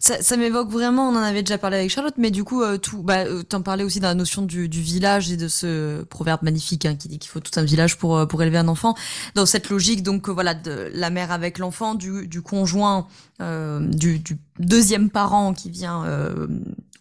Ça, 0.00 0.20
ça 0.20 0.36
m'évoque 0.36 0.68
vraiment, 0.70 1.08
on 1.08 1.16
en 1.16 1.22
avait 1.22 1.42
déjà 1.42 1.58
parlé 1.58 1.76
avec 1.78 1.90
Charlotte, 1.90 2.14
mais 2.18 2.30
du 2.30 2.42
coup, 2.42 2.62
euh, 2.62 2.76
tout, 2.76 3.02
bah, 3.02 3.24
euh, 3.24 3.42
t'en 3.44 3.62
parlais 3.62 3.84
aussi 3.84 4.00
dans 4.00 4.08
la 4.08 4.14
notion 4.14 4.42
du, 4.42 4.68
du, 4.68 4.80
village 4.80 5.30
et 5.30 5.36
de 5.36 5.46
ce 5.48 6.02
proverbe 6.04 6.42
magnifique 6.42 6.86
hein, 6.86 6.96
qui 6.96 7.08
dit 7.08 7.18
qu'il 7.18 7.30
faut 7.30 7.40
tout 7.40 7.58
un 7.58 7.64
village 7.64 7.98
pour 7.98 8.16
euh, 8.16 8.26
pour 8.26 8.42
élever 8.42 8.58
un 8.58 8.68
enfant. 8.68 8.94
Dans 9.34 9.46
cette 9.46 9.68
logique, 9.68 10.02
donc 10.02 10.28
voilà, 10.28 10.54
de 10.54 10.90
la 10.92 11.10
mère 11.10 11.30
avec 11.30 11.58
l'enfant, 11.58 11.94
du, 11.94 12.26
du 12.26 12.42
conjoint, 12.42 13.06
euh, 13.40 13.80
du, 13.80 14.18
du, 14.18 14.38
deuxième 14.58 15.10
parent 15.10 15.54
qui 15.54 15.70
vient 15.70 16.04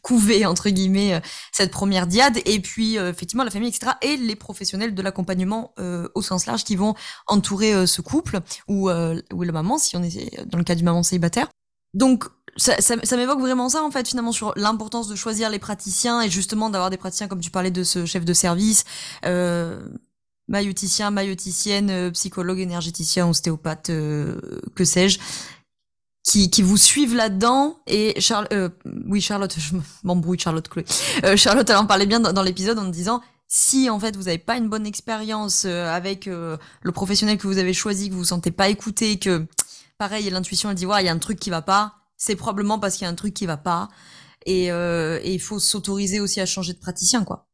couver 0.02 0.46
entre 0.46 0.70
guillemets 0.70 1.22
cette 1.52 1.72
première 1.72 2.06
diade, 2.06 2.38
et 2.46 2.60
puis 2.60 2.98
effectivement 2.98 3.44
la 3.44 3.50
famille, 3.50 3.70
etc. 3.70 3.94
Et 4.02 4.18
les 4.18 4.36
professionnels 4.36 4.94
de 4.94 5.02
l'accompagnement 5.02 5.74
au 6.14 6.22
sens 6.22 6.46
large 6.46 6.64
qui 6.64 6.76
vont 6.76 6.96
entourer 7.28 7.88
ce 7.88 8.02
couple 8.02 8.42
ou 8.68 8.90
ou 8.90 9.44
la 9.44 9.52
maman, 9.52 9.78
si 9.78 9.96
on 9.96 10.04
est 10.04 10.46
dans 10.48 10.58
le 10.58 10.64
cas 10.64 10.76
du 10.76 10.84
maman 10.84 11.02
célibataire. 11.02 11.48
Donc 11.96 12.26
ça, 12.58 12.80
ça, 12.80 12.96
ça 13.04 13.18
m'évoque 13.18 13.40
vraiment 13.40 13.70
ça 13.70 13.84
en 13.84 13.92
fait 13.92 14.08
finalement 14.08 14.32
sur 14.32 14.54
l'importance 14.56 15.08
de 15.08 15.16
choisir 15.16 15.50
les 15.50 15.60
praticiens 15.60 16.22
et 16.22 16.30
justement 16.30 16.70
d'avoir 16.70 16.90
des 16.90 16.98
praticiens 16.98 17.28
comme 17.28 17.42
tu 17.42 17.50
parlais 17.50 17.72
de 17.72 17.84
ce 17.84 18.06
chef 18.06 18.24
de 18.24 18.34
service, 18.34 18.84
euh, 19.26 19.80
maïoticien, 20.48 21.12
maïoticienne, 21.12 21.90
euh, 21.90 22.12
psychologue, 22.12 22.60
énergéticien, 22.60 23.28
ostéopathe, 23.28 23.90
euh, 23.90 24.40
que 24.76 24.86
sais-je, 24.86 25.20
qui, 26.24 26.50
qui 26.50 26.62
vous 26.62 26.78
suivent 26.78 27.16
là-dedans. 27.16 27.78
Et 27.88 28.20
Charles, 28.20 28.48
euh, 28.54 28.70
oui 29.08 29.22
Charlotte, 29.22 29.56
je 29.58 29.76
m'embrouille 30.04 30.40
Charlotte 30.40 30.68
Chloé. 30.68 30.86
Euh, 31.24 31.36
Charlotte, 31.36 31.70
elle 31.70 31.78
en 31.78 31.86
parlait 31.86 32.06
bien 32.06 32.20
dans, 32.20 32.44
l'épisode 32.44 32.80
en 32.80 32.86
disant 32.86 33.22
si 33.48 33.90
en 33.90 34.00
fait 34.00 34.16
vous 34.16 34.24
n'avez 34.24 34.38
pas 34.38 34.58
une 34.58 34.70
bonne 34.70 34.88
expérience 34.88 35.66
avec 35.66 36.26
le 36.26 36.92
professionnel 36.92 37.38
que 37.38 37.48
vous 37.48 37.60
avez 37.60 37.74
choisi, 37.74 38.10
que 38.10 38.14
vous 38.14 38.22
vous 38.22 38.26
sentez 38.26 38.50
pas 38.50 38.70
écouté, 38.70 39.20
que 39.20 39.46
pareil 39.98 40.30
l'intuition 40.30 40.70
elle 40.70 40.76
dit 40.76 40.86
ouais 40.86 41.02
il 41.04 41.06
y 41.06 41.10
a 41.10 41.14
un 41.14 41.20
truc 41.20 41.40
qui 41.40 41.50
va 41.50 41.62
pas, 41.62 41.96
c'est 42.18 42.36
probablement 42.36 42.80
parce 42.80 42.96
qu'il 42.96 43.06
y 43.06 43.08
a 43.08 43.12
un 43.12 43.16
truc 43.16 43.34
qui 43.34 43.46
va 43.46 43.58
pas. 43.58 43.90
Et, 44.46 44.72
euh, 44.72 45.20
il 45.24 45.42
faut 45.42 45.60
s'autoriser 45.60 46.20
aussi 46.20 46.40
à 46.40 46.46
changer 46.46 46.74
de 46.74 46.80
praticien, 46.80 47.24
quoi. 47.24 47.48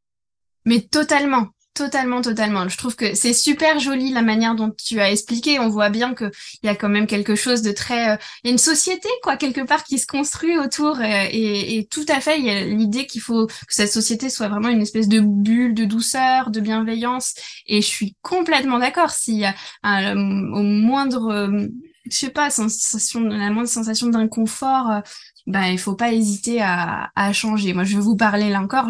Mais 0.65 0.81
totalement, 0.81 1.47
totalement, 1.73 2.21
totalement. 2.21 2.67
Je 2.67 2.77
trouve 2.77 2.95
que 2.95 3.15
c'est 3.15 3.33
super 3.33 3.79
joli 3.79 4.11
la 4.11 4.21
manière 4.21 4.55
dont 4.55 4.71
tu 4.71 4.99
as 4.99 5.09
expliqué. 5.09 5.57
On 5.57 5.69
voit 5.69 5.89
bien 5.89 6.13
que 6.13 6.29
il 6.61 6.67
y 6.67 6.69
a 6.69 6.75
quand 6.75 6.89
même 6.89 7.07
quelque 7.07 7.33
chose 7.33 7.61
de 7.61 7.71
très, 7.71 8.11
euh, 8.11 8.17
il 8.43 8.47
y 8.47 8.49
a 8.49 8.51
une 8.51 8.59
société 8.59 9.07
quoi 9.23 9.37
quelque 9.37 9.61
part 9.61 9.83
qui 9.85 9.97
se 9.97 10.05
construit 10.05 10.57
autour 10.59 10.99
euh, 10.99 11.25
et, 11.31 11.87
tout 11.89 12.05
à 12.09 12.19
fait. 12.19 12.37
Il 12.39 12.45
y 12.45 12.51
a 12.51 12.65
l'idée 12.65 13.07
qu'il 13.07 13.21
faut 13.21 13.47
que 13.47 13.53
cette 13.69 13.91
société 13.91 14.29
soit 14.29 14.49
vraiment 14.49 14.69
une 14.69 14.81
espèce 14.81 15.07
de 15.07 15.21
bulle 15.21 15.73
de 15.73 15.85
douceur, 15.85 16.51
de 16.51 16.59
bienveillance. 16.59 17.33
Et 17.65 17.81
je 17.81 17.87
suis 17.87 18.15
complètement 18.21 18.79
d'accord. 18.79 19.11
S'il 19.11 19.39
y 19.39 19.45
a 19.45 19.55
un, 19.81 20.15
au 20.15 20.61
moindre 20.61 21.69
je 22.09 22.15
sais 22.15 22.29
pas, 22.29 22.49
sensation, 22.49 23.21
la 23.21 23.51
moindre 23.51 23.69
sensation 23.69 24.07
d'inconfort, 24.07 25.01
ben 25.47 25.65
il 25.65 25.79
faut 25.79 25.95
pas 25.95 26.11
hésiter 26.11 26.61
à, 26.61 27.11
à 27.15 27.33
changer. 27.33 27.73
Moi, 27.73 27.83
je 27.83 27.95
vais 27.95 28.03
vous 28.03 28.15
parler 28.15 28.49
là 28.49 28.61
encore. 28.61 28.89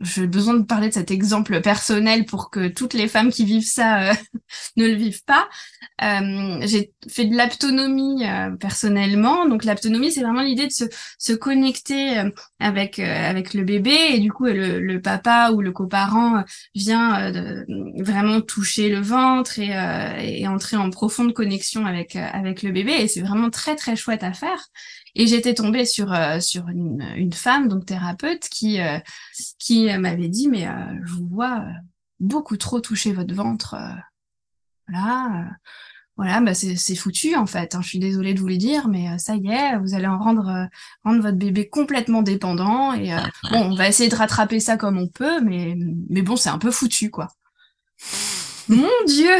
J'ai 0.00 0.26
besoin 0.26 0.54
de 0.54 0.64
parler 0.64 0.88
de 0.88 0.94
cet 0.94 1.10
exemple 1.10 1.60
personnel 1.60 2.24
pour 2.24 2.50
que 2.50 2.68
toutes 2.68 2.94
les 2.94 3.08
femmes 3.08 3.30
qui 3.30 3.44
vivent 3.44 3.66
ça 3.66 4.10
euh, 4.10 4.14
ne 4.76 4.86
le 4.86 4.94
vivent 4.94 5.24
pas. 5.24 5.48
Euh, 6.02 6.58
j'ai 6.62 6.92
fait 7.08 7.26
de 7.26 7.36
l'aptonomie 7.36 8.24
euh, 8.26 8.50
personnellement. 8.56 9.46
Donc 9.46 9.64
l'aptonomie, 9.64 10.10
c'est 10.10 10.22
vraiment 10.22 10.40
l'idée 10.40 10.66
de 10.66 10.72
se, 10.72 10.84
se 11.18 11.32
connecter 11.32 12.18
euh, 12.18 12.30
avec 12.58 12.98
avec 12.98 13.54
le 13.54 13.64
bébé 13.64 13.94
et 14.12 14.18
du 14.18 14.32
coup 14.32 14.44
le, 14.44 14.80
le 14.80 15.00
papa 15.00 15.50
ou 15.52 15.60
le 15.60 15.72
coparent 15.72 16.44
vient 16.74 17.32
vraiment 17.98 18.40
toucher 18.40 18.88
le 18.88 19.00
ventre 19.00 19.58
et, 19.58 19.72
et 20.40 20.46
entrer 20.48 20.76
en 20.76 20.90
profonde 20.90 21.32
connexion 21.32 21.86
avec 21.86 22.16
avec 22.16 22.62
le 22.62 22.72
bébé 22.72 22.92
et 22.92 23.08
c'est 23.08 23.20
vraiment 23.20 23.50
très 23.50 23.76
très 23.76 23.96
chouette 23.96 24.22
à 24.22 24.32
faire. 24.32 24.68
Et 25.14 25.26
j'étais 25.26 25.54
tombée 25.54 25.84
sur 25.84 26.12
euh, 26.12 26.40
sur 26.40 26.68
une, 26.68 27.02
une, 27.16 27.32
femme 27.32 27.68
donc 27.68 27.86
thérapeute 27.86 28.48
qui 28.48 28.80
euh, 28.80 28.98
qui 29.58 29.86
m'avait 29.98 30.28
dit 30.28 30.48
mais 30.48 30.66
euh, 30.66 30.72
je 31.04 31.14
vous 31.14 31.26
vois 31.26 31.64
beaucoup 32.20 32.56
trop 32.56 32.80
toucher 32.80 33.12
votre 33.12 33.34
ventre 33.34 33.76
voilà 34.86 35.48
voilà 36.16 36.40
bah 36.40 36.54
c'est 36.54 36.94
foutu 36.94 37.34
en 37.34 37.46
fait 37.46 37.74
hein. 37.74 37.80
je 37.82 37.88
suis 37.88 37.98
désolée 37.98 38.34
de 38.34 38.40
vous 38.40 38.48
le 38.48 38.58
dire 38.58 38.88
mais 38.88 39.16
ça 39.18 39.36
y 39.36 39.48
est 39.48 39.78
vous 39.78 39.94
allez 39.94 40.06
en 40.06 40.18
rendre 40.18 40.68
rendre 41.02 41.22
votre 41.22 41.38
bébé 41.38 41.68
complètement 41.68 42.22
dépendant 42.22 42.92
et 42.92 43.16
bon 43.50 43.70
on 43.70 43.74
va 43.74 43.88
essayer 43.88 44.10
de 44.10 44.16
rattraper 44.16 44.60
ça 44.60 44.76
comme 44.76 44.98
on 44.98 45.08
peut 45.08 45.40
mais 45.40 45.76
mais 46.10 46.20
bon 46.20 46.36
c'est 46.36 46.50
un 46.50 46.58
peu 46.58 46.70
foutu 46.70 47.10
quoi 47.10 47.28
mon 48.68 48.90
dieu 49.06 49.30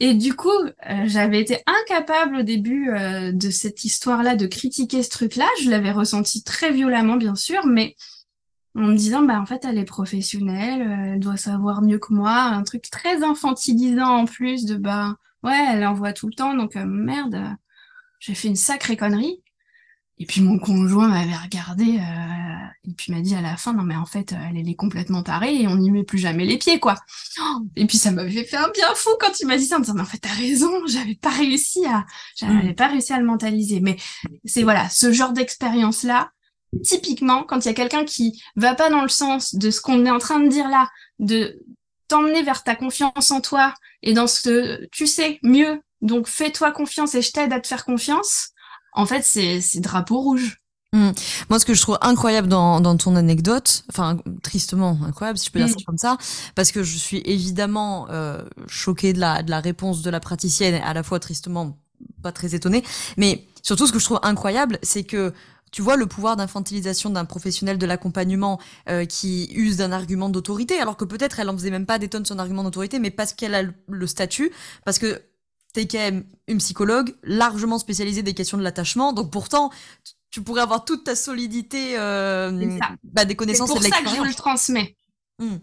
et 0.00 0.14
du 0.14 0.34
coup, 0.34 0.48
euh, 0.50 1.04
j'avais 1.06 1.40
été 1.40 1.58
incapable 1.66 2.36
au 2.36 2.42
début 2.42 2.90
euh, 2.90 3.32
de 3.32 3.50
cette 3.50 3.84
histoire-là 3.84 4.36
de 4.36 4.46
critiquer 4.46 5.02
ce 5.02 5.10
truc-là. 5.10 5.46
Je 5.62 5.70
l'avais 5.70 5.92
ressenti 5.92 6.42
très 6.42 6.72
violemment, 6.72 7.16
bien 7.16 7.34
sûr, 7.34 7.66
mais 7.66 7.94
en 8.76 8.82
me 8.88 8.96
disant, 8.96 9.22
bah 9.22 9.40
en 9.40 9.46
fait, 9.46 9.64
elle 9.64 9.78
est 9.78 9.84
professionnelle, 9.84 10.82
euh, 10.82 11.14
elle 11.14 11.20
doit 11.20 11.36
savoir 11.36 11.82
mieux 11.82 11.98
que 11.98 12.12
moi. 12.12 12.32
Un 12.32 12.62
truc 12.64 12.90
très 12.90 13.22
infantilisant 13.22 14.08
en 14.08 14.24
plus 14.24 14.64
de, 14.64 14.76
bah 14.76 15.16
ouais, 15.42 15.64
elle 15.72 15.86
en 15.86 15.94
voit 15.94 16.12
tout 16.12 16.26
le 16.26 16.34
temps, 16.34 16.54
donc 16.54 16.74
merde, 16.74 17.56
j'ai 18.18 18.34
fait 18.34 18.48
une 18.48 18.56
sacrée 18.56 18.96
connerie. 18.96 19.43
Et 20.18 20.26
puis 20.26 20.40
mon 20.40 20.58
conjoint 20.58 21.08
m'avait 21.08 21.36
regardé 21.36 21.98
euh, 21.98 22.88
et 22.88 22.92
puis 22.92 23.12
m'a 23.12 23.20
dit 23.20 23.34
à 23.34 23.40
la 23.40 23.56
fin 23.56 23.72
non 23.72 23.82
mais 23.82 23.96
en 23.96 24.06
fait 24.06 24.32
elle, 24.32 24.56
elle 24.56 24.68
est 24.68 24.76
complètement 24.76 25.24
tarée 25.24 25.60
et 25.60 25.66
on 25.66 25.76
n'y 25.76 25.90
met 25.90 26.04
plus 26.04 26.18
jamais 26.18 26.44
les 26.44 26.56
pieds 26.56 26.78
quoi. 26.78 26.96
Et 27.74 27.86
puis 27.86 27.98
ça 27.98 28.12
m'avait 28.12 28.44
fait 28.44 28.56
un 28.56 28.68
bien 28.68 28.94
fou 28.94 29.10
quand 29.18 29.40
il 29.40 29.46
m'a 29.46 29.56
dit 29.56 29.66
ça 29.66 29.76
en 29.76 29.78
me 29.80 29.84
disant 29.84 29.94
mais 29.94 30.02
en 30.02 30.06
fait 30.06 30.18
t'as 30.18 30.32
raison 30.32 30.70
j'avais 30.86 31.16
pas 31.16 31.30
réussi 31.30 31.84
à 31.86 32.06
j'avais 32.36 32.70
mm. 32.70 32.74
pas 32.76 32.88
réussi 32.88 33.12
à 33.12 33.18
le 33.18 33.24
mentaliser 33.24 33.80
mais 33.80 33.96
c'est 34.44 34.62
voilà 34.62 34.88
ce 34.88 35.12
genre 35.12 35.32
d'expérience 35.32 36.04
là 36.04 36.30
typiquement 36.84 37.42
quand 37.42 37.64
il 37.64 37.66
y 37.66 37.70
a 37.70 37.74
quelqu'un 37.74 38.04
qui 38.04 38.40
va 38.54 38.74
pas 38.74 38.90
dans 38.90 39.02
le 39.02 39.08
sens 39.08 39.56
de 39.56 39.70
ce 39.70 39.80
qu'on 39.80 40.06
est 40.06 40.10
en 40.10 40.18
train 40.18 40.38
de 40.38 40.48
dire 40.48 40.68
là 40.68 40.90
de 41.18 41.60
t'emmener 42.06 42.42
vers 42.44 42.62
ta 42.62 42.76
confiance 42.76 43.32
en 43.32 43.40
toi 43.40 43.74
et 44.02 44.12
dans 44.12 44.28
ce 44.28 44.86
tu 44.92 45.08
sais 45.08 45.40
mieux 45.42 45.80
donc 46.02 46.28
fais-toi 46.28 46.70
confiance 46.70 47.16
et 47.16 47.22
je 47.22 47.32
t'aide 47.32 47.52
à 47.52 47.58
te 47.58 47.66
faire 47.66 47.84
confiance 47.84 48.50
en 48.94 49.06
fait, 49.06 49.22
c'est 49.24 49.80
drapeau 49.80 50.20
rouge. 50.20 50.60
Hmm. 50.92 51.10
Moi, 51.50 51.58
ce 51.58 51.66
que 51.66 51.74
je 51.74 51.82
trouve 51.82 51.98
incroyable 52.02 52.46
dans, 52.46 52.80
dans 52.80 52.96
ton 52.96 53.16
anecdote, 53.16 53.82
enfin 53.90 54.16
tristement 54.44 54.96
incroyable, 55.04 55.38
si 55.38 55.46
je 55.46 55.50
peux 55.50 55.58
dire 55.58 55.68
ça 55.68 55.74
hmm. 55.74 55.84
comme 55.86 55.98
ça, 55.98 56.18
parce 56.54 56.70
que 56.70 56.84
je 56.84 56.96
suis 56.96 57.20
évidemment 57.24 58.06
euh, 58.10 58.40
choquée 58.68 59.12
de 59.12 59.18
la, 59.18 59.42
de 59.42 59.50
la 59.50 59.58
réponse 59.58 60.02
de 60.02 60.10
la 60.10 60.20
praticienne, 60.20 60.80
à 60.84 60.94
la 60.94 61.02
fois 61.02 61.18
tristement 61.18 61.76
pas 62.22 62.30
très 62.30 62.54
étonnée, 62.54 62.84
mais 63.16 63.44
surtout 63.62 63.88
ce 63.88 63.92
que 63.92 63.98
je 63.98 64.04
trouve 64.04 64.20
incroyable, 64.22 64.78
c'est 64.82 65.02
que 65.02 65.32
tu 65.72 65.82
vois 65.82 65.96
le 65.96 66.06
pouvoir 66.06 66.36
d'infantilisation 66.36 67.10
d'un 67.10 67.24
professionnel 67.24 67.78
de 67.78 67.86
l'accompagnement 67.86 68.60
euh, 68.88 69.04
qui 69.04 69.50
use 69.52 69.78
d'un 69.78 69.90
argument 69.90 70.28
d'autorité, 70.28 70.78
alors 70.78 70.96
que 70.96 71.04
peut-être 71.04 71.40
elle 71.40 71.48
en 71.48 71.54
faisait 71.54 71.72
même 71.72 71.86
pas 71.86 71.98
des 71.98 72.06
tonnes 72.06 72.24
son 72.24 72.38
argument 72.38 72.62
d'autorité, 72.62 73.00
mais 73.00 73.10
parce 73.10 73.32
qu'elle 73.32 73.56
a 73.56 73.62
le 73.88 74.06
statut, 74.06 74.52
parce 74.84 75.00
que 75.00 75.20
t'es 75.74 75.86
quand 75.86 75.98
même 75.98 76.24
une 76.48 76.58
psychologue 76.58 77.14
largement 77.22 77.78
spécialisée 77.78 78.22
des 78.22 78.32
questions 78.32 78.56
de 78.56 78.62
l'attachement, 78.62 79.12
donc 79.12 79.30
pourtant 79.30 79.70
tu 80.30 80.42
pourrais 80.42 80.62
avoir 80.62 80.84
toute 80.84 81.04
ta 81.04 81.14
solidité 81.14 81.96
euh, 81.98 82.78
bah, 83.04 83.24
des 83.24 83.36
connaissances 83.36 83.70
et 83.70 83.78
de 83.78 83.84
l'expérience. 83.84 84.10
C'est 84.10 84.16
pour 84.16 84.24
ça 84.24 84.28
que 84.28 84.32
je 84.32 84.36
le 84.36 84.42
transmets. 84.42 84.96
Hmm. 85.38 85.56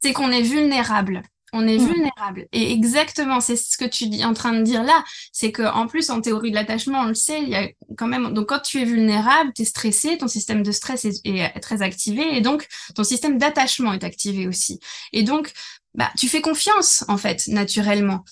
C'est 0.00 0.12
qu'on 0.12 0.30
est 0.30 0.42
vulnérable. 0.42 1.22
On 1.52 1.66
est 1.66 1.78
hmm. 1.78 1.86
vulnérable. 1.86 2.46
Et 2.52 2.72
exactement, 2.72 3.40
c'est 3.40 3.56
ce 3.56 3.76
que 3.76 3.84
tu 3.84 4.04
es 4.04 4.24
en 4.24 4.32
train 4.32 4.52
de 4.52 4.62
dire 4.62 4.84
là. 4.84 5.04
C'est 5.32 5.50
que 5.50 5.62
en 5.62 5.86
plus, 5.86 6.08
en 6.10 6.20
théorie 6.20 6.50
de 6.50 6.54
l'attachement, 6.54 7.00
on 7.00 7.08
le 7.08 7.14
sait, 7.14 7.42
il 7.42 7.48
y 7.48 7.56
a 7.56 7.68
quand 7.96 8.06
même. 8.06 8.32
Donc, 8.32 8.48
quand 8.48 8.60
tu 8.60 8.80
es 8.80 8.84
vulnérable, 8.84 9.52
tu 9.54 9.62
es 9.62 9.64
stressé, 9.64 10.18
ton 10.18 10.28
système 10.28 10.62
de 10.62 10.70
stress 10.70 11.04
est, 11.04 11.20
est, 11.24 11.60
très 11.60 11.82
activé, 11.82 12.36
et 12.36 12.40
donc 12.40 12.68
ton 12.94 13.04
système 13.04 13.38
d'attachement 13.38 13.92
est 13.92 14.04
activé 14.04 14.46
aussi. 14.46 14.78
Et 15.12 15.24
donc, 15.24 15.52
bah, 15.94 16.10
tu 16.16 16.28
fais 16.28 16.40
confiance 16.40 17.04
en 17.08 17.16
fait, 17.16 17.48
naturellement. 17.48 18.24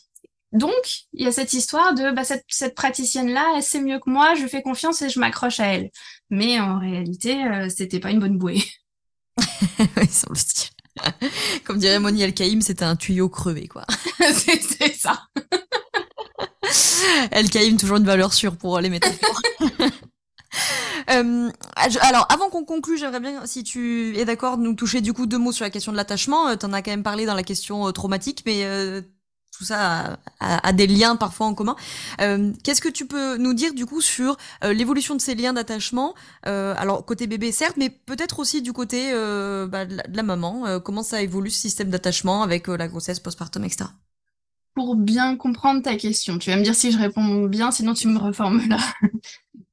Donc, 0.52 0.72
il 1.12 1.24
y 1.24 1.28
a 1.28 1.32
cette 1.32 1.52
histoire 1.52 1.94
de 1.94 2.10
bah, 2.10 2.24
cette, 2.24 2.44
cette 2.48 2.74
praticienne-là, 2.74 3.54
elle 3.56 3.62
sait 3.62 3.80
mieux 3.80 3.98
que 3.98 4.10
moi, 4.10 4.34
je 4.34 4.46
fais 4.46 4.62
confiance 4.62 5.00
et 5.02 5.08
je 5.08 5.20
m'accroche 5.20 5.60
à 5.60 5.66
elle. 5.66 5.90
Mais 6.28 6.58
en 6.58 6.78
réalité, 6.78 7.44
euh, 7.44 7.68
c'était 7.68 8.00
pas 8.00 8.10
une 8.10 8.20
bonne 8.20 8.38
bouée. 8.38 8.62
oui, 9.96 10.08
semble-t-il. 10.08 10.70
Comme 11.64 11.78
dirait 11.78 12.00
Moni 12.00 12.22
El-Kaïm, 12.22 12.62
c'était 12.62 12.84
un 12.84 12.96
tuyau 12.96 13.28
crevé, 13.28 13.68
quoi. 13.68 13.86
c'est 14.18 14.94
ça. 14.94 15.22
El-Kaïm, 17.30 17.76
toujours 17.76 17.98
une 17.98 18.04
valeur 18.04 18.32
sûre 18.32 18.56
pour 18.56 18.80
les 18.80 18.90
métaphores. 18.90 19.40
Euh, 21.10 21.50
alors, 21.76 22.26
avant 22.30 22.50
qu'on 22.50 22.64
conclue, 22.64 22.98
j'aimerais 22.98 23.20
bien, 23.20 23.46
si 23.46 23.64
tu 23.64 24.16
es 24.16 24.24
d'accord, 24.24 24.58
nous 24.58 24.74
toucher 24.74 25.00
du 25.00 25.12
coup 25.12 25.26
deux 25.26 25.38
mots 25.38 25.52
sur 25.52 25.64
la 25.64 25.70
question 25.70 25.92
de 25.92 25.96
l'attachement. 25.96 26.48
Euh, 26.48 26.56
T'en 26.56 26.72
as 26.72 26.82
quand 26.82 26.90
même 26.90 27.02
parlé 27.02 27.26
dans 27.26 27.34
la 27.34 27.42
question 27.42 27.86
euh, 27.88 27.92
traumatique, 27.92 28.42
mais 28.46 28.64
tout 29.60 29.66
ça 29.66 30.18
a, 30.40 30.72
des 30.72 30.86
liens 30.86 31.16
parfois 31.16 31.46
en 31.46 31.52
commun. 31.52 31.76
Euh, 32.22 32.50
qu'est-ce 32.64 32.80
que 32.80 32.88
tu 32.88 33.04
peux 33.04 33.36
nous 33.36 33.52
dire 33.52 33.74
du 33.74 33.84
coup 33.84 34.00
sur 34.00 34.38
euh, 34.64 34.72
l'évolution 34.72 35.14
de 35.14 35.20
ces 35.20 35.34
liens 35.34 35.52
d'attachement 35.52 36.14
euh, 36.46 36.74
Alors 36.78 37.04
côté 37.04 37.26
bébé 37.26 37.52
certes, 37.52 37.76
mais 37.76 37.90
peut-être 37.90 38.38
aussi 38.38 38.62
du 38.62 38.72
côté 38.72 39.12
bah, 39.12 39.84
de, 39.84 39.98
la, 40.10 40.22
maman. 40.22 40.80
comment 40.80 41.02
ça 41.02 41.20
évolue 41.20 41.50
ce 41.50 41.60
système 41.60 41.90
d'attachement 41.90 42.42
avec 42.42 42.68
la 42.68 42.88
grossesse, 42.88 43.20
postpartum, 43.20 43.62
etc. 43.64 43.90
Pour 44.74 44.96
bien 44.96 45.36
comprendre 45.36 45.82
ta 45.82 45.96
question, 45.96 46.38
tu 46.38 46.48
vas 46.48 46.56
me 46.56 46.62
dire 46.62 46.74
si 46.74 46.90
je 46.90 46.96
réponds 46.96 47.44
bien, 47.44 47.70
sinon 47.70 47.92
tu 47.92 48.08
me 48.08 48.18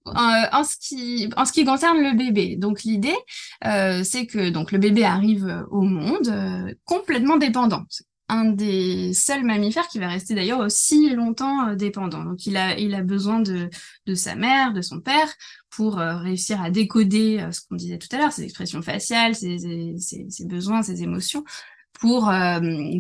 en, 0.06 0.64
ce 0.66 0.76
qui, 0.82 1.30
en 1.38 1.46
ce 1.46 1.54
qui 1.54 1.64
concerne 1.64 2.00
le 2.00 2.18
bébé, 2.18 2.58
donc 2.58 2.84
l'idée, 2.84 3.16
c'est 3.62 4.26
que 4.26 4.50
donc 4.50 4.74
le 4.74 4.80
bébé 4.80 5.06
arrive 5.06 5.66
au 5.72 5.84
monde 5.84 6.76
complètement 6.84 7.38
dépendant 7.38 7.86
un 8.30 8.46
des 8.46 9.14
seuls 9.14 9.44
mammifères 9.44 9.88
qui 9.88 10.00
va 10.00 10.10
rester 10.10 10.36
d'ailleurs 10.36 10.60
aussi 10.60 11.10
longtemps 11.12 11.70
euh, 11.70 11.76
dépendant. 11.76 12.24
Donc 12.24 12.46
il 12.46 12.58
a, 12.58 12.78
il 12.78 12.94
a 12.94 13.02
besoin 13.02 13.40
de, 13.40 13.70
de 14.06 14.16
sa 14.16 14.36
mère, 14.36 14.74
de 14.74 14.82
son 14.82 15.00
père, 15.00 15.34
pour 15.70 16.00
euh, 16.00 16.18
réussir 16.18 16.62
à 16.62 16.70
décoder 16.70 17.40
euh, 17.40 17.52
ce 17.52 17.62
qu'on 17.62 17.76
disait 17.76 17.98
tout 17.98 18.14
à 18.14 18.18
l'heure, 18.18 18.34
ses 18.34 18.44
expressions 18.44 18.82
faciales, 18.82 19.36
ses, 19.36 19.96
ses, 20.00 20.46
besoins, 20.46 20.84
ses 20.84 21.04
émotions, 21.04 21.44
pour, 22.00 22.32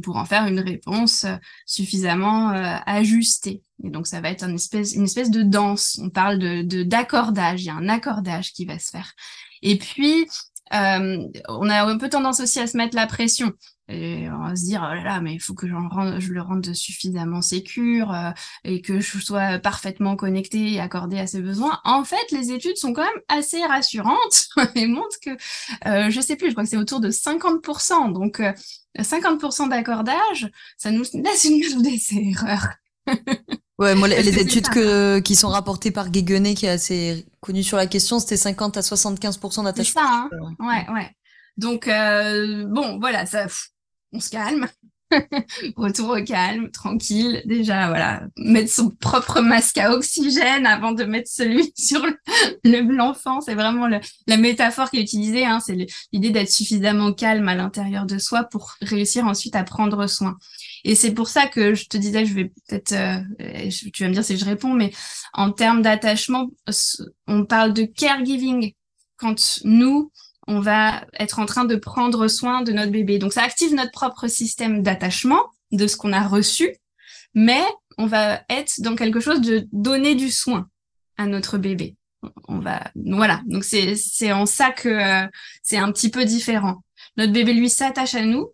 pour 0.01 0.17
en 0.17 0.25
faire 0.25 0.47
une 0.47 0.59
réponse 0.59 1.27
suffisamment 1.67 2.49
ajustée. 2.87 3.61
Et 3.83 3.91
donc 3.91 4.07
ça 4.07 4.21
va 4.21 4.31
être 4.31 4.43
une 4.43 4.55
espèce, 4.55 4.93
une 4.93 5.03
espèce 5.03 5.29
de 5.29 5.43
danse. 5.43 5.99
On 6.01 6.09
parle 6.09 6.39
de 6.39 6.81
d'accordage. 6.81 7.61
Il 7.61 7.65
y 7.65 7.69
a 7.69 7.75
un 7.75 7.89
accordage 7.89 8.53
qui 8.53 8.65
va 8.65 8.79
se 8.79 8.89
faire. 8.89 9.13
Et 9.61 9.77
puis 9.77 10.27
on 10.71 11.69
a 11.69 11.83
un 11.83 11.97
peu 11.99 12.09
tendance 12.09 12.39
aussi 12.39 12.59
à 12.59 12.65
se 12.65 12.75
mettre 12.75 12.95
la 12.95 13.05
pression. 13.05 13.53
Et 13.89 14.27
on 14.29 14.45
va 14.45 14.55
se 14.55 14.65
dire, 14.65 14.85
oh 14.85 14.93
là 14.93 15.03
là, 15.03 15.21
mais 15.21 15.33
il 15.33 15.39
faut 15.39 15.53
que 15.53 15.65
rende, 15.65 16.19
je 16.19 16.33
le 16.33 16.41
rende 16.41 16.73
suffisamment 16.73 17.41
sécure 17.41 18.13
euh, 18.13 18.31
et 18.65 18.81
que 18.81 18.99
je 18.99 19.19
sois 19.19 19.59
parfaitement 19.59 20.17
connectée 20.17 20.73
et 20.73 20.79
accordée 20.81 21.19
à 21.19 21.27
ses 21.27 21.41
besoins. 21.41 21.79
En 21.85 22.03
fait, 22.03 22.31
les 22.31 22.51
études 22.51 22.75
sont 22.75 22.91
quand 22.91 23.03
même 23.03 23.21
assez 23.29 23.63
rassurantes 23.65 24.49
et 24.75 24.87
montrent 24.87 25.19
que, 25.21 25.29
euh, 25.87 26.09
je 26.09 26.19
sais 26.19 26.35
plus, 26.35 26.47
je 26.47 26.51
crois 26.53 26.65
que 26.65 26.69
c'est 26.69 26.77
autour 26.77 26.99
de 26.99 27.09
50%. 27.09 28.11
Donc, 28.11 28.41
50% 28.97 29.65
euh, 29.65 29.69
d'accordage, 29.69 30.49
ça 30.77 30.91
nous 30.91 31.03
laisse 31.13 31.45
une 31.45 31.81
des 31.81 32.01
erreurs. 32.11 32.67
ouais, 33.79 33.95
moi, 33.95 34.09
les, 34.09 34.37
études 34.37 34.67
que, 34.67 35.19
qui 35.19 35.37
sont 35.37 35.47
rapportées 35.47 35.91
par 35.91 36.09
Guéguenet, 36.09 36.55
qui 36.55 36.65
est 36.65 36.69
assez 36.69 37.25
connu 37.39 37.63
sur 37.63 37.77
la 37.77 37.87
question, 37.87 38.19
c'était 38.19 38.35
50 38.35 38.75
à 38.75 38.81
75% 38.81 39.63
d'attachement. 39.63 39.83
C'est 39.83 39.93
ça, 39.93 40.05
hein 40.05 40.29
ouais, 40.59 40.93
ouais. 40.93 41.15
Donc, 41.57 41.87
euh, 41.87 42.65
bon, 42.67 42.99
voilà, 42.99 43.25
ça, 43.25 43.47
on 44.13 44.19
se 44.19 44.29
calme. 44.29 44.67
Retour 45.77 46.09
au 46.09 46.23
calme, 46.23 46.69
tranquille. 46.71 47.41
Déjà, 47.45 47.87
voilà, 47.87 48.23
mettre 48.37 48.71
son 48.71 48.89
propre 48.89 49.39
masque 49.41 49.77
à 49.77 49.93
oxygène 49.93 50.65
avant 50.65 50.91
de 50.91 51.03
mettre 51.03 51.29
celui 51.29 51.71
sur 51.77 52.05
l'enfant. 52.63 53.41
C'est 53.41 53.55
vraiment 53.55 53.87
la 53.87 54.37
métaphore 54.37 54.89
qui 54.89 54.97
est 54.97 55.01
utilisée. 55.01 55.45
Hein, 55.45 55.59
c'est 55.59 55.87
l'idée 56.11 56.29
d'être 56.31 56.51
suffisamment 56.51 57.13
calme 57.13 57.47
à 57.47 57.55
l'intérieur 57.55 58.05
de 58.05 58.17
soi 58.17 58.43
pour 58.43 58.73
réussir 58.81 59.25
ensuite 59.25 59.55
à 59.55 59.63
prendre 59.63 60.07
soin. 60.07 60.37
Et 60.83 60.95
c'est 60.95 61.13
pour 61.13 61.29
ça 61.29 61.47
que 61.47 61.73
je 61.73 61.87
te 61.87 61.97
disais, 61.97 62.25
je 62.25 62.33
vais 62.33 62.45
peut-être, 62.45 62.93
euh, 62.93 63.69
tu 63.93 64.03
vas 64.03 64.09
me 64.09 64.13
dire 64.13 64.23
si 64.23 64.37
je 64.37 64.45
réponds, 64.45 64.73
mais 64.73 64.91
en 65.33 65.51
termes 65.51 65.81
d'attachement, 65.81 66.49
on 67.27 67.45
parle 67.45 67.73
de 67.73 67.83
caregiving. 67.83 68.73
Quand 69.17 69.61
nous, 69.63 70.11
on 70.47 70.59
va 70.59 71.05
être 71.19 71.39
en 71.39 71.45
train 71.45 71.65
de 71.65 71.75
prendre 71.75 72.27
soin 72.27 72.61
de 72.61 72.71
notre 72.71 72.91
bébé. 72.91 73.19
Donc 73.19 73.33
ça 73.33 73.43
active 73.43 73.73
notre 73.73 73.91
propre 73.91 74.27
système 74.27 74.81
d'attachement 74.81 75.51
de 75.71 75.87
ce 75.87 75.97
qu'on 75.97 76.13
a 76.13 76.25
reçu, 76.27 76.75
mais 77.33 77.63
on 77.97 78.05
va 78.05 78.41
être 78.49 78.79
dans 78.79 78.95
quelque 78.95 79.19
chose 79.19 79.41
de 79.41 79.67
donner 79.71 80.15
du 80.15 80.31
soin 80.31 80.69
à 81.17 81.25
notre 81.25 81.57
bébé. 81.57 81.95
On 82.47 82.59
va 82.59 82.91
voilà. 82.95 83.41
Donc 83.45 83.63
c'est 83.63 83.95
c'est 83.95 84.31
en 84.31 84.45
ça 84.45 84.71
que 84.71 84.89
euh, 84.89 85.27
c'est 85.63 85.77
un 85.77 85.91
petit 85.91 86.09
peu 86.09 86.25
différent. 86.25 86.83
Notre 87.17 87.33
bébé 87.33 87.53
lui 87.53 87.69
s'attache 87.69 88.15
à 88.15 88.23
nous 88.23 88.51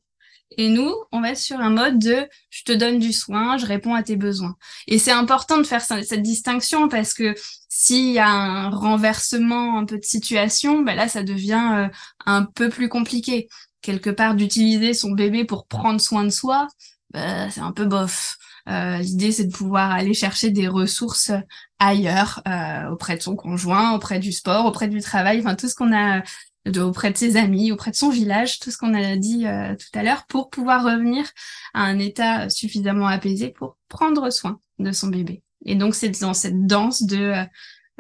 et 0.58 0.70
nous, 0.70 0.93
on 1.12 1.22
va 1.22 1.36
sur 1.36 1.60
un 1.60 1.70
mode 1.70 1.99
de 1.99 2.28
je 2.49 2.64
te 2.64 2.72
donne 2.72 2.99
du 2.99 3.14
soin, 3.14 3.58
je 3.58 3.66
réponds 3.66 3.93
à 3.93 4.04
tes 4.04 4.16
besoins. 4.16 4.56
Et 4.88 4.99
c'est 4.99 5.12
important 5.12 5.58
de 5.58 5.64
faire 5.64 5.82
cette 5.82 6.22
distinction 6.22 6.89
parce 6.89 7.14
que 7.14 7.36
s'il 7.70 8.12
y 8.12 8.20
a 8.20 8.30
un 8.30 8.70
renversement 8.70 9.78
un 9.78 9.86
peu 9.86 9.97
de 9.97 10.06
situation, 10.06 10.82
ben 10.82 10.95
là, 10.95 11.08
ça 11.08 11.24
devient 11.24 11.72
euh, 11.74 11.88
un 12.26 12.43
peu 12.43 12.70
plus 12.70 12.89
compliqué. 12.89 13.49
Quelque 13.82 14.10
part, 14.10 14.36
d'utiliser 14.36 14.93
son 14.93 15.12
bébé 15.12 15.43
pour 15.43 15.68
prendre 15.68 15.99
soin 15.99 16.24
de 16.24 16.30
soi, 16.30 16.68
ben, 17.12 17.49
c'est 17.49 17.62
un 17.62 17.72
peu 17.72 17.86
bof. 17.86 18.38
Euh, 18.70 18.97
L'idée, 18.97 19.32
c'est 19.32 19.45
de 19.45 19.51
pouvoir 19.51 19.91
aller 19.91 20.14
chercher 20.14 20.49
des 20.51 20.68
ressources 20.68 21.32
ailleurs, 21.80 22.41
euh, 22.47 22.89
auprès 22.89 23.18
de 23.18 23.22
son 23.22 23.36
conjoint, 23.36 23.93
auprès 23.93 24.20
du 24.20 24.32
sport, 24.32 24.66
auprès 24.66 24.88
du 24.88 25.01
travail, 25.01 25.39
enfin 25.39 25.56
tout 25.56 25.68
ce 25.68 25.76
qu'on 25.76 25.93
a 25.93 26.22
de, 26.66 26.82
auprès 26.82 27.11
de 27.11 27.18
ses 27.18 27.38
amis, 27.38 27.72
auprès 27.72 27.91
de 27.91 27.95
son 27.95 28.09
village, 28.09 28.59
tout 28.59 28.72
ce 28.72 28.78
qu'on 28.78 28.93
a 28.93 29.16
dit 29.16 29.45
euh, 29.47 29.76
tout 29.76 29.97
à 29.97 30.03
l'heure, 30.03 30.26
pour 30.28 30.49
pouvoir 30.49 30.84
revenir 30.84 31.26
à 31.74 31.84
un 31.84 31.99
état 31.99 32.49
suffisamment 32.49 33.07
apaisé 33.07 33.49
pour 33.49 33.78
prendre 33.89 34.30
soin 34.30 34.59
de 34.80 34.91
son 34.91 35.07
bébé. 35.07 35.43
Et 35.66 35.76
donc 35.76 35.95
c'est 35.95 36.09
dans 36.22 36.34
cette 36.34 36.66
danse 36.66 37.03
de, 37.03 37.18
euh, 37.18 37.43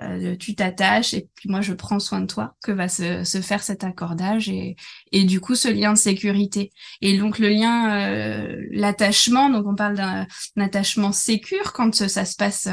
euh, 0.01 0.35
tu 0.35 0.55
t'attaches 0.55 1.13
et 1.13 1.29
puis 1.35 1.49
moi 1.49 1.61
je 1.61 1.73
prends 1.73 1.99
soin 1.99 2.21
de 2.21 2.25
toi 2.25 2.55
que 2.63 2.71
va 2.71 2.87
se, 2.87 3.23
se, 3.23 3.41
faire 3.41 3.61
cet 3.61 3.83
accordage 3.83 4.49
et, 4.49 4.75
et 5.11 5.23
du 5.23 5.39
coup 5.39 5.55
ce 5.55 5.67
lien 5.67 5.93
de 5.93 5.97
sécurité. 5.97 6.71
Et 7.01 7.17
donc 7.17 7.39
le 7.39 7.49
lien, 7.49 8.57
l'attachement, 8.71 9.49
donc 9.49 9.67
on 9.67 9.75
parle 9.75 9.95
d'un 9.95 10.25
attachement 10.57 11.11
sécure 11.11 11.73
quand 11.73 12.07
ça 12.07 12.25
se 12.25 12.35
passe 12.35 12.67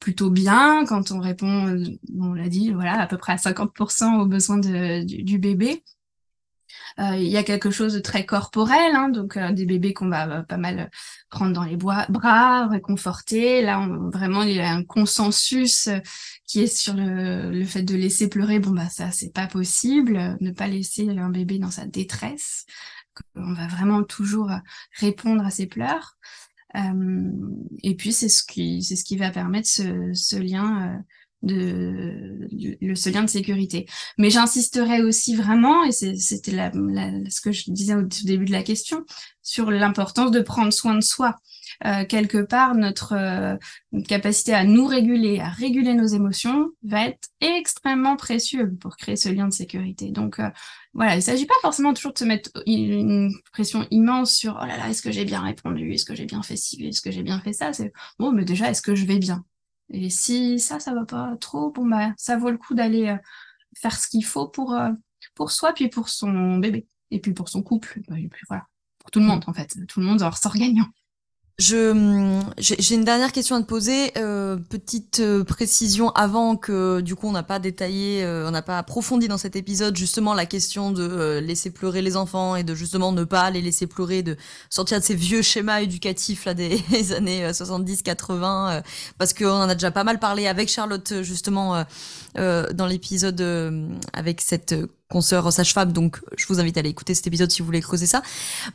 plutôt 0.00 0.30
bien 0.30 0.84
quand 0.86 1.10
on 1.10 1.20
répond, 1.20 1.68
euh, 1.68 1.84
on 2.18 2.34
l'a 2.34 2.48
dit, 2.48 2.72
voilà, 2.72 3.00
à 3.00 3.06
peu 3.06 3.16
près 3.16 3.32
à 3.32 3.36
50% 3.36 4.20
aux 4.20 4.26
besoins 4.26 4.58
du, 4.58 5.38
bébé. 5.38 5.82
Euh, 6.98 7.16
il 7.16 7.28
y 7.28 7.36
a 7.36 7.42
quelque 7.42 7.70
chose 7.70 7.94
de 7.94 7.98
très 7.98 8.24
corporel, 8.24 8.94
hein, 8.94 9.08
donc 9.10 9.36
euh, 9.36 9.52
des 9.52 9.66
bébés 9.66 9.92
qu'on 9.92 10.08
va 10.08 10.42
pas 10.44 10.56
mal 10.56 10.90
prendre 11.28 11.52
dans 11.52 11.64
les 11.64 11.76
bras, 11.76 12.68
réconforter. 12.68 13.60
Là, 13.62 13.80
on, 13.80 14.08
vraiment, 14.10 14.42
il 14.42 14.56
y 14.56 14.60
a 14.60 14.70
un 14.70 14.82
consensus 14.82 15.88
qui 16.46 16.62
est 16.62 16.74
sur 16.74 16.94
le, 16.94 17.50
le, 17.50 17.64
fait 17.64 17.82
de 17.82 17.94
laisser 17.94 18.28
pleurer. 18.28 18.60
Bon, 18.60 18.70
bah 18.70 18.88
ça, 18.88 19.10
c'est 19.10 19.32
pas 19.32 19.46
possible. 19.46 20.36
Ne 20.40 20.52
pas 20.52 20.68
laisser 20.68 21.08
un 21.08 21.30
bébé 21.30 21.58
dans 21.58 21.70
sa 21.70 21.86
détresse. 21.86 22.64
On 23.34 23.52
va 23.54 23.66
vraiment 23.66 24.02
toujours 24.02 24.50
répondre 24.98 25.44
à 25.44 25.50
ses 25.50 25.66
pleurs. 25.66 26.16
Euh, 26.76 27.30
et 27.82 27.94
puis 27.94 28.12
c'est 28.12 28.28
ce 28.28 28.42
qui 28.42 28.82
c'est 28.82 28.96
ce 28.96 29.04
qui 29.04 29.16
va 29.16 29.30
permettre 29.30 29.68
ce, 29.68 30.12
ce 30.12 30.36
lien 30.36 30.94
euh, 30.94 30.98
de, 31.42 32.48
le 32.80 32.94
ce 32.94 33.10
lien 33.10 33.22
de 33.22 33.30
sécurité. 33.30 33.86
Mais 34.18 34.30
j'insisterai 34.30 35.02
aussi 35.02 35.34
vraiment, 35.36 35.84
et 35.84 35.92
c'était 35.92 36.52
la, 36.52 36.72
ce 36.72 37.40
que 37.40 37.52
je 37.52 37.70
disais 37.70 37.94
au 37.94 38.02
début 38.24 38.46
de 38.46 38.52
la 38.52 38.62
question, 38.62 39.04
sur 39.42 39.70
l'importance 39.70 40.30
de 40.30 40.40
prendre 40.40 40.72
soin 40.72 40.94
de 40.94 41.02
soi. 41.02 41.36
Euh, 41.84 42.04
quelque 42.04 42.38
part, 42.38 42.74
notre, 42.74 43.12
euh, 43.12 43.56
capacité 44.08 44.54
à 44.54 44.64
nous 44.64 44.86
réguler, 44.86 45.40
à 45.40 45.48
réguler 45.48 45.94
nos 45.94 46.06
émotions, 46.06 46.70
va 46.82 47.06
être 47.06 47.28
extrêmement 47.40 48.16
précieux 48.16 48.74
pour 48.80 48.96
créer 48.96 49.16
ce 49.16 49.28
lien 49.28 49.46
de 49.46 49.52
sécurité. 49.52 50.10
Donc 50.10 50.40
euh, 50.40 50.48
voilà, 50.96 51.12
il 51.14 51.18
ne 51.18 51.22
s'agit 51.22 51.46
pas 51.46 51.54
forcément 51.60 51.92
toujours 51.92 52.14
de 52.14 52.18
se 52.18 52.24
mettre 52.24 52.50
une 52.66 53.30
pression 53.52 53.86
immense 53.90 54.32
sur 54.32 54.58
oh 54.60 54.64
là 54.66 54.78
là, 54.78 54.88
est-ce 54.88 55.02
que 55.02 55.12
j'ai 55.12 55.26
bien 55.26 55.42
répondu, 55.42 55.92
est-ce 55.92 56.06
que 56.06 56.14
j'ai 56.14 56.24
bien 56.24 56.42
fait 56.42 56.56
ci, 56.56 56.82
est-ce 56.86 57.02
que 57.02 57.10
j'ai 57.10 57.22
bien 57.22 57.38
fait 57.40 57.52
ça? 57.52 57.72
C'est 57.74 57.92
bon, 58.18 58.32
mais 58.32 58.44
déjà, 58.44 58.70
est-ce 58.70 58.80
que 58.80 58.94
je 58.94 59.04
vais 59.04 59.18
bien? 59.18 59.44
Et 59.90 60.08
si 60.10 60.58
ça, 60.58 60.80
ça 60.80 60.94
va 60.94 61.04
pas 61.04 61.36
trop, 61.38 61.70
bon 61.70 61.86
bah 61.86 62.12
ça 62.16 62.36
vaut 62.38 62.50
le 62.50 62.58
coup 62.58 62.74
d'aller 62.74 63.14
faire 63.76 63.96
ce 63.96 64.08
qu'il 64.08 64.24
faut 64.24 64.48
pour 64.48 64.74
pour 65.34 65.50
soi 65.50 65.74
puis 65.74 65.88
pour 65.88 66.08
son 66.08 66.56
bébé 66.56 66.86
et 67.10 67.20
puis 67.20 67.34
pour 67.34 67.48
son 67.48 67.62
couple. 67.62 68.00
Et 68.16 68.28
puis 68.28 68.44
voilà. 68.48 68.64
Pour 68.98 69.10
tout 69.10 69.20
le 69.20 69.26
monde 69.26 69.44
en 69.46 69.52
fait, 69.52 69.76
tout 69.86 70.00
le 70.00 70.06
monde 70.06 70.22
en 70.22 70.30
ressort 70.30 70.54
gagnant. 70.54 70.88
Je 71.58 72.42
j'ai 72.58 72.94
une 72.94 73.04
dernière 73.04 73.32
question 73.32 73.56
à 73.56 73.60
te 73.62 73.66
poser. 73.66 74.12
Euh, 74.18 74.58
petite 74.58 75.20
euh, 75.20 75.42
précision 75.42 76.10
avant 76.10 76.54
que 76.56 77.00
du 77.00 77.16
coup 77.16 77.28
on 77.28 77.32
n'a 77.32 77.42
pas 77.42 77.58
détaillé, 77.58 78.22
euh, 78.24 78.46
on 78.46 78.50
n'a 78.50 78.60
pas 78.60 78.76
approfondi 78.76 79.26
dans 79.26 79.38
cet 79.38 79.56
épisode 79.56 79.96
justement 79.96 80.34
la 80.34 80.44
question 80.44 80.90
de 80.90 81.02
euh, 81.02 81.40
laisser 81.40 81.70
pleurer 81.70 82.02
les 82.02 82.14
enfants 82.18 82.56
et 82.56 82.62
de 82.62 82.74
justement 82.74 83.10
ne 83.10 83.24
pas 83.24 83.50
les 83.50 83.62
laisser 83.62 83.86
pleurer, 83.86 84.22
de 84.22 84.36
sortir 84.68 85.00
de 85.00 85.04
ces 85.04 85.14
vieux 85.14 85.40
schémas 85.40 85.80
éducatifs 85.80 86.44
là 86.44 86.52
des, 86.52 86.78
années 87.16 87.48
70-80, 87.50 88.82
parce 89.16 89.32
qu'on 89.32 89.46
en 89.48 89.68
a 89.70 89.74
déjà 89.74 89.90
pas 89.90 90.04
mal 90.04 90.18
parlé 90.18 90.48
avec 90.48 90.68
Charlotte 90.68 91.22
justement 91.22 91.84
dans 92.34 92.86
l'épisode 92.86 93.40
avec 94.12 94.42
cette 94.42 94.74
consoeur 95.08 95.52
sage-femme, 95.52 95.92
donc 95.92 96.20
je 96.36 96.46
vous 96.46 96.60
invite 96.60 96.76
à 96.76 96.80
aller 96.80 96.90
écouter 96.90 97.14
cet 97.14 97.26
épisode 97.26 97.50
si 97.50 97.60
vous 97.60 97.66
voulez 97.66 97.80
creuser 97.80 98.06
ça. 98.06 98.22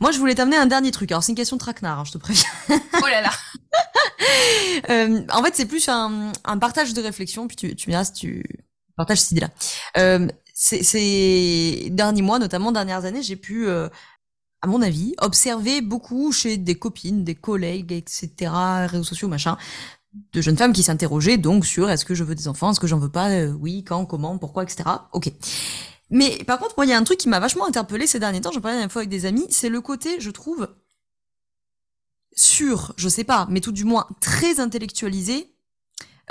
Moi, 0.00 0.12
je 0.12 0.18
voulais 0.18 0.34
t'amener 0.34 0.56
un 0.56 0.66
dernier 0.66 0.90
truc. 0.90 1.10
Alors, 1.12 1.22
c'est 1.22 1.32
une 1.32 1.36
question 1.36 1.56
de 1.56 1.60
traquenard, 1.60 2.00
hein, 2.00 2.04
je 2.06 2.12
te 2.12 2.18
préviens. 2.18 2.48
Oh 2.70 3.06
là 3.06 3.20
là 3.20 3.30
euh, 4.90 5.22
En 5.30 5.42
fait, 5.42 5.54
c'est 5.54 5.66
plus 5.66 5.88
un, 5.88 6.32
un, 6.44 6.58
partage 6.58 6.94
de 6.94 7.02
réflexion, 7.02 7.46
puis 7.48 7.56
tu, 7.56 7.76
tu 7.76 7.88
me 7.88 7.92
diras 7.92 8.04
si 8.04 8.12
tu 8.12 8.44
partages 8.96 9.20
cette 9.20 9.32
idée-là. 9.32 9.50
Euh, 9.98 10.28
ces 10.54 11.88
derniers 11.90 12.22
mois, 12.22 12.38
notamment 12.38 12.72
dernières 12.72 13.04
années, 13.04 13.22
j'ai 13.22 13.36
pu 13.36 13.66
euh, 13.66 13.88
à 14.62 14.68
mon 14.68 14.80
avis, 14.80 15.14
observé 15.18 15.80
beaucoup 15.80 16.30
chez 16.30 16.56
des 16.56 16.76
copines, 16.76 17.24
des 17.24 17.34
collègues, 17.34 17.92
etc., 17.92 18.52
réseaux 18.86 19.04
sociaux, 19.04 19.28
machin, 19.28 19.56
de 20.32 20.40
jeunes 20.40 20.56
femmes 20.56 20.72
qui 20.72 20.82
s'interrogeaient 20.84 21.38
donc 21.38 21.66
sur 21.66 21.90
est-ce 21.90 22.04
que 22.04 22.14
je 22.14 22.22
veux 22.22 22.34
des 22.34 22.46
enfants, 22.46 22.70
est-ce 22.70 22.80
que 22.80 22.86
j'en 22.86 22.98
veux 22.98 23.10
pas, 23.10 23.30
euh, 23.30 23.52
oui, 23.52 23.82
quand, 23.82 24.06
comment, 24.06 24.38
pourquoi, 24.38 24.62
etc. 24.62 24.84
Ok. 25.12 25.32
Mais 26.12 26.44
par 26.44 26.58
contre, 26.58 26.74
moi, 26.76 26.84
il 26.84 26.90
y 26.90 26.92
a 26.92 26.98
un 26.98 27.04
truc 27.04 27.18
qui 27.18 27.30
m'a 27.30 27.40
vachement 27.40 27.66
interpellé 27.66 28.06
ces 28.06 28.20
derniers 28.20 28.42
temps, 28.42 28.52
j'en 28.52 28.60
parlais 28.60 28.76
la 28.76 28.80
dernière 28.82 28.92
fois 28.92 29.00
avec 29.00 29.08
des 29.08 29.24
amis, 29.24 29.46
c'est 29.48 29.70
le 29.70 29.80
côté, 29.80 30.20
je 30.20 30.30
trouve, 30.30 30.68
sur, 32.36 32.92
je 32.98 33.08
sais 33.08 33.24
pas, 33.24 33.46
mais 33.50 33.60
tout 33.60 33.72
du 33.72 33.84
moins 33.84 34.06
très 34.20 34.60
intellectualisé 34.60 35.50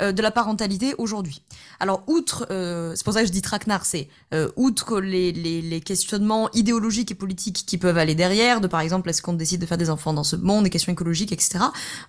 euh, 0.00 0.12
de 0.12 0.22
la 0.22 0.30
parentalité 0.30 0.94
aujourd'hui. 0.98 1.42
Alors, 1.80 2.04
outre, 2.06 2.46
euh, 2.52 2.94
c'est 2.94 3.02
pour 3.02 3.12
ça 3.12 3.22
que 3.22 3.26
je 3.26 3.32
dis 3.32 3.42
traquenard, 3.42 3.84
c'est 3.84 4.08
euh, 4.32 4.50
outre 4.54 5.00
les, 5.00 5.32
les, 5.32 5.60
les, 5.60 5.80
questionnements 5.80 6.48
idéologiques 6.52 7.10
et 7.10 7.16
politiques 7.16 7.64
qui 7.66 7.76
peuvent 7.76 7.98
aller 7.98 8.14
derrière, 8.14 8.60
de 8.60 8.68
par 8.68 8.80
exemple, 8.80 9.10
est-ce 9.10 9.20
qu'on 9.20 9.32
décide 9.32 9.60
de 9.60 9.66
faire 9.66 9.78
des 9.78 9.90
enfants 9.90 10.12
dans 10.12 10.22
ce 10.24 10.36
monde, 10.36 10.62
des 10.62 10.70
questions 10.70 10.92
écologiques, 10.92 11.32
etc. 11.32 11.58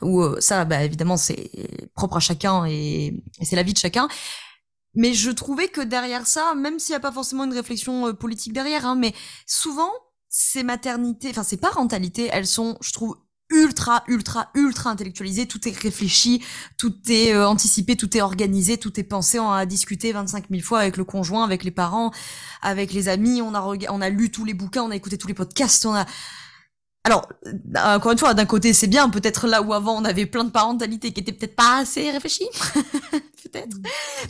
Ou 0.04 0.24
ça, 0.40 0.64
bah, 0.64 0.84
évidemment, 0.84 1.18
c'est 1.18 1.50
propre 1.96 2.18
à 2.18 2.20
chacun 2.20 2.66
et, 2.68 3.20
et 3.40 3.46
c'est 3.46 3.56
la 3.56 3.64
vie 3.64 3.74
de 3.74 3.80
chacun. 3.80 4.08
Mais 4.96 5.14
je 5.14 5.32
trouvais 5.32 5.68
que 5.68 5.82
derrière 5.82 6.28
ça, 6.28 6.54
même 6.56 6.80
s'il 6.80 6.94
n'y 6.94 6.98
a 6.98 7.00
pas 7.00 7.12
forcément 7.12 7.46
une 7.46 7.54
réflexion 7.54 8.14
politique 8.14 8.54
derrière, 8.54 8.86
hein, 8.86 8.96
mais 8.96 9.14
souvent, 9.48 9.92
ces 10.30 10.64
maternités, 10.64 11.30
enfin 11.30 11.44
ces 11.44 11.58
parentalités, 11.58 12.30
elles 12.32 12.48
sont, 12.48 12.78
je 12.82 12.92
trouve, 12.92 13.18
ultra, 13.54 14.04
ultra, 14.08 14.50
ultra 14.56 14.90
intellectualisé, 14.90 15.46
tout 15.46 15.68
est 15.68 15.78
réfléchi, 15.78 16.44
tout 16.78 16.96
est 17.10 17.34
euh, 17.34 17.48
anticipé, 17.48 17.96
tout 17.96 18.18
est 18.18 18.22
organisé, 18.22 18.78
tout 18.78 19.00
est 19.00 19.04
pensé, 19.04 19.40
on 19.40 19.52
a 19.52 19.66
discuté 19.66 20.12
25 20.12 20.46
000 20.50 20.62
fois 20.62 20.80
avec 20.80 20.98
le 20.98 21.04
conjoint, 21.04 21.44
avec 21.44 21.64
les 21.64 21.72
parents, 21.72 22.12
avec 22.62 22.94
les 22.94 23.10
amis, 23.10 23.42
on 23.42 23.54
a, 23.54 23.62
on 23.90 24.02
a 24.02 24.10
lu 24.10 24.32
tous 24.32 24.46
les 24.46 24.54
bouquins, 24.54 24.84
on 24.84 24.92
a 24.92 24.96
écouté 24.96 25.18
tous 25.18 25.28
les 25.28 25.34
podcasts, 25.34 25.86
on 25.86 25.94
a... 25.94 26.06
Alors, 27.06 27.28
euh, 27.48 27.96
encore 27.98 28.14
une 28.14 28.18
fois, 28.18 28.34
d'un 28.34 28.46
côté, 28.46 28.72
c'est 28.72 28.88
bien, 28.88 29.10
peut-être 29.10 29.46
là 29.46 29.62
où 29.62 29.74
avant 29.74 29.98
on 30.00 30.06
avait 30.06 30.26
plein 30.26 30.46
de 30.46 30.52
parentalité 30.52 31.12
qui 31.12 31.20
étaient 31.20 31.34
peut-être 31.34 31.56
pas 31.56 31.80
assez 31.80 32.10
réfléchies, 32.10 32.48
peut-être. 33.44 33.76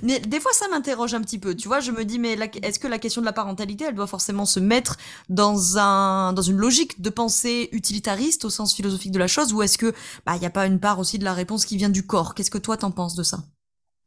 Mais 0.01 0.19
des 0.19 0.39
fois, 0.39 0.51
ça 0.53 0.67
m'interroge 0.69 1.13
un 1.13 1.21
petit 1.21 1.37
peu. 1.37 1.53
Tu 1.55 1.67
vois, 1.67 1.81
je 1.81 1.91
me 1.91 2.03
dis, 2.03 2.17
mais 2.17 2.35
est-ce 2.63 2.79
que 2.79 2.87
la 2.87 2.97
question 2.97 3.21
de 3.21 3.27
la 3.27 3.33
parentalité, 3.33 3.85
elle 3.87 3.93
doit 3.93 4.07
forcément 4.07 4.45
se 4.45 4.59
mettre 4.59 4.97
dans 5.29 5.77
un 5.77 6.33
dans 6.33 6.41
une 6.41 6.57
logique 6.57 6.99
de 6.99 7.11
pensée 7.11 7.69
utilitariste 7.73 8.43
au 8.43 8.49
sens 8.49 8.73
philosophique 8.73 9.11
de 9.11 9.19
la 9.19 9.27
chose, 9.27 9.53
ou 9.53 9.61
est-ce 9.61 9.77
que 9.77 9.93
bah 10.25 10.35
il 10.35 10.41
y 10.41 10.47
a 10.47 10.49
pas 10.49 10.65
une 10.65 10.79
part 10.79 10.97
aussi 10.97 11.19
de 11.19 11.23
la 11.25 11.33
réponse 11.33 11.65
qui 11.65 11.77
vient 11.77 11.89
du 11.89 12.07
corps? 12.07 12.33
Qu'est-ce 12.33 12.51
que 12.51 12.57
toi 12.57 12.75
t'en 12.75 12.89
penses 12.89 13.13
de 13.13 13.21
ça? 13.21 13.37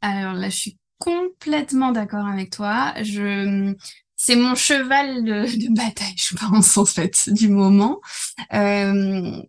Alors 0.00 0.34
là, 0.34 0.48
je 0.48 0.56
suis 0.56 0.76
complètement 0.98 1.92
d'accord 1.92 2.26
avec 2.26 2.50
toi. 2.50 2.94
Je 3.00 3.74
c'est 4.16 4.36
mon 4.36 4.54
cheval 4.54 5.24
de, 5.24 5.74
bataille, 5.74 6.14
je 6.16 6.34
pense, 6.34 6.76
en 6.76 6.86
fait, 6.86 7.28
du 7.28 7.48
moment. 7.48 8.00
Euh, 8.54 9.42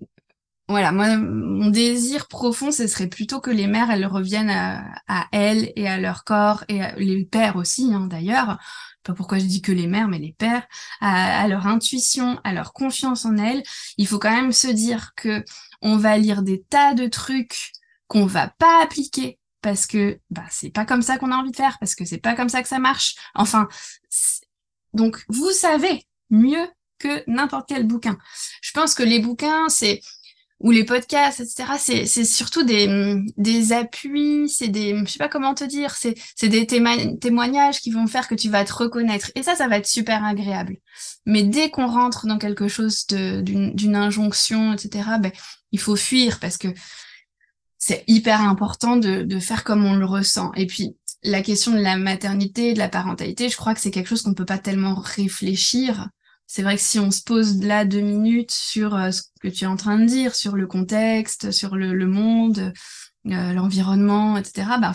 voilà, 0.69 0.91
moi, 0.91 1.15
mon 1.15 1.69
désir 1.69 2.27
profond, 2.27 2.71
ce 2.71 2.87
serait 2.87 3.07
plutôt 3.07 3.39
que 3.39 3.49
les 3.49 3.67
mères, 3.67 3.89
elles 3.89 4.05
reviennent 4.05 4.49
à, 4.49 5.27
elles 5.31 5.71
et 5.77 5.87
à 5.87 5.97
leur 5.97 6.25
corps, 6.25 6.65
et 6.67 6.81
les 6.97 7.25
pères 7.25 7.55
aussi, 7.55 7.93
hein, 7.93 8.07
d'ailleurs. 8.07 8.59
Pas 9.03 9.13
pourquoi 9.13 9.39
je 9.39 9.45
dis 9.45 9.61
que 9.61 9.71
les 9.71 9.87
mères, 9.87 10.09
mais 10.09 10.19
les 10.19 10.33
pères, 10.33 10.67
à, 10.99 11.47
leur 11.47 11.65
intuition, 11.65 12.41
à 12.43 12.51
leur 12.51 12.73
confiance 12.73 13.23
en 13.23 13.37
elles. 13.37 13.63
Il 13.97 14.05
faut 14.05 14.19
quand 14.19 14.35
même 14.35 14.51
se 14.51 14.67
dire 14.67 15.13
que 15.15 15.45
on 15.81 15.95
va 15.95 16.17
lire 16.17 16.41
des 16.41 16.61
tas 16.63 16.93
de 16.93 17.07
trucs 17.07 17.71
qu'on 18.07 18.25
va 18.25 18.49
pas 18.59 18.83
appliquer 18.83 19.39
parce 19.61 19.85
que 19.85 20.19
bah 20.29 20.43
c'est 20.49 20.69
pas 20.69 20.85
comme 20.85 21.01
ça 21.01 21.17
qu'on 21.17 21.31
a 21.31 21.35
envie 21.35 21.51
de 21.51 21.55
faire 21.55 21.77
parce 21.79 21.95
que 21.95 22.05
c'est 22.05 22.17
pas 22.17 22.35
comme 22.35 22.49
ça 22.49 22.61
que 22.61 22.67
ça 22.67 22.79
marche. 22.79 23.15
Enfin, 23.33 23.69
donc, 24.97 25.23
vous 25.29 25.51
savez 25.51 26.03
mieux 26.29 26.67
que 26.99 27.23
n'importe 27.27 27.69
quel 27.69 27.85
bouquin. 27.85 28.17
Je 28.61 28.71
pense 28.71 28.93
que 28.93 29.03
les 29.03 29.19
bouquins, 29.19 29.69
c'est 29.69 30.01
ou 30.59 30.71
les 30.71 30.83
podcasts, 30.83 31.39
etc. 31.39 32.05
C'est 32.07 32.25
surtout 32.25 32.63
des, 32.63 33.15
des 33.37 33.73
appuis, 33.73 34.49
c'est 34.49 34.69
des, 34.69 34.97
je 35.05 35.11
sais 35.11 35.19
pas 35.19 35.29
comment 35.29 35.53
te 35.53 35.63
dire, 35.63 35.95
c'est 35.95 36.47
des 36.47 36.65
témoignages 36.65 37.79
qui 37.79 37.91
vont 37.91 38.07
faire 38.07 38.27
que 38.27 38.33
tu 38.33 38.49
vas 38.49 38.65
te 38.65 38.73
reconnaître. 38.73 39.29
Et 39.35 39.43
ça, 39.43 39.55
ça 39.55 39.67
va 39.67 39.77
être 39.77 39.85
super 39.85 40.25
agréable. 40.25 40.77
Mais 41.27 41.43
dès 41.43 41.69
qu'on 41.69 41.85
rentre 41.85 42.25
dans 42.25 42.39
quelque 42.39 42.67
chose 42.67 43.05
d'une 43.05 43.95
injonction, 43.95 44.73
etc., 44.73 45.09
ben, 45.19 45.31
il 45.71 45.79
faut 45.79 45.95
fuir 45.95 46.39
parce 46.39 46.57
que 46.57 46.69
c'est 47.77 48.03
hyper 48.07 48.41
important 48.41 48.97
de, 48.97 49.21
de 49.21 49.39
faire 49.39 49.63
comme 49.63 49.85
on 49.85 49.95
le 49.95 50.05
ressent. 50.05 50.51
Et 50.55 50.65
puis, 50.65 50.97
la 51.23 51.41
question 51.41 51.71
de 51.71 51.79
la 51.79 51.97
maternité, 51.97 52.73
de 52.73 52.79
la 52.79 52.89
parentalité, 52.89 53.49
je 53.49 53.57
crois 53.57 53.73
que 53.73 53.79
c'est 53.79 53.91
quelque 53.91 54.07
chose 54.07 54.21
qu'on 54.21 54.31
ne 54.31 54.35
peut 54.35 54.45
pas 54.45 54.57
tellement 54.57 54.95
réfléchir. 54.95 56.09
C'est 56.45 56.61
vrai 56.61 56.75
que 56.75 56.81
si 56.81 56.99
on 56.99 57.11
se 57.11 57.21
pose 57.21 57.61
là 57.61 57.83
deux 57.83 58.01
minutes 58.01 58.51
sur 58.51 58.95
euh, 58.95 59.11
ce 59.11 59.23
que 59.41 59.49
tu 59.49 59.65
es 59.65 59.67
en 59.67 59.75
train 59.75 59.99
de 59.99 60.05
dire, 60.05 60.33
sur 60.33 60.55
le 60.55 60.65
contexte, 60.65 61.51
sur 61.51 61.75
le, 61.75 62.07
monde, 62.07 62.71
euh, 63.27 63.53
l'environnement, 63.53 64.37
etc., 64.37 64.67
bah, 64.79 64.93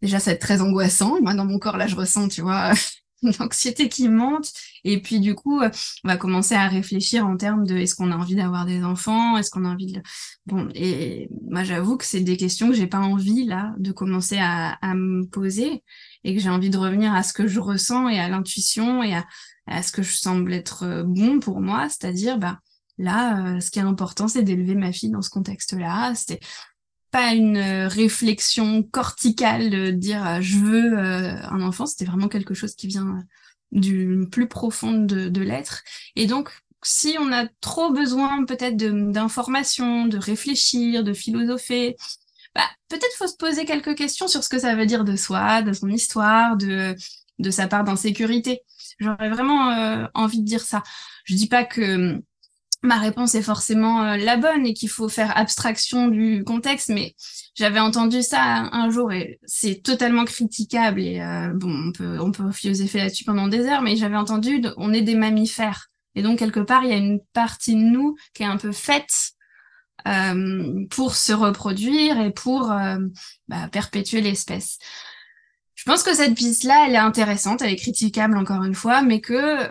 déjà, 0.00 0.18
ça 0.18 0.30
va 0.30 0.34
être 0.34 0.40
très 0.40 0.62
angoissant. 0.62 1.20
Moi, 1.20 1.34
dans 1.34 1.44
mon 1.44 1.58
corps, 1.58 1.76
là, 1.76 1.86
je 1.86 1.96
ressens, 1.96 2.28
tu 2.28 2.40
vois, 2.40 2.72
l'anxiété 3.38 3.88
qui 3.88 4.08
monte. 4.08 4.52
Et 4.84 5.00
puis 5.00 5.20
du 5.20 5.34
coup, 5.34 5.60
euh, 5.60 5.70
on 6.04 6.08
va 6.08 6.16
commencer 6.16 6.54
à 6.54 6.68
réfléchir 6.68 7.26
en 7.26 7.36
termes 7.36 7.66
de 7.66 7.76
est-ce 7.76 7.94
qu'on 7.94 8.10
a 8.12 8.16
envie 8.16 8.34
d'avoir 8.34 8.66
des 8.66 8.84
enfants, 8.84 9.36
est-ce 9.36 9.50
qu'on 9.50 9.64
a 9.64 9.68
envie 9.68 9.92
de 9.92 10.02
bon. 10.46 10.68
Et 10.74 11.28
moi, 11.50 11.64
j'avoue 11.64 11.96
que 11.96 12.04
c'est 12.04 12.20
des 12.20 12.36
questions 12.36 12.68
que 12.68 12.74
j'ai 12.74 12.86
pas 12.86 13.00
envie 13.00 13.44
là 13.44 13.74
de 13.78 13.92
commencer 13.92 14.38
à, 14.38 14.78
me 14.94 15.26
poser 15.26 15.82
et 16.24 16.34
que 16.34 16.40
j'ai 16.40 16.50
envie 16.50 16.70
de 16.70 16.78
revenir 16.78 17.14
à 17.14 17.22
ce 17.22 17.32
que 17.32 17.46
je 17.46 17.60
ressens 17.60 18.08
et 18.08 18.18
à 18.18 18.28
l'intuition 18.28 19.02
et 19.02 19.14
à, 19.14 19.82
ce 19.82 19.92
que 19.92 20.02
je 20.02 20.12
semble 20.12 20.52
être 20.52 20.84
euh, 20.84 21.02
bon 21.04 21.40
pour 21.40 21.60
moi, 21.60 21.88
c'est-à-dire 21.88 22.38
bah 22.38 22.60
là, 22.98 23.56
euh, 23.56 23.60
ce 23.60 23.70
qui 23.70 23.78
est 23.78 23.82
important, 23.82 24.28
c'est 24.28 24.42
d'élever 24.42 24.74
ma 24.74 24.92
fille 24.92 25.10
dans 25.10 25.22
ce 25.22 25.30
contexte-là. 25.30 26.12
Pas 27.16 27.32
une 27.32 27.56
euh, 27.56 27.88
réflexion 27.88 28.82
corticale 28.82 29.70
de 29.70 29.90
dire 29.90 30.26
euh, 30.26 30.38
je 30.42 30.58
veux 30.58 30.98
euh, 30.98 31.34
un 31.50 31.62
enfant, 31.62 31.86
c'était 31.86 32.04
vraiment 32.04 32.28
quelque 32.28 32.52
chose 32.52 32.74
qui 32.74 32.88
vient 32.88 33.24
du 33.72 34.28
plus 34.30 34.48
profond 34.48 34.92
de, 34.92 35.30
de 35.30 35.40
l'être. 35.40 35.82
Et 36.14 36.26
donc, 36.26 36.50
si 36.82 37.16
on 37.18 37.32
a 37.32 37.46
trop 37.62 37.90
besoin 37.90 38.44
peut-être 38.44 38.76
d'informations, 38.76 40.04
de, 40.04 40.18
réfléchir, 40.18 41.04
de 41.04 41.14
philosopher, 41.14 41.96
bah, 42.54 42.68
peut-être 42.90 43.16
faut 43.16 43.28
se 43.28 43.36
poser 43.38 43.64
quelques 43.64 43.96
questions 43.96 44.28
sur 44.28 44.44
ce 44.44 44.50
que 44.50 44.58
ça 44.58 44.74
veut 44.74 44.84
dire 44.84 45.04
de 45.04 45.16
soi, 45.16 45.62
de 45.62 45.72
son 45.72 45.88
histoire, 45.88 46.58
de, 46.58 46.94
de 47.38 47.50
sa 47.50 47.66
part 47.66 47.84
d'insécurité. 47.84 48.60
J'aurais 48.98 49.30
vraiment 49.30 50.08
envie 50.12 50.40
de 50.40 50.46
dire 50.46 50.62
ça. 50.62 50.82
Je 51.24 51.34
dis 51.34 51.48
pas 51.48 51.64
que 51.64 52.22
ma 52.86 52.98
réponse 52.98 53.34
est 53.34 53.42
forcément 53.42 54.02
euh, 54.02 54.16
la 54.16 54.36
bonne 54.36 54.66
et 54.66 54.74
qu'il 54.74 54.88
faut 54.88 55.08
faire 55.08 55.36
abstraction 55.36 56.08
du 56.08 56.44
contexte, 56.44 56.88
mais 56.88 57.14
j'avais 57.54 57.80
entendu 57.80 58.22
ça 58.22 58.68
un 58.72 58.90
jour 58.90 59.12
et 59.12 59.38
c'est 59.44 59.82
totalement 59.82 60.24
critiquable 60.24 61.00
et 61.00 61.20
euh, 61.20 61.52
bon, 61.54 61.88
on 61.88 61.92
peut 61.92 62.18
on 62.20 62.32
peut 62.32 62.50
philosopher 62.52 62.98
là-dessus 62.98 63.24
pendant 63.24 63.48
des 63.48 63.66
heures, 63.66 63.82
mais 63.82 63.96
j'avais 63.96 64.16
entendu 64.16 64.62
on 64.76 64.92
est 64.92 65.02
des 65.02 65.14
mammifères 65.14 65.88
et 66.14 66.22
donc 66.22 66.38
quelque 66.38 66.60
part 66.60 66.84
il 66.84 66.90
y 66.90 66.94
a 66.94 66.98
une 66.98 67.20
partie 67.32 67.74
de 67.74 67.80
nous 67.80 68.16
qui 68.34 68.42
est 68.42 68.46
un 68.46 68.56
peu 68.56 68.72
faite 68.72 69.32
euh, 70.06 70.86
pour 70.90 71.16
se 71.16 71.32
reproduire 71.32 72.20
et 72.20 72.32
pour 72.32 72.72
bah, 73.48 73.68
perpétuer 73.72 74.20
l'espèce. 74.20 74.78
Je 75.74 75.84
pense 75.84 76.02
que 76.02 76.14
cette 76.14 76.34
piste-là, 76.34 76.86
elle 76.86 76.94
est 76.94 76.98
intéressante, 76.98 77.60
elle 77.62 77.72
est 77.72 77.76
critiquable 77.76 78.36
encore 78.36 78.64
une 78.64 78.74
fois, 78.74 79.02
mais 79.02 79.20
que 79.20 79.68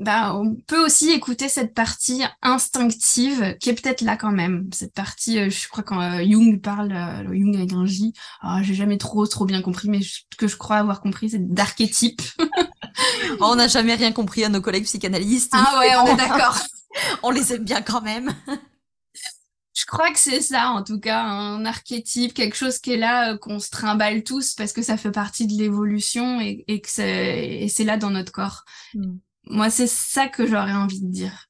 bah, 0.00 0.34
on 0.34 0.54
peut 0.66 0.82
aussi 0.82 1.10
écouter 1.10 1.50
cette 1.50 1.74
partie 1.74 2.22
instinctive 2.40 3.58
qui 3.60 3.68
est 3.68 3.74
peut-être 3.74 4.00
là 4.00 4.16
quand 4.16 4.32
même. 4.32 4.66
Cette 4.72 4.94
partie, 4.94 5.38
euh, 5.38 5.50
je 5.50 5.68
crois 5.68 5.84
quand 5.84 6.00
euh, 6.00 6.24
Jung 6.26 6.58
parle, 6.62 6.92
euh, 6.92 7.34
Jung 7.34 7.54
avec 7.54 7.74
un 7.74 7.84
J, 7.84 8.14
ah, 8.40 8.62
j'ai 8.62 8.72
jamais 8.72 8.96
trop 8.96 9.26
trop 9.26 9.44
bien 9.44 9.60
compris, 9.60 9.90
mais 9.90 10.00
ce 10.00 10.20
que 10.38 10.48
je 10.48 10.56
crois 10.56 10.76
avoir 10.76 11.02
compris, 11.02 11.28
c'est 11.28 11.52
d'archétype. 11.52 12.22
on 13.42 13.56
n'a 13.56 13.68
jamais 13.68 13.94
rien 13.94 14.10
compris 14.10 14.42
à 14.42 14.48
nos 14.48 14.62
collègues 14.62 14.84
psychanalystes. 14.84 15.52
Ah 15.54 15.80
ouais, 15.80 15.94
on 15.96 16.06
est 16.06 16.16
d'accord. 16.16 16.58
on 17.22 17.30
les 17.30 17.52
aime 17.52 17.64
bien 17.64 17.82
quand 17.82 18.00
même. 18.00 18.32
je 19.74 19.84
crois 19.84 20.10
que 20.10 20.18
c'est 20.18 20.40
ça, 20.40 20.70
en 20.70 20.82
tout 20.82 20.98
cas, 20.98 21.22
un 21.22 21.66
archétype, 21.66 22.32
quelque 22.32 22.56
chose 22.56 22.78
qui 22.78 22.94
est 22.94 22.96
là, 22.96 23.36
qu'on 23.36 23.58
se 23.58 23.68
trimballe 23.68 24.24
tous 24.24 24.54
parce 24.54 24.72
que 24.72 24.80
ça 24.80 24.96
fait 24.96 25.10
partie 25.10 25.46
de 25.46 25.52
l'évolution 25.58 26.40
et, 26.40 26.64
et 26.68 26.80
que 26.80 26.88
c'est 26.88 27.84
là 27.84 27.98
dans 27.98 28.10
notre 28.10 28.32
corps. 28.32 28.64
Mm. 28.94 29.18
Moi, 29.50 29.68
c'est 29.68 29.88
ça 29.88 30.28
que 30.28 30.46
j'aurais 30.46 30.72
envie 30.72 31.00
de 31.00 31.10
dire. 31.10 31.48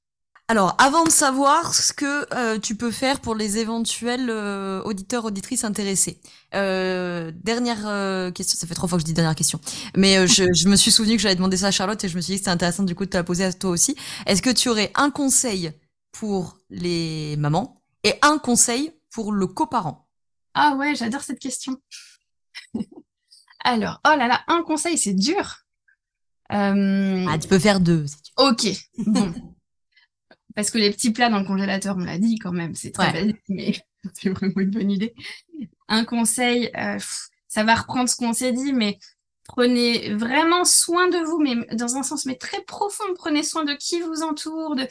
Alors, 0.48 0.74
avant 0.78 1.04
de 1.04 1.10
savoir 1.10 1.74
ce 1.74 1.92
que 1.92 2.26
euh, 2.34 2.58
tu 2.58 2.74
peux 2.74 2.90
faire 2.90 3.20
pour 3.20 3.36
les 3.36 3.58
éventuels 3.58 4.30
euh, 4.30 4.82
auditeurs, 4.82 5.26
auditrices 5.26 5.62
intéressés. 5.62 6.20
Euh, 6.54 7.30
dernière 7.44 8.32
question, 8.32 8.58
ça 8.58 8.66
fait 8.66 8.74
trois 8.74 8.88
fois 8.88 8.98
que 8.98 9.02
je 9.02 9.06
dis 9.06 9.12
dernière 9.12 9.36
question, 9.36 9.60
mais 9.96 10.26
je, 10.26 10.68
me 10.68 10.74
suis 10.74 10.90
souvenu 10.90 11.14
que 11.14 11.22
j'avais 11.22 11.36
demandé 11.36 11.56
ça 11.56 11.68
à 11.68 11.70
Charlotte 11.70 12.02
et 12.02 12.08
je 12.08 12.16
me 12.16 12.20
suis 12.20 12.32
dit 12.32 12.38
que 12.38 12.40
c'était 12.40 12.50
intéressant 12.50 12.82
du 12.82 12.96
coup 12.96 13.04
de 13.04 13.10
te 13.10 13.16
la 13.16 13.22
poser 13.22 13.44
à 13.44 13.52
toi 13.52 13.70
aussi. 13.70 13.94
Est-ce 14.26 14.42
que 14.42 14.50
tu 14.50 14.68
aurais 14.68 14.90
un 14.96 15.10
conseil 15.10 15.70
pour 16.10 16.58
les 16.70 17.36
mamans 17.36 17.80
et 18.02 18.14
un 18.22 18.38
conseil 18.38 18.92
pour 19.10 19.30
le 19.30 19.46
coparent? 19.46 20.08
Ah 20.54 20.74
ouais, 20.76 20.96
j'adore 20.96 21.20
cette 21.20 21.38
question. 21.38 21.76
Alors, 23.62 24.00
oh 24.04 24.16
là 24.16 24.26
là, 24.26 24.40
un 24.48 24.62
conseil, 24.62 24.98
c'est 24.98 25.14
dur. 25.14 25.64
Euh, 26.52 27.26
ah, 27.28 27.38
tu 27.38 27.48
peux 27.48 27.58
faire 27.58 27.80
deux. 27.80 28.06
Ok. 28.36 28.66
Bon. 28.98 29.32
parce 30.54 30.70
que 30.70 30.78
les 30.78 30.90
petits 30.90 31.12
plats 31.12 31.30
dans 31.30 31.38
le 31.38 31.46
congélateur, 31.46 31.96
on 31.96 32.04
l'a 32.04 32.18
dit 32.18 32.38
quand 32.38 32.52
même, 32.52 32.74
c'est 32.74 32.90
très 32.90 33.12
belle, 33.12 33.34
mais 33.48 33.72
c'est 34.14 34.30
vraiment 34.30 34.60
une 34.60 34.70
bonne 34.70 34.90
idée. 34.90 35.14
Un 35.88 36.04
conseil, 36.04 36.70
euh, 36.76 36.98
ça 37.48 37.64
va 37.64 37.74
reprendre 37.74 38.08
ce 38.08 38.16
qu'on 38.16 38.32
s'est 38.32 38.52
dit, 38.52 38.72
mais 38.72 38.98
prenez 39.44 40.14
vraiment 40.14 40.64
soin 40.64 41.08
de 41.08 41.18
vous, 41.18 41.38
mais 41.38 41.56
dans 41.74 41.96
un 41.96 42.02
sens 42.02 42.26
mais 42.26 42.36
très 42.36 42.62
profond. 42.64 43.04
Prenez 43.16 43.42
soin 43.42 43.64
de 43.64 43.74
qui 43.74 44.00
vous 44.00 44.22
entoure, 44.22 44.76
de 44.76 44.86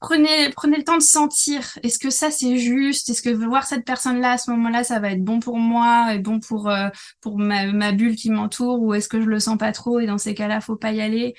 prenez 0.00 0.50
prenez 0.50 0.76
le 0.76 0.84
temps 0.84 0.96
de 0.96 1.02
sentir. 1.02 1.78
Est-ce 1.82 1.98
que 1.98 2.10
ça 2.10 2.30
c'est 2.30 2.58
juste? 2.58 3.08
Est-ce 3.10 3.22
que 3.22 3.30
voir 3.30 3.66
cette 3.66 3.84
personne-là 3.84 4.32
à 4.32 4.38
ce 4.38 4.50
moment-là, 4.50 4.84
ça 4.84 5.00
va 5.00 5.10
être 5.12 5.24
bon 5.24 5.40
pour 5.40 5.58
moi 5.58 6.14
et 6.14 6.18
bon 6.18 6.40
pour 6.40 6.68
euh, 6.68 6.88
pour 7.20 7.38
ma, 7.38 7.92
bulle 7.92 8.16
qui 8.16 8.30
m'entoure, 8.30 8.80
ou 8.80 8.94
est-ce 8.94 9.08
que 9.08 9.20
je 9.20 9.26
le 9.26 9.40
sens 9.40 9.58
pas 9.58 9.72
trop 9.72 10.00
et 10.00 10.06
dans 10.06 10.18
ces 10.18 10.34
cas-là, 10.34 10.60
faut 10.60 10.76
pas 10.76 10.92
y 10.92 11.00
aller? 11.00 11.34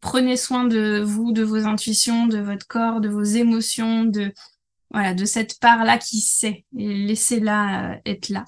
Prenez 0.00 0.36
soin 0.36 0.64
de 0.64 1.00
vous, 1.00 1.32
de 1.32 1.42
vos 1.42 1.66
intuitions, 1.66 2.26
de 2.26 2.38
votre 2.38 2.66
corps, 2.66 3.00
de 3.00 3.08
vos 3.08 3.22
émotions, 3.22 4.04
de 4.04 4.32
voilà, 4.90 5.14
de 5.14 5.24
cette 5.24 5.58
part-là 5.60 5.98
qui 5.98 6.20
sait 6.20 6.64
et 6.78 6.94
laissez-la 6.94 7.94
euh, 7.94 7.96
être 8.06 8.28
là. 8.28 8.44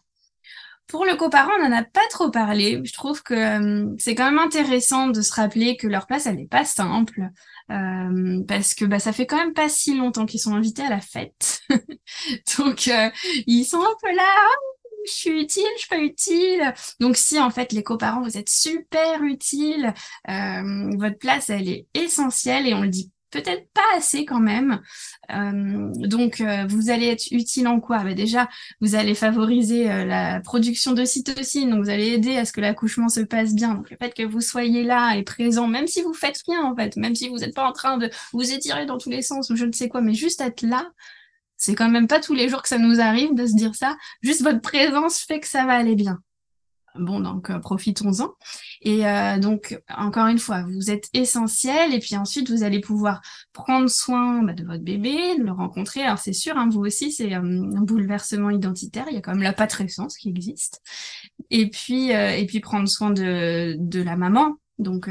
Pour 0.88 1.04
le 1.04 1.16
coparent, 1.16 1.50
on 1.58 1.68
n'en 1.68 1.76
a 1.76 1.82
pas 1.82 2.06
trop 2.10 2.30
parlé. 2.30 2.80
Je 2.84 2.92
trouve 2.92 3.22
que 3.22 3.34
euh, 3.34 3.94
c'est 3.98 4.14
quand 4.14 4.24
même 4.24 4.38
intéressant 4.38 5.08
de 5.08 5.20
se 5.20 5.32
rappeler 5.32 5.76
que 5.76 5.88
leur 5.88 6.06
place, 6.06 6.26
elle 6.26 6.36
n'est 6.36 6.46
pas 6.46 6.64
simple. 6.64 7.28
Euh, 7.70 8.42
parce 8.46 8.74
que 8.74 8.84
bah, 8.84 9.00
ça 9.00 9.12
fait 9.12 9.26
quand 9.26 9.36
même 9.36 9.52
pas 9.52 9.68
si 9.68 9.96
longtemps 9.96 10.26
qu'ils 10.26 10.40
sont 10.40 10.54
invités 10.54 10.82
à 10.82 10.90
la 10.90 11.00
fête. 11.00 11.60
Donc, 12.58 12.88
ils 13.46 13.64
sont 13.64 13.80
un 13.80 13.94
peu 14.00 14.14
là, 14.14 14.34
je 15.06 15.12
suis 15.12 15.40
utile, 15.40 15.64
je 15.76 15.80
suis 15.80 15.88
pas 15.88 15.98
utile. 15.98 16.74
Donc 17.00 17.16
si 17.16 17.38
en 17.38 17.50
fait 17.50 17.72
les 17.72 17.82
coparents 17.82 18.22
vous 18.22 18.36
êtes 18.36 18.50
super 18.50 19.22
utiles, 19.22 19.94
euh, 20.28 20.90
votre 20.96 21.18
place 21.18 21.50
elle 21.50 21.68
est 21.68 21.86
essentielle 21.94 22.66
et 22.66 22.74
on 22.74 22.82
le 22.82 22.88
dit 22.88 23.12
peut-être 23.30 23.68
pas 23.72 23.82
assez 23.96 24.24
quand 24.24 24.40
même. 24.40 24.80
Euh, 25.32 25.90
donc 25.94 26.40
euh, 26.40 26.66
vous 26.68 26.90
allez 26.90 27.06
être 27.06 27.26
utile 27.30 27.68
en 27.68 27.80
quoi? 27.80 28.04
Bah, 28.04 28.14
Déjà 28.14 28.48
vous 28.80 28.94
allez 28.94 29.14
favoriser 29.14 29.84
la 30.04 30.40
production 30.40 30.92
de 30.92 31.04
cytocine, 31.04 31.70
donc 31.70 31.84
vous 31.84 31.90
allez 31.90 32.08
aider 32.08 32.36
à 32.36 32.44
ce 32.44 32.52
que 32.52 32.60
l'accouchement 32.60 33.08
se 33.08 33.20
passe 33.20 33.54
bien. 33.54 33.74
Donc 33.74 33.90
le 33.90 33.96
fait 34.00 34.14
que 34.14 34.22
vous 34.22 34.40
soyez 34.40 34.84
là 34.84 35.16
et 35.16 35.22
présent, 35.22 35.66
même 35.66 35.86
si 35.86 36.02
vous 36.02 36.14
faites 36.14 36.40
rien 36.46 36.62
en 36.64 36.74
fait, 36.74 36.96
même 36.96 37.14
si 37.14 37.28
vous 37.28 37.38
n'êtes 37.38 37.54
pas 37.54 37.68
en 37.68 37.72
train 37.72 37.98
de 37.98 38.10
vous 38.32 38.52
étirer 38.52 38.86
dans 38.86 38.98
tous 38.98 39.10
les 39.10 39.22
sens 39.22 39.50
ou 39.50 39.56
je 39.56 39.64
ne 39.64 39.72
sais 39.72 39.88
quoi, 39.88 40.00
mais 40.00 40.14
juste 40.14 40.40
être 40.40 40.62
là, 40.62 40.90
c'est 41.56 41.74
quand 41.74 41.88
même 41.88 42.06
pas 42.06 42.20
tous 42.20 42.34
les 42.34 42.48
jours 42.48 42.62
que 42.62 42.68
ça 42.68 42.78
nous 42.78 43.00
arrive 43.00 43.34
de 43.34 43.46
se 43.46 43.54
dire 43.54 43.74
ça. 43.74 43.96
Juste 44.22 44.42
votre 44.42 44.60
présence 44.60 45.20
fait 45.20 45.40
que 45.40 45.48
ça 45.48 45.64
va 45.64 45.74
aller 45.74 45.94
bien. 45.94 46.20
Bon, 46.98 47.20
donc 47.20 47.50
euh, 47.50 47.58
profitons-en. 47.58 48.34
Et 48.82 49.06
euh, 49.06 49.38
donc, 49.38 49.80
encore 49.96 50.26
une 50.26 50.38
fois, 50.38 50.62
vous 50.62 50.90
êtes 50.90 51.08
essentiel. 51.12 51.94
Et 51.94 51.98
puis 51.98 52.16
ensuite, 52.16 52.50
vous 52.50 52.62
allez 52.62 52.80
pouvoir 52.80 53.20
prendre 53.52 53.88
soin 53.88 54.42
bah, 54.42 54.52
de 54.52 54.64
votre 54.64 54.82
bébé, 54.82 55.36
de 55.38 55.44
le 55.44 55.52
rencontrer. 55.52 56.02
Alors 56.02 56.18
c'est 56.18 56.32
sûr, 56.32 56.56
hein, 56.56 56.68
vous 56.70 56.80
aussi, 56.80 57.12
c'est 57.12 57.34
euh, 57.34 57.38
un 57.38 57.82
bouleversement 57.82 58.50
identitaire. 58.50 59.06
Il 59.10 59.14
y 59.14 59.18
a 59.18 59.20
quand 59.20 59.32
même 59.32 59.42
la 59.42 59.52
patrescence 59.52 60.16
qui 60.16 60.28
existe. 60.28 60.82
Et 61.50 61.70
puis, 61.70 62.10
et 62.10 62.46
puis 62.46 62.60
prendre 62.60 62.88
soin 62.88 63.10
de, 63.10 63.76
de 63.78 64.02
la 64.02 64.16
maman, 64.16 64.56
donc, 64.78 65.08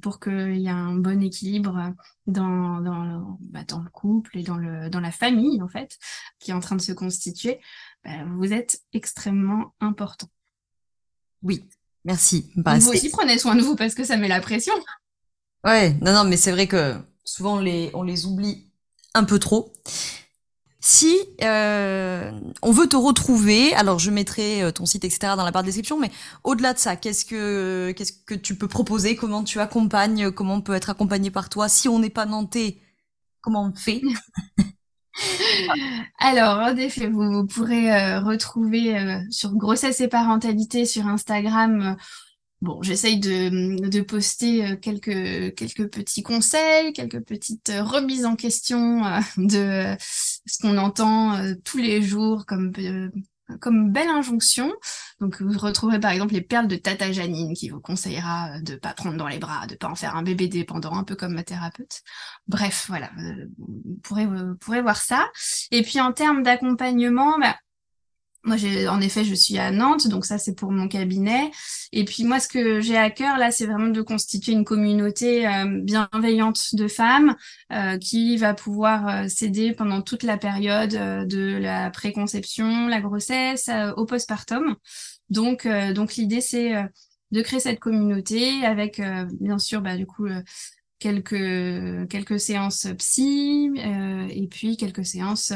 pour 0.00 0.20
qu'il 0.20 0.56
y 0.58 0.66
ait 0.66 0.70
un 0.70 0.94
bon 0.94 1.22
équilibre 1.22 1.94
dans, 2.26 2.80
dans, 2.80 3.38
bah, 3.40 3.64
dans, 3.66 3.80
le 3.80 3.90
couple 3.90 4.38
et 4.38 4.42
dans, 4.42 4.56
le, 4.56 4.90
dans 4.90 5.00
la 5.00 5.10
famille, 5.10 5.60
en 5.62 5.68
fait, 5.68 5.98
qui 6.38 6.50
est 6.50 6.54
en 6.54 6.60
train 6.60 6.76
de 6.76 6.82
se 6.82 6.92
constituer, 6.92 7.58
bah, 8.04 8.24
vous 8.26 8.52
êtes 8.52 8.80
extrêmement 8.92 9.74
important. 9.80 10.28
Oui, 11.42 11.64
merci. 12.04 12.50
Bah, 12.56 12.78
vous 12.78 12.90
aussi 12.90 13.10
prenez 13.10 13.38
soin 13.38 13.54
de 13.54 13.62
vous 13.62 13.76
parce 13.76 13.94
que 13.94 14.04
ça 14.04 14.16
met 14.16 14.28
la 14.28 14.40
pression. 14.40 14.74
Ouais, 15.64 15.94
non, 16.00 16.12
non, 16.12 16.24
mais 16.24 16.36
c'est 16.36 16.52
vrai 16.52 16.66
que 16.66 16.94
souvent 17.24 17.56
on 17.56 17.60
les, 17.60 17.90
on 17.94 18.02
les 18.02 18.26
oublie 18.26 18.70
un 19.14 19.24
peu 19.24 19.38
trop. 19.38 19.72
Si 20.80 21.16
euh, 21.42 22.30
on 22.62 22.70
veut 22.70 22.88
te 22.88 22.96
retrouver, 22.96 23.74
alors 23.74 23.98
je 23.98 24.10
mettrai 24.10 24.62
euh, 24.62 24.70
ton 24.70 24.86
site, 24.86 25.04
etc. 25.04 25.34
dans 25.36 25.44
la 25.44 25.50
barre 25.50 25.62
de 25.62 25.66
description, 25.68 25.98
mais 25.98 26.10
au-delà 26.44 26.72
de 26.72 26.78
ça, 26.78 26.94
qu'est-ce 26.94 27.24
que 27.24 27.92
qu'est-ce 27.96 28.12
que 28.12 28.34
tu 28.34 28.54
peux 28.54 28.68
proposer? 28.68 29.16
Comment 29.16 29.42
tu 29.42 29.58
accompagnes? 29.58 30.30
Comment 30.30 30.54
on 30.54 30.60
peut 30.60 30.74
être 30.74 30.88
accompagné 30.90 31.30
par 31.30 31.48
toi? 31.48 31.68
Si 31.68 31.88
on 31.88 31.98
n'est 31.98 32.10
pas 32.10 32.26
nantais, 32.26 32.78
comment 33.40 33.64
on 33.64 33.74
fait? 33.74 34.02
Alors, 36.18 36.58
en 36.58 36.76
effet, 36.76 37.08
vous, 37.08 37.46
pourrez 37.46 37.92
euh, 37.92 38.20
retrouver 38.20 39.20
sur 39.30 39.54
grossesse 39.54 40.00
et 40.00 40.08
parentalité 40.08 40.84
sur 40.84 41.06
Instagram 41.06 41.96
Bon, 42.60 42.82
j'essaye 42.82 43.20
de, 43.20 44.00
poster 44.00 44.64
euh, 44.64 44.76
quelques, 44.76 45.54
quelques 45.54 45.88
petits 45.88 46.24
conseils, 46.24 46.92
quelques 46.92 47.20
petites 47.20 47.70
euh, 47.70 47.84
remises 47.84 48.26
en 48.26 48.34
question 48.34 49.04
euh, 49.04 49.20
de 49.36 49.96
ce 50.00 50.58
qu'on 50.60 50.76
entend 50.76 51.36
tous 51.64 51.78
les 51.78 52.02
jours 52.02 52.46
comme, 52.46 52.72
comme 53.60 53.92
belle 53.92 54.08
injonction. 54.08 54.72
Donc, 55.20 55.40
vous 55.40 55.58
retrouverez 55.58 56.00
par 56.00 56.10
exemple 56.10 56.34
les 56.34 56.40
perles 56.40 56.68
de 56.68 56.76
Tata 56.76 57.12
Janine 57.12 57.54
qui 57.54 57.68
vous 57.68 57.80
conseillera 57.80 58.60
de 58.60 58.76
pas 58.76 58.94
prendre 58.94 59.16
dans 59.16 59.28
les 59.28 59.38
bras, 59.38 59.66
de 59.66 59.74
pas 59.74 59.88
en 59.88 59.94
faire 59.94 60.16
un 60.16 60.22
bébé 60.22 60.48
dépendant, 60.48 60.94
un 60.94 61.04
peu 61.04 61.16
comme 61.16 61.34
ma 61.34 61.44
thérapeute. 61.44 62.02
Bref, 62.46 62.86
voilà, 62.88 63.10
vous 63.58 63.98
pourrez, 64.02 64.26
vous 64.26 64.56
pourrez 64.56 64.82
voir 64.82 64.96
ça. 64.96 65.28
Et 65.70 65.82
puis, 65.82 66.00
en 66.00 66.12
termes 66.12 66.42
d'accompagnement, 66.42 67.38
bah, 67.38 67.56
moi, 68.48 68.56
en 68.90 69.00
effet, 69.00 69.24
je 69.24 69.34
suis 69.34 69.58
à 69.58 69.70
Nantes, 69.70 70.08
donc 70.08 70.24
ça, 70.24 70.38
c'est 70.38 70.54
pour 70.54 70.72
mon 70.72 70.88
cabinet. 70.88 71.50
Et 71.92 72.04
puis 72.04 72.24
moi, 72.24 72.40
ce 72.40 72.48
que 72.48 72.80
j'ai 72.80 72.96
à 72.96 73.10
cœur 73.10 73.38
là, 73.38 73.50
c'est 73.50 73.66
vraiment 73.66 73.88
de 73.88 74.02
constituer 74.02 74.52
une 74.52 74.64
communauté 74.64 75.46
euh, 75.46 75.80
bienveillante 75.82 76.74
de 76.74 76.88
femmes 76.88 77.36
euh, 77.72 77.98
qui 77.98 78.36
va 78.36 78.54
pouvoir 78.54 79.08
euh, 79.08 79.28
s'aider 79.28 79.72
pendant 79.72 80.02
toute 80.02 80.22
la 80.22 80.36
période 80.38 80.90
de 80.90 81.56
la 81.58 81.90
préconception, 81.90 82.88
la 82.88 83.00
grossesse, 83.00 83.70
au 83.96 84.04
postpartum. 84.04 84.76
Donc, 85.30 85.68
donc 85.94 86.14
l'idée, 86.14 86.40
c'est 86.40 86.72
de 87.30 87.42
créer 87.42 87.60
cette 87.60 87.80
communauté 87.80 88.64
avec, 88.64 89.00
bien 89.40 89.58
sûr, 89.58 89.82
bah, 89.82 89.96
du 89.96 90.06
coup, 90.06 90.26
quelques 90.98 92.08
quelques 92.08 92.40
séances 92.40 92.86
psy 92.98 93.70
et 93.76 94.48
puis 94.48 94.76
quelques 94.76 95.04
séances 95.04 95.52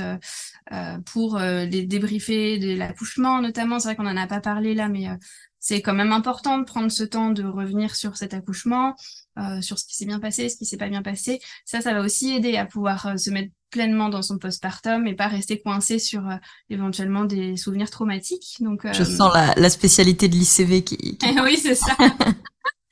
pour 1.07 1.37
euh, 1.37 1.65
les 1.65 1.85
débriefer 1.85 2.59
de 2.59 2.77
l'accouchement 2.77 3.41
notamment. 3.41 3.79
C'est 3.79 3.89
vrai 3.89 3.97
qu'on 3.97 4.07
en 4.07 4.17
a 4.17 4.27
pas 4.27 4.41
parlé 4.41 4.75
là 4.75 4.89
mais 4.89 5.07
c'est 5.59 5.81
quand 5.81 5.95
même 5.95 6.13
important 6.13 6.59
de 6.59 6.65
prendre 6.65 6.91
ce 6.91 7.05
temps 7.05 7.31
de 7.31 7.45
revenir 7.45 7.95
sur 7.95 8.17
cet 8.17 8.35
accouchement 8.35 8.95
sur 9.61 9.79
ce 9.79 9.87
qui 9.87 9.97
s'est 9.97 10.05
bien 10.05 10.19
passé 10.19 10.49
ce 10.49 10.57
qui 10.57 10.67
s'est 10.67 10.77
pas 10.77 10.89
bien 10.89 11.03
passé. 11.03 11.41
Ça 11.65 11.81
ça 11.81 11.95
va 11.95 12.01
aussi 12.01 12.33
aider 12.33 12.57
à 12.57 12.67
pouvoir 12.67 13.19
se 13.19 13.31
mettre 13.31 13.53
pleinement 13.71 14.09
dans 14.09 14.23
son 14.23 14.39
postpartum 14.39 15.07
et 15.07 15.15
pas 15.15 15.29
rester 15.29 15.61
coincé 15.61 15.99
sur 15.99 16.23
éventuellement 16.69 17.25
des 17.25 17.57
souvenirs 17.57 17.91
traumatiques. 17.91 18.57
Donc 18.61 18.87
je 18.93 19.05
sens 19.05 19.33
la, 19.35 19.55
la 19.57 19.71
spécialité 19.71 20.29
de 20.29 20.35
l'ICV 20.35 20.85
qui, 20.85 20.97
qui... 21.17 21.27
oui 21.45 21.59
c'est 21.63 21.75
ça 21.75 21.97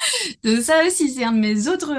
Donc 0.45 0.61
ça 0.61 0.85
aussi, 0.87 1.11
c'est 1.11 1.25
un 1.25 1.33
de 1.33 1.39
mes 1.39 1.69
autres 1.69 1.93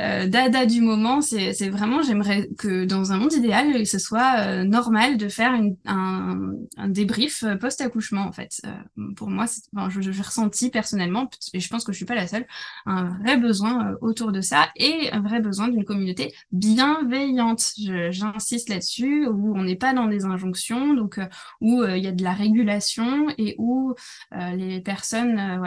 euh, 0.00 0.26
dada 0.26 0.66
du 0.66 0.80
moment. 0.80 1.20
C'est, 1.20 1.68
vraiment, 1.68 2.02
j'aimerais 2.02 2.48
que 2.58 2.84
dans 2.84 3.12
un 3.12 3.18
monde 3.18 3.32
idéal, 3.32 3.86
ce 3.86 3.98
soit 3.98 4.40
euh, 4.40 4.64
normal 4.64 5.16
de 5.16 5.28
faire 5.28 5.52
un, 5.86 6.52
débrief 6.88 7.42
euh, 7.42 7.56
post-accouchement, 7.56 8.22
en 8.22 8.32
fait. 8.32 8.60
Euh, 8.64 9.12
pour 9.16 9.30
moi, 9.30 9.46
enfin, 9.74 9.90
je, 9.90 10.00
j'ai 10.00 10.22
ressenti 10.22 10.70
personnellement, 10.70 11.28
et 11.52 11.60
je 11.60 11.68
pense 11.68 11.84
que 11.84 11.92
je 11.92 11.96
suis 11.96 12.06
pas 12.06 12.14
la 12.14 12.26
seule, 12.26 12.46
un 12.86 13.04
vrai 13.18 13.36
besoin 13.36 13.94
autour 14.00 14.32
de 14.32 14.40
ça 14.40 14.68
et 14.76 15.10
un 15.12 15.20
vrai 15.20 15.40
besoin 15.40 15.68
d'une 15.68 15.84
communauté 15.84 16.34
bienveillante. 16.52 17.72
Je, 17.78 18.10
j'insiste 18.10 18.68
là-dessus, 18.68 19.26
où 19.26 19.56
on 19.56 19.62
n'est 19.62 19.76
pas 19.76 19.94
dans 19.94 20.06
des 20.06 20.24
injonctions, 20.24 20.94
donc 20.94 21.20
où 21.60 21.84
il 21.84 22.02
y 22.02 22.06
a 22.06 22.12
de 22.12 22.22
la 22.22 22.32
régulation 22.32 23.28
et 23.38 23.54
où 23.58 23.94
les 24.32 24.80
personnes 24.80 25.60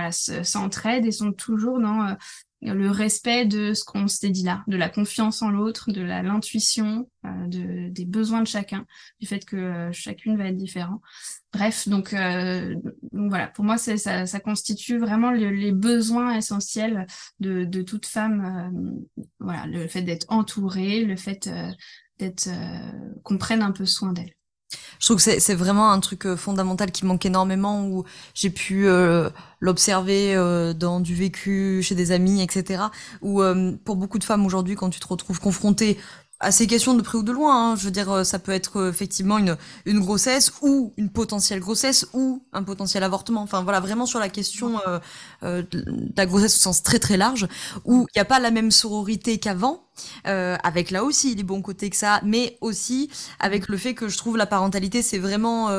s'entraident 0.44 1.06
et 1.06 1.12
sont 1.12 1.32
toujours 1.32 1.61
dans 1.62 2.08
euh, 2.08 2.14
le 2.62 2.92
respect 2.92 3.46
de 3.46 3.74
ce 3.74 3.84
qu'on 3.84 4.08
s'était 4.08 4.30
dit 4.30 4.44
là, 4.44 4.64
de 4.68 4.78
la 4.78 4.90
confiance 4.90 5.42
en 5.42 5.50
l'autre, 5.50 5.92
de 5.92 6.02
l'intuition, 6.02 7.10
euh, 7.26 7.48
de, 7.48 7.90
des 7.90 8.06
besoins 8.06 8.42
de 8.42 8.48
chacun, 8.48 8.86
du 9.20 9.28
fait 9.28 9.44
que 9.46 9.56
euh, 9.56 9.92
chacune 9.92 10.38
va 10.38 10.46
être 10.46 10.58
différent. 10.58 11.02
Bref, 11.54 11.90
donc, 11.90 12.12
voilà, 13.12 13.48
pour 13.48 13.66
moi, 13.66 13.78
ça, 13.78 14.26
ça, 14.26 14.40
constitue 14.40 15.00
vraiment 15.00 15.32
les 15.32 15.74
besoins 15.74 16.34
essentiels 16.36 17.06
de, 17.42 17.66
de 17.66 17.82
toute 17.82 18.06
femme. 18.06 19.04
voilà, 19.40 19.66
le 19.66 19.86
fait 19.90 20.02
d'être 20.02 20.28
entourée, 20.30 21.04
le 21.04 21.18
fait 21.18 21.50
d'être 22.20 22.50
qu'on 23.24 23.38
prenne 23.38 23.62
un 23.62 23.72
peu 23.72 23.86
soin 23.86 24.14
d'elle 24.14 24.34
je 25.00 25.06
trouve 25.06 25.18
que 25.18 25.40
c'est 25.40 25.56
vraiment 25.56 25.92
un 25.92 26.00
truc 26.00 26.26
euh, 26.26 26.36
fondamental 26.36 26.92
qui 26.92 27.06
manque 27.06 27.26
énormément 27.26 27.86
où 27.86 28.04
j'ai 28.34 28.50
pu 28.50 28.88
euh, 28.88 29.30
l'observer 29.60 30.36
euh, 30.36 30.74
dans 30.74 31.00
du 31.00 31.16
vécu 31.16 31.82
chez 31.84 31.96
des 31.96 32.12
amis 32.12 32.42
etc 32.42 32.84
où 33.22 33.42
pour 33.84 33.96
beaucoup 33.96 34.20
de 34.20 34.24
femmes 34.24 34.46
aujourd'hui 34.46 34.76
quand 34.76 34.90
tu 34.90 35.00
te 35.00 35.08
retrouves 35.08 35.40
confrontée 35.40 35.98
à 36.42 36.52
ces 36.52 36.68
questions 36.68 36.96
de 36.96 37.02
près 37.02 37.18
ou 37.18 37.24
de 37.24 37.32
loin. 37.32 37.72
Hein. 37.72 37.76
Je 37.76 37.86
veux 37.86 37.92
dire, 37.92 38.12
euh, 38.12 38.24
ça 38.24 38.40
peut 38.40 38.52
être 38.52 38.78
euh, 38.78 38.90
effectivement 38.90 39.38
une, 39.38 39.56
une 39.86 40.00
grossesse 40.00 40.52
ou 40.62 40.94
une 40.98 41.10
potentielle 41.10 41.60
grossesse 41.60 42.08
ou 42.14 42.44
un 42.52 42.64
potentiel 42.64 43.04
avortement. 43.04 43.42
Enfin 43.42 43.62
voilà, 43.62 43.80
vraiment 43.80 44.06
sur 44.06 44.20
la 44.20 44.28
question 44.28 44.80
euh, 45.44 45.62
de 45.72 45.86
la 46.18 46.26
grossesse 46.26 46.56
au 46.56 46.60
sens 46.60 46.84
très 46.84 47.00
très 47.00 47.16
large, 47.16 47.48
où 47.86 48.08
il 48.10 48.18
n'y 48.18 48.22
a 48.22 48.26
pas 48.26 48.40
la 48.40 48.52
même 48.52 48.72
sororité 48.72 49.38
qu'avant. 49.38 49.84
avec 50.26 50.90
là 50.90 51.04
aussi 51.04 51.36
les 51.36 51.44
bons 51.44 51.62
côtés 51.62 51.90
que 51.90 51.96
ça, 51.96 52.22
mais 52.24 52.58
aussi 52.62 53.10
avec 53.40 53.68
le 53.68 53.78
fait 53.78 53.94
que 53.94 54.08
je 54.08 54.18
trouve 54.18 54.36
la 54.36 54.48
parentalité 54.48 55.02
c'est 55.04 55.20
vraiment 55.20 55.70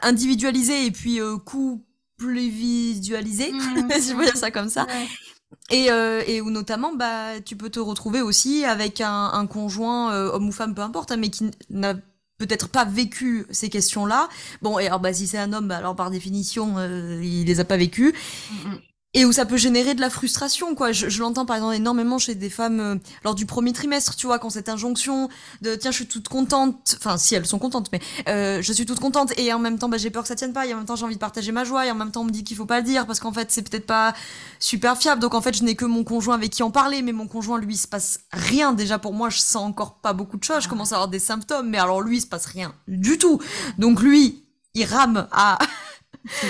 individualisé 0.00 0.86
et 0.86 0.90
puis 0.90 1.20
couple 1.46 2.38
visualisé, 2.38 3.52
mmh. 3.52 3.90
si 4.00 4.10
je 4.10 4.16
veux 4.16 4.24
dire 4.24 4.36
ça 4.36 4.50
comme 4.50 4.68
ça. 4.68 4.86
Et, 5.70 5.90
euh, 5.90 6.22
et 6.26 6.40
où 6.40 6.50
notamment, 6.50 6.94
bah, 6.94 7.40
tu 7.44 7.56
peux 7.56 7.70
te 7.70 7.80
retrouver 7.80 8.20
aussi 8.20 8.64
avec 8.64 9.00
un, 9.00 9.30
un 9.32 9.46
conjoint, 9.46 10.12
euh, 10.12 10.30
homme 10.32 10.48
ou 10.48 10.52
femme, 10.52 10.74
peu 10.74 10.82
importe, 10.82 11.12
hein, 11.12 11.16
mais 11.16 11.30
qui 11.30 11.50
n'a 11.70 11.94
peut-être 12.38 12.68
pas 12.68 12.84
vécu 12.84 13.46
ces 13.50 13.70
questions-là. 13.70 14.28
Bon, 14.62 14.78
et 14.78 14.86
alors, 14.86 15.00
bah, 15.00 15.12
si 15.12 15.26
c'est 15.26 15.38
un 15.38 15.52
homme, 15.52 15.68
bah, 15.68 15.78
alors 15.78 15.96
par 15.96 16.10
définition, 16.10 16.78
euh, 16.78 17.20
il 17.22 17.46
les 17.46 17.60
a 17.60 17.64
pas 17.64 17.76
vécues. 17.76 18.14
Mm, 18.50 18.68
mm 18.70 18.78
et 19.14 19.24
où 19.24 19.32
ça 19.32 19.46
peut 19.46 19.56
générer 19.56 19.94
de 19.94 20.00
la 20.00 20.10
frustration 20.10 20.74
quoi. 20.74 20.92
Je, 20.92 21.08
je 21.08 21.20
l'entends 21.20 21.46
par 21.46 21.56
exemple 21.56 21.76
énormément 21.76 22.18
chez 22.18 22.34
des 22.34 22.50
femmes 22.50 22.80
euh, 22.80 22.96
lors 23.24 23.34
du 23.34 23.46
premier 23.46 23.72
trimestre 23.72 24.16
tu 24.16 24.26
vois 24.26 24.38
quand 24.38 24.50
cette 24.50 24.68
injonction 24.68 25.28
de 25.62 25.74
tiens 25.76 25.90
je 25.90 25.96
suis 25.96 26.06
toute 26.06 26.28
contente 26.28 26.96
enfin 26.98 27.16
si 27.16 27.34
elles 27.34 27.46
sont 27.46 27.58
contentes 27.58 27.90
mais 27.92 28.00
euh, 28.28 28.60
je 28.60 28.72
suis 28.72 28.84
toute 28.84 29.00
contente 29.00 29.32
et 29.38 29.52
en 29.52 29.58
même 29.58 29.78
temps 29.78 29.88
bah, 29.88 29.96
j'ai 29.96 30.10
peur 30.10 30.22
que 30.22 30.28
ça 30.28 30.34
tienne 30.34 30.52
pas 30.52 30.66
et 30.66 30.74
en 30.74 30.78
même 30.78 30.86
temps 30.86 30.96
j'ai 30.96 31.04
envie 31.04 31.14
de 31.14 31.20
partager 31.20 31.52
ma 31.52 31.64
joie 31.64 31.86
et 31.86 31.90
en 31.90 31.94
même 31.94 32.10
temps 32.10 32.22
on 32.22 32.24
me 32.24 32.30
dit 32.30 32.44
qu'il 32.44 32.56
faut 32.56 32.66
pas 32.66 32.80
le 32.80 32.86
dire 32.86 33.06
parce 33.06 33.20
qu'en 33.20 33.32
fait 33.32 33.50
c'est 33.50 33.68
peut-être 33.68 33.86
pas 33.86 34.14
super 34.58 34.96
fiable. 34.96 35.20
Donc 35.20 35.34
en 35.34 35.40
fait 35.40 35.56
je 35.56 35.62
n'ai 35.62 35.76
que 35.76 35.84
mon 35.84 36.04
conjoint 36.04 36.34
avec 36.34 36.50
qui 36.50 36.62
en 36.62 36.70
parler 36.70 37.02
mais 37.02 37.12
mon 37.12 37.28
conjoint 37.28 37.58
lui 37.58 37.74
il 37.74 37.78
se 37.78 37.88
passe 37.88 38.20
rien. 38.32 38.72
Déjà 38.72 38.98
pour 38.98 39.12
moi 39.12 39.30
je 39.30 39.38
sens 39.38 39.64
encore 39.64 40.00
pas 40.00 40.12
beaucoup 40.12 40.36
de 40.36 40.44
choses. 40.44 40.64
Je 40.64 40.68
commence 40.68 40.92
à 40.92 40.96
avoir 40.96 41.08
des 41.08 41.18
symptômes 41.18 41.68
mais 41.68 41.78
alors 41.78 42.00
lui 42.00 42.18
il 42.18 42.20
se 42.20 42.26
passe 42.26 42.46
rien 42.46 42.74
du 42.88 43.18
tout. 43.18 43.40
Donc 43.78 44.00
lui 44.00 44.44
il 44.74 44.84
rame 44.84 45.28
à 45.30 45.58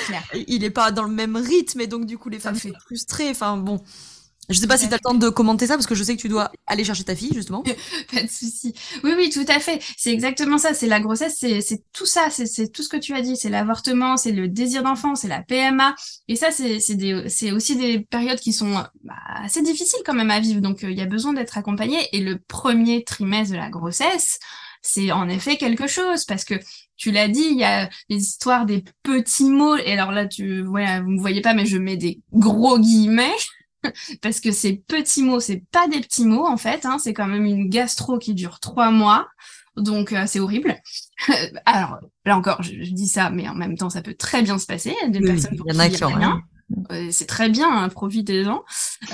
clair. 0.06 0.22
Il 0.46 0.64
est 0.64 0.70
pas 0.70 0.90
dans 0.90 1.04
le 1.04 1.12
même 1.12 1.36
rythme 1.36 1.80
et 1.80 1.86
donc 1.86 2.06
du 2.06 2.18
coup 2.18 2.28
les 2.28 2.38
femmes 2.38 2.56
sont 2.56 2.72
frustrées. 2.84 3.30
Enfin 3.30 3.56
bon. 3.56 3.80
Je 4.50 4.58
sais 4.58 4.66
pas 4.66 4.76
si 4.76 4.88
tu 4.88 4.92
as 4.92 4.98
le 4.98 5.00
temps 5.00 5.14
de 5.14 5.28
commenter 5.30 5.66
ça 5.66 5.74
parce 5.74 5.86
que 5.86 5.94
je 5.94 6.04
sais 6.04 6.16
que 6.16 6.20
tu 6.20 6.28
dois 6.28 6.52
aller 6.66 6.84
chercher 6.84 7.04
ta 7.04 7.16
fille 7.16 7.32
justement. 7.32 7.62
pas 8.12 8.22
de 8.22 8.28
souci. 8.28 8.74
Oui 9.02 9.12
oui, 9.16 9.30
tout 9.30 9.46
à 9.48 9.58
fait. 9.58 9.82
C'est 9.96 10.12
exactement 10.12 10.58
ça, 10.58 10.74
c'est 10.74 10.86
la 10.86 11.00
grossesse, 11.00 11.36
c'est 11.38 11.82
tout 11.92 12.04
ça, 12.04 12.28
c'est 12.30 12.70
tout 12.70 12.82
ce 12.82 12.88
que 12.88 12.96
tu 12.98 13.14
as 13.14 13.22
dit, 13.22 13.36
c'est 13.36 13.48
l'avortement, 13.48 14.16
c'est 14.16 14.32
le 14.32 14.48
désir 14.48 14.82
d'enfant, 14.82 15.14
c'est 15.14 15.28
la 15.28 15.42
PMA 15.42 15.94
et 16.28 16.36
ça 16.36 16.50
c'est 16.50 16.78
c'est 16.80 17.52
aussi 17.52 17.76
des 17.76 18.00
périodes 18.00 18.40
qui 18.40 18.52
sont 18.52 18.72
bah, 19.02 19.14
assez 19.42 19.62
difficiles 19.62 20.00
quand 20.04 20.14
même 20.14 20.30
à 20.30 20.40
vivre 20.40 20.60
donc 20.60 20.84
euh, 20.84 20.90
il 20.90 20.98
y 20.98 21.02
a 21.02 21.06
besoin 21.06 21.32
d'être 21.32 21.56
accompagné 21.56 21.98
et 22.12 22.20
le 22.20 22.38
premier 22.38 23.02
trimestre 23.02 23.52
de 23.52 23.58
la 23.58 23.70
grossesse, 23.70 24.38
c'est 24.84 25.10
en 25.12 25.28
effet 25.28 25.56
quelque 25.56 25.86
chose 25.86 26.26
parce 26.26 26.44
que 26.44 26.54
tu 26.96 27.10
l'as 27.10 27.26
dit, 27.26 27.46
il 27.50 27.58
y 27.58 27.64
a 27.64 27.88
des 28.10 28.16
histoires 28.16 28.66
des 28.66 28.84
petits 29.02 29.48
mots. 29.48 29.76
Et 29.76 29.92
alors 29.92 30.12
là, 30.12 30.26
tu, 30.26 30.62
ouais, 30.62 31.00
vous 31.00 31.10
me 31.10 31.20
voyez 31.20 31.40
pas, 31.40 31.54
mais 31.54 31.64
je 31.64 31.78
mets 31.78 31.96
des 31.96 32.20
gros 32.32 32.78
guillemets 32.78 33.34
parce 34.22 34.40
que 34.40 34.52
ces 34.52 34.76
petits 34.76 35.22
mots, 35.22 35.40
c'est 35.40 35.64
pas 35.72 35.88
des 35.88 36.00
petits 36.00 36.26
mots 36.26 36.46
en 36.46 36.58
fait. 36.58 36.84
Hein, 36.84 36.98
c'est 37.02 37.14
quand 37.14 37.26
même 37.26 37.46
une 37.46 37.70
gastro 37.70 38.18
qui 38.18 38.34
dure 38.34 38.60
trois 38.60 38.90
mois. 38.90 39.26
Donc 39.76 40.12
euh, 40.12 40.24
c'est 40.26 40.38
horrible. 40.38 40.76
alors 41.64 41.98
là 42.26 42.36
encore, 42.36 42.62
je, 42.62 42.74
dis 42.74 43.08
ça, 43.08 43.30
mais 43.30 43.48
en 43.48 43.54
même 43.54 43.78
temps, 43.78 43.90
ça 43.90 44.02
peut 44.02 44.14
très 44.14 44.42
bien 44.42 44.58
se 44.58 44.66
passer. 44.66 44.94
Des 45.08 45.20
personnes 45.20 45.56
pour 45.56 45.66
qui 45.66 45.74
il 45.74 45.98
y 45.98 46.02
a 46.02 46.06
rien. 46.08 46.42
C'est 47.10 47.26
très 47.26 47.48
bien, 47.48 47.68
hein, 47.70 47.88
profitez-en. 47.88 48.62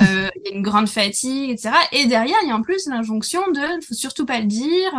Euh, 0.01 0.29
il 0.37 0.51
y 0.51 0.53
a 0.53 0.57
une 0.57 0.63
grande 0.63 0.89
fatigue, 0.89 1.51
etc. 1.51 1.71
Et 1.93 2.07
derrière, 2.07 2.37
il 2.43 2.49
y 2.49 2.53
a 2.53 2.57
en 2.57 2.63
plus 2.63 2.87
l'injonction 2.87 3.41
de, 3.53 3.85
faut 3.85 3.95
surtout 3.95 4.27
pas 4.27 4.41
le 4.41 4.47
dire. 4.47 4.93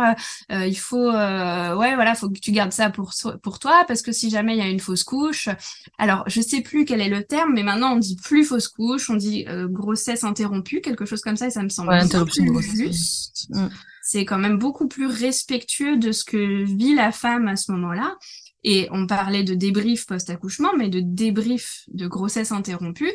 Euh, 0.50 0.66
il 0.66 0.78
faut, 0.78 1.08
euh, 1.08 1.74
ouais, 1.76 1.94
voilà, 1.94 2.14
faut 2.14 2.28
que 2.28 2.38
tu 2.38 2.52
gardes 2.52 2.72
ça 2.72 2.90
pour 2.90 3.12
pour 3.42 3.58
toi, 3.58 3.84
parce 3.86 4.02
que 4.02 4.12
si 4.12 4.30
jamais 4.30 4.54
il 4.54 4.58
y 4.58 4.62
a 4.62 4.68
une 4.68 4.80
fausse 4.80 5.04
couche, 5.04 5.48
alors 5.98 6.24
je 6.26 6.40
sais 6.40 6.60
plus 6.60 6.84
quel 6.84 7.00
est 7.00 7.08
le 7.08 7.24
terme, 7.24 7.52
mais 7.54 7.62
maintenant 7.62 7.94
on 7.94 7.98
dit 7.98 8.16
plus 8.16 8.44
fausse 8.44 8.68
couche, 8.68 9.10
on 9.10 9.16
dit 9.16 9.46
grossesse 9.70 10.24
interrompue, 10.24 10.80
quelque 10.80 11.04
chose 11.04 11.20
comme 11.20 11.36
ça, 11.36 11.46
et 11.46 11.50
ça 11.50 11.62
me 11.62 11.68
semble 11.68 11.90
ouais, 11.90 12.06
plus 12.08 12.76
juste. 12.76 13.48
C'est 14.04 14.24
quand 14.24 14.38
même 14.38 14.58
beaucoup 14.58 14.88
plus 14.88 15.06
respectueux 15.06 15.96
de 15.96 16.10
ce 16.10 16.24
que 16.24 16.64
vit 16.64 16.94
la 16.94 17.12
femme 17.12 17.46
à 17.46 17.54
ce 17.54 17.70
moment-là. 17.72 18.16
Et 18.64 18.88
on 18.92 19.06
parlait 19.06 19.44
de 19.44 19.54
débrief 19.54 20.06
post-accouchement, 20.06 20.70
mais 20.76 20.88
de 20.88 21.00
débrief 21.00 21.84
de 21.88 22.06
grossesse 22.06 22.52
interrompue. 22.52 23.12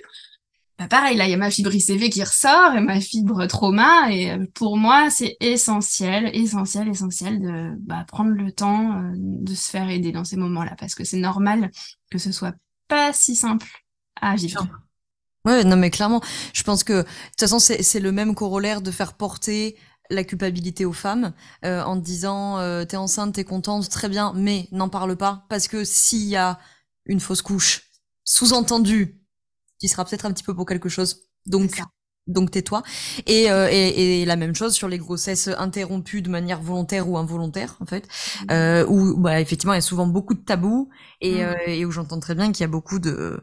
Bah 0.77 0.87
pareil, 0.87 1.17
là, 1.17 1.25
il 1.25 1.31
y 1.31 1.33
a 1.33 1.37
ma 1.37 1.49
fibre 1.49 1.73
ICV 1.73 2.09
qui 2.11 2.23
ressort 2.23 2.75
et 2.75 2.81
ma 2.81 2.99
fibre 2.99 3.47
trauma. 3.47 4.11
Et 4.11 4.31
euh, 4.31 4.45
pour 4.53 4.77
moi, 4.77 5.09
c'est 5.09 5.35
essentiel, 5.39 6.29
essentiel, 6.35 6.87
essentiel 6.87 7.41
de 7.41 7.75
bah, 7.79 8.05
prendre 8.07 8.31
le 8.31 8.51
temps 8.51 9.01
euh, 9.01 9.11
de 9.15 9.55
se 9.55 9.71
faire 9.71 9.89
aider 9.89 10.11
dans 10.11 10.23
ces 10.23 10.37
moments-là, 10.37 10.75
parce 10.77 10.93
que 10.93 11.03
c'est 11.03 11.17
normal 11.17 11.71
que 12.11 12.19
ce 12.19 12.31
soit 12.31 12.53
pas 12.87 13.11
si 13.11 13.35
simple 13.35 13.67
à 14.21 14.35
vivre. 14.35 14.67
Ouais, 15.45 15.63
non, 15.63 15.77
mais 15.77 15.89
clairement, 15.89 16.21
je 16.53 16.61
pense 16.63 16.83
que 16.83 16.93
de 16.93 17.03
toute 17.03 17.39
façon, 17.39 17.57
c'est 17.57 17.99
le 17.99 18.11
même 18.11 18.35
corollaire 18.35 18.81
de 18.81 18.91
faire 18.91 19.13
porter 19.13 19.77
la 20.09 20.23
culpabilité 20.23 20.85
aux 20.85 20.93
femmes 20.93 21.33
euh, 21.65 21.81
en 21.83 21.95
disant 21.95 22.59
euh, 22.59 22.85
t'es 22.85 22.97
enceinte, 22.97 23.35
t'es 23.35 23.43
contente, 23.43 23.89
très 23.89 24.09
bien, 24.09 24.33
mais 24.35 24.67
n'en 24.71 24.89
parle 24.89 25.15
pas 25.15 25.45
parce 25.49 25.67
que 25.67 25.83
s'il 25.83 26.25
y 26.25 26.35
a 26.35 26.59
une 27.05 27.19
fausse 27.19 27.41
couche, 27.41 27.83
sous-entendu, 28.23 29.21
tu 29.79 29.87
seras 29.87 30.05
peut-être 30.05 30.25
un 30.25 30.31
petit 30.31 30.43
peu 30.43 30.55
pour 30.55 30.65
quelque 30.65 30.89
chose. 30.89 31.23
Donc 31.45 31.81
donc 32.27 32.51
tais-toi. 32.51 32.83
Et, 33.25 33.49
euh, 33.49 33.69
et, 33.71 34.21
et, 34.21 34.25
la 34.25 34.35
même 34.35 34.53
chose 34.53 34.73
sur 34.73 34.89
les 34.89 34.97
grossesses 34.97 35.49
interrompues 35.57 36.21
de 36.21 36.29
manière 36.29 36.61
volontaire 36.61 37.09
ou 37.09 37.17
involontaire, 37.17 37.77
en 37.79 37.85
fait, 37.85 38.05
mmh. 38.05 38.45
euh, 38.51 38.85
où 38.87 39.17
bah, 39.17 39.39
effectivement 39.39 39.73
il 39.73 39.77
y 39.77 39.79
a 39.79 39.81
souvent 39.81 40.07
beaucoup 40.07 40.33
de 40.33 40.41
tabous 40.41 40.89
et, 41.21 41.43
mmh. 41.43 41.55
et 41.67 41.85
où 41.85 41.91
j'entends 41.91 42.19
très 42.19 42.35
bien 42.35 42.51
qu'il 42.51 42.61
y 42.61 42.65
a 42.65 42.67
beaucoup 42.67 42.99
de 42.99 43.41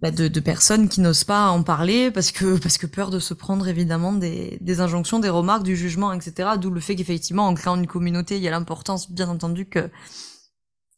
bah, 0.00 0.10
de, 0.10 0.28
de, 0.28 0.40
personnes 0.40 0.88
qui 0.88 1.00
n'osent 1.00 1.24
pas 1.24 1.48
en 1.48 1.62
parler 1.62 2.10
parce 2.10 2.32
que 2.32 2.58
parce 2.62 2.78
que 2.78 2.86
peur 2.86 3.10
de 3.10 3.18
se 3.18 3.34
prendre 3.34 3.68
évidemment 3.68 4.12
des, 4.12 4.58
des 4.60 4.80
injonctions, 4.80 5.18
des 5.18 5.28
remarques, 5.28 5.62
du 5.62 5.76
jugement, 5.76 6.12
etc. 6.12 6.50
D'où 6.60 6.70
le 6.70 6.80
fait 6.80 6.96
qu'effectivement 6.96 7.46
en 7.46 7.54
créant 7.54 7.76
une 7.76 7.86
communauté, 7.86 8.36
il 8.36 8.42
y 8.42 8.48
a 8.48 8.50
l'importance, 8.50 9.10
bien 9.10 9.28
entendu, 9.28 9.66
que 9.66 9.90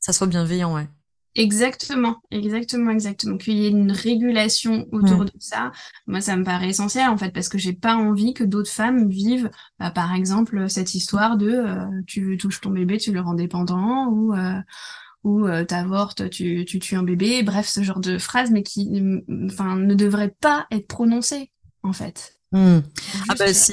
ça 0.01 0.13
soit 0.13 0.27
bienveillant, 0.27 0.75
ouais. 0.75 0.89
Exactement, 1.37 2.23
exactement, 2.31 2.91
exactement. 2.91 3.37
Qu'il 3.37 3.59
y 3.59 3.67
ait 3.67 3.71
une 3.71 3.93
régulation 3.93 4.87
autour 4.91 5.27
de 5.27 5.33
ça. 5.39 5.71
Moi, 6.07 6.23
ça 6.23 6.35
me 6.35 6.45
paraît 6.45 6.71
essentiel 6.71 7.11
en 7.11 7.19
fait 7.19 7.31
parce 7.31 7.51
que 7.51 7.59
j'ai 7.59 7.75
pas 7.75 7.95
envie 7.95 8.33
que 8.33 8.43
d'autres 8.43 8.71
femmes 8.71 9.11
vivent, 9.11 9.51
bah, 9.79 9.91
par 9.91 10.15
exemple, 10.15 10.71
cette 10.71 10.95
histoire 10.95 11.37
de 11.37 11.51
euh, 11.51 11.85
tu 12.07 12.39
touches 12.39 12.63
ton 12.63 12.71
bébé, 12.71 12.97
tu 12.97 13.13
le 13.13 13.21
rends 13.21 13.35
dépendant 13.35 14.07
ou 14.07 14.33
euh, 14.33 14.59
ou 15.27 15.45
euh, 15.45 15.65
t'avortes, 15.65 16.31
tu, 16.31 16.65
tu 16.65 16.79
tues 16.79 16.95
un 16.95 17.03
bébé, 17.03 17.43
bref, 17.43 17.67
ce 17.67 17.83
genre 17.83 17.99
de 17.99 18.17
phrases, 18.17 18.53
mais 18.53 18.63
qui 18.63 19.03
enfin, 19.47 19.75
ne 19.75 19.95
devraient 19.95 20.35
pas 20.41 20.69
être 20.71 20.87
prononcées, 20.87 21.51
en 21.83 21.93
fait. 21.93 22.39
Hmm. 22.53 22.79
Ah 23.29 23.35
bah 23.37 23.53
si. 23.53 23.73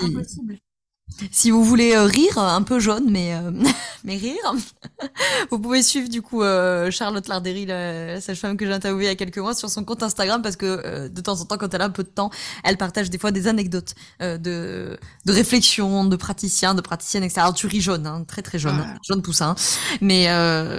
Si 1.31 1.51
vous 1.51 1.63
voulez 1.63 1.93
euh, 1.93 2.05
rire, 2.05 2.39
un 2.39 2.63
peu 2.63 2.79
jaune, 2.79 3.05
mais 3.07 3.35
euh, 3.35 3.51
mais 4.03 4.15
rire, 4.17 4.55
vous 5.51 5.59
pouvez 5.59 5.83
suivre 5.83 6.09
du 6.09 6.23
coup 6.23 6.41
euh, 6.41 6.89
Charlotte 6.89 7.27
Lardery, 7.27 7.67
la, 7.67 8.19
sage-femme 8.19 8.57
que 8.57 8.65
j'ai 8.65 8.73
interviewée 8.73 9.05
il 9.05 9.07
y 9.09 9.11
a 9.11 9.15
quelques 9.15 9.37
mois, 9.37 9.53
sur 9.53 9.69
son 9.69 9.83
compte 9.83 10.01
Instagram 10.01 10.41
parce 10.41 10.55
que 10.55 11.07
de 11.07 11.21
temps 11.21 11.39
en 11.39 11.45
temps, 11.45 11.57
quand 11.57 11.71
elle 11.73 11.81
a 11.81 11.85
un 11.85 11.91
peu 11.91 12.03
de 12.03 12.09
temps, 12.09 12.31
elle 12.63 12.77
partage 12.77 13.11
des 13.11 13.19
fois 13.19 13.31
des 13.31 13.47
anecdotes 13.47 13.93
de 14.19 14.97
de 15.25 15.31
réflexion, 15.31 16.05
de 16.05 16.15
praticiens, 16.15 16.73
de 16.73 16.81
praticiennes, 16.81 17.23
etc. 17.23 17.41
Alors 17.41 17.53
tu 17.53 17.67
ris 17.67 17.81
jaune, 17.81 18.07
hein, 18.07 18.23
très 18.27 18.41
très 18.41 18.57
jaune, 18.57 18.83
jaune 19.07 19.21
poussin, 19.21 19.55
mais 20.01 20.27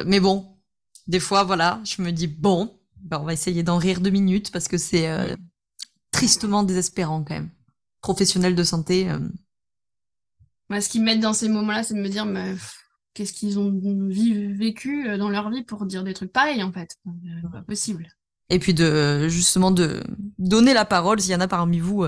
mais 0.04 0.18
bon, 0.18 0.53
des 1.06 1.20
fois, 1.20 1.44
voilà, 1.44 1.80
je 1.84 2.02
me 2.02 2.10
dis 2.10 2.26
bon, 2.26 2.72
ben 3.00 3.18
on 3.20 3.24
va 3.24 3.32
essayer 3.32 3.62
d'en 3.62 3.78
rire 3.78 4.00
deux 4.00 4.10
minutes 4.10 4.50
parce 4.50 4.68
que 4.68 4.78
c'est 4.78 5.08
euh, 5.08 5.36
tristement 6.10 6.62
désespérant 6.62 7.22
quand 7.22 7.34
même. 7.34 7.50
Professionnel 8.00 8.54
de 8.54 8.64
santé. 8.64 9.10
Euh... 9.10 9.18
Moi, 10.70 10.80
ce 10.80 10.88
qui 10.88 11.00
m'aide 11.00 11.20
dans 11.20 11.34
ces 11.34 11.48
moments-là, 11.48 11.82
c'est 11.82 11.94
de 11.94 12.00
me 12.00 12.08
dire, 12.08 12.24
mais 12.24 12.54
qu'est-ce 13.12 13.32
qu'ils 13.32 13.58
ont 13.58 13.70
vécu 13.72 15.08
euh, 15.08 15.18
dans 15.18 15.28
leur 15.28 15.50
vie 15.50 15.62
pour 15.62 15.84
dire 15.86 16.04
des 16.04 16.14
trucs 16.14 16.32
pareils 16.32 16.62
en 16.62 16.72
fait? 16.72 16.96
Euh, 17.06 17.48
pas 17.50 17.62
possible. 17.62 18.08
Et 18.50 18.58
puis 18.58 18.74
de 18.74 19.28
justement 19.28 19.70
de 19.70 20.02
donner 20.38 20.74
la 20.74 20.84
parole 20.84 21.20
s'il 21.20 21.32
y 21.32 21.34
en 21.34 21.40
a 21.40 21.48
parmi 21.48 21.78
vous 21.78 22.04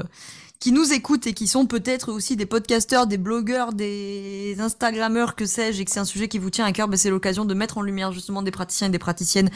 qui 0.59 0.73
nous 0.73 0.93
écoutent 0.93 1.27
et 1.27 1.35
qui 1.35 1.47
sont 1.47 1.67
peut-être 1.67 2.11
aussi 2.11 2.37
des 2.37 2.47
podcasteurs, 2.47 3.07
des 3.07 3.19
blogueurs, 3.19 3.73
des 3.73 4.57
Instagrammeurs, 4.59 5.37
que 5.37 5.47
sais-je, 5.47 5.81
et 5.83 5.85
que 5.85 5.91
c'est 5.91 6.01
un 6.01 6.05
sujet 6.05 6.29
qui 6.29 6.39
vous 6.39 6.51
tient 6.51 6.65
à 6.65 6.73
cœur, 6.73 6.89
ben 6.89 6.97
c'est 6.97 7.11
l'occasion 7.11 7.45
de 7.45 7.55
mettre 7.55 7.79
en 7.79 7.83
lumière 7.83 8.13
justement 8.13 8.43
des 8.43 8.51
praticiens 8.51 8.89
et 8.89 8.91
des 8.91 8.99
praticiennes 8.99 9.51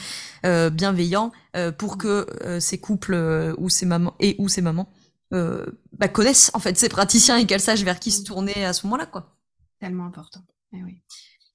euh, 0.45 0.71
bienveillants 0.71 1.33
euh, 1.57 1.73
pour 1.73 1.99
que 1.99 2.27
euh, 2.43 2.61
ces 2.61 2.79
couples 2.79 3.15
euh, 3.15 3.55
ou 3.59 3.69
ces 3.69 3.87
mamans 3.87 4.15
et 4.21 4.37
ou 4.39 4.49
ces 4.49 4.63
mamans 4.63 4.89
euh, 5.33 5.67
bah, 5.93 6.09
connaissent 6.09 6.51
en 6.55 6.59
fait 6.59 6.77
ces 6.77 6.89
praticiens 6.89 7.37
et 7.37 7.47
qu'elles 7.47 7.61
sachent 7.61 7.85
vers 7.85 8.01
qui 8.01 8.11
se 8.11 8.25
tourner 8.25 8.65
à 8.65 8.73
ce 8.73 8.87
moment-là, 8.87 9.07
quoi. 9.07 9.37
Tellement 9.81 10.07
important. 10.07 10.41
Eh 10.73 10.83
oui. 10.83 11.03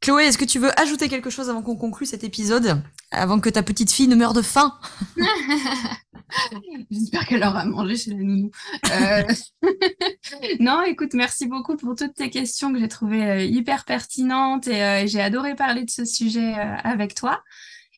Chloé, 0.05 0.25
est-ce 0.25 0.37
que 0.37 0.45
tu 0.45 0.59
veux 0.59 0.69
ajouter 0.79 1.09
quelque 1.09 1.31
chose 1.31 1.49
avant 1.49 1.63
qu'on 1.63 1.75
conclue 1.75 2.05
cet 2.05 2.23
épisode? 2.23 2.79
Avant 3.09 3.39
que 3.39 3.49
ta 3.49 3.63
petite 3.63 3.91
fille 3.91 4.07
ne 4.07 4.13
meure 4.13 4.33
de 4.33 4.43
faim? 4.43 4.77
J'espère 6.91 7.25
qu'elle 7.25 7.43
aura 7.43 7.65
mangé 7.65 7.97
chez 7.97 8.11
la 8.11 8.17
nounou. 8.17 8.51
Euh, 8.91 9.23
non, 10.59 10.83
écoute, 10.83 11.15
merci 11.15 11.47
beaucoup 11.47 11.75
pour 11.75 11.95
toutes 11.95 12.13
tes 12.13 12.29
questions 12.29 12.71
que 12.71 12.79
j'ai 12.79 12.87
trouvées 12.87 13.25
euh, 13.25 13.43
hyper 13.43 13.83
pertinentes 13.83 14.67
et 14.67 15.07
j'ai 15.07 15.21
adoré 15.21 15.55
parler 15.55 15.83
de 15.83 15.89
ce 15.89 16.05
sujet 16.05 16.53
avec 16.53 17.15
toi. 17.15 17.41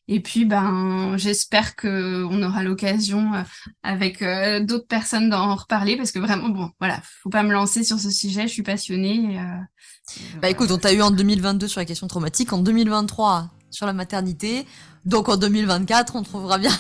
Et 0.07 0.21
puis, 0.21 0.45
ben, 0.45 1.17
j'espère 1.17 1.75
que 1.75 2.23
on 2.23 2.41
aura 2.41 2.63
l'occasion 2.63 3.31
avec 3.83 4.23
d'autres 4.65 4.87
personnes 4.87 5.29
d'en 5.29 5.55
reparler 5.55 5.97
parce 5.97 6.11
que 6.11 6.19
vraiment, 6.19 6.49
bon, 6.49 6.71
voilà, 6.79 7.01
faut 7.23 7.29
pas 7.29 7.43
me 7.43 7.51
lancer 7.51 7.83
sur 7.83 7.99
ce 7.99 8.09
sujet. 8.09 8.43
Je 8.43 8.53
suis 8.53 8.63
passionnée. 8.63 9.37
bah 10.41 10.49
écoute, 10.49 10.71
on 10.71 10.77
t'a 10.77 10.93
eu 10.93 11.01
en 11.01 11.11
2022 11.11 11.67
sur 11.67 11.81
la 11.81 11.85
question 11.85 12.07
traumatique, 12.07 12.53
en 12.53 12.59
2023 12.59 13.49
sur 13.69 13.85
la 13.85 13.93
maternité. 13.93 14.65
Donc 15.05 15.29
en 15.29 15.37
2024, 15.37 16.15
on 16.15 16.23
trouvera 16.23 16.57
bien. 16.57 16.71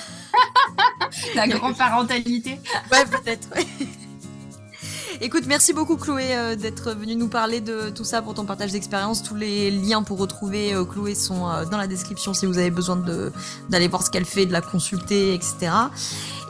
la 1.35 1.47
grand-parentalité. 1.47 2.59
ouais, 2.91 3.05
peut-être. 3.05 3.49
Écoute, 5.19 5.45
merci 5.47 5.73
beaucoup 5.73 5.97
Chloé 5.97 6.25
euh, 6.29 6.55
d'être 6.55 6.91
venue 6.91 7.15
nous 7.15 7.27
parler 7.27 7.59
de 7.59 7.89
tout 7.89 8.03
ça 8.03 8.21
pour 8.21 8.35
ton 8.35 8.45
partage 8.45 8.71
d'expérience. 8.71 9.23
Tous 9.23 9.33
les 9.33 9.71
liens 9.71 10.03
pour 10.03 10.19
retrouver 10.19 10.73
euh, 10.73 10.85
Chloé 10.85 11.15
sont 11.15 11.49
euh, 11.49 11.65
dans 11.65 11.77
la 11.77 11.87
description 11.87 12.35
si 12.35 12.45
vous 12.45 12.59
avez 12.59 12.69
besoin 12.69 13.01
d'aller 13.69 13.87
voir 13.87 14.03
ce 14.03 14.11
qu'elle 14.11 14.25
fait, 14.25 14.45
de 14.45 14.53
la 14.53 14.61
consulter, 14.61 15.33
etc. 15.33 15.71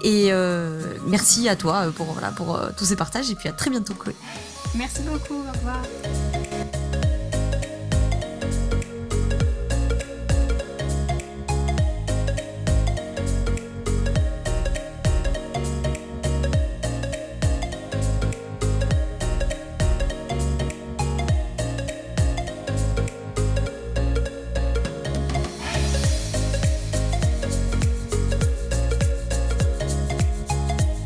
Et 0.04 0.32
merci 1.08 1.50
à 1.50 1.56
toi 1.56 1.86
pour, 1.96 2.18
pour 2.36 2.60
tous 2.78 2.86
ces 2.86 2.96
partages 2.96 3.32
et 3.32 3.36
puis 3.36 3.50
à 3.50 3.54
très 3.54 3.70
bientôt 3.70 3.94
Chloé. 3.94 4.16
Merci 4.76 5.02
beaucoup, 5.02 5.36
au 5.36 5.52
revoir. 5.58 5.82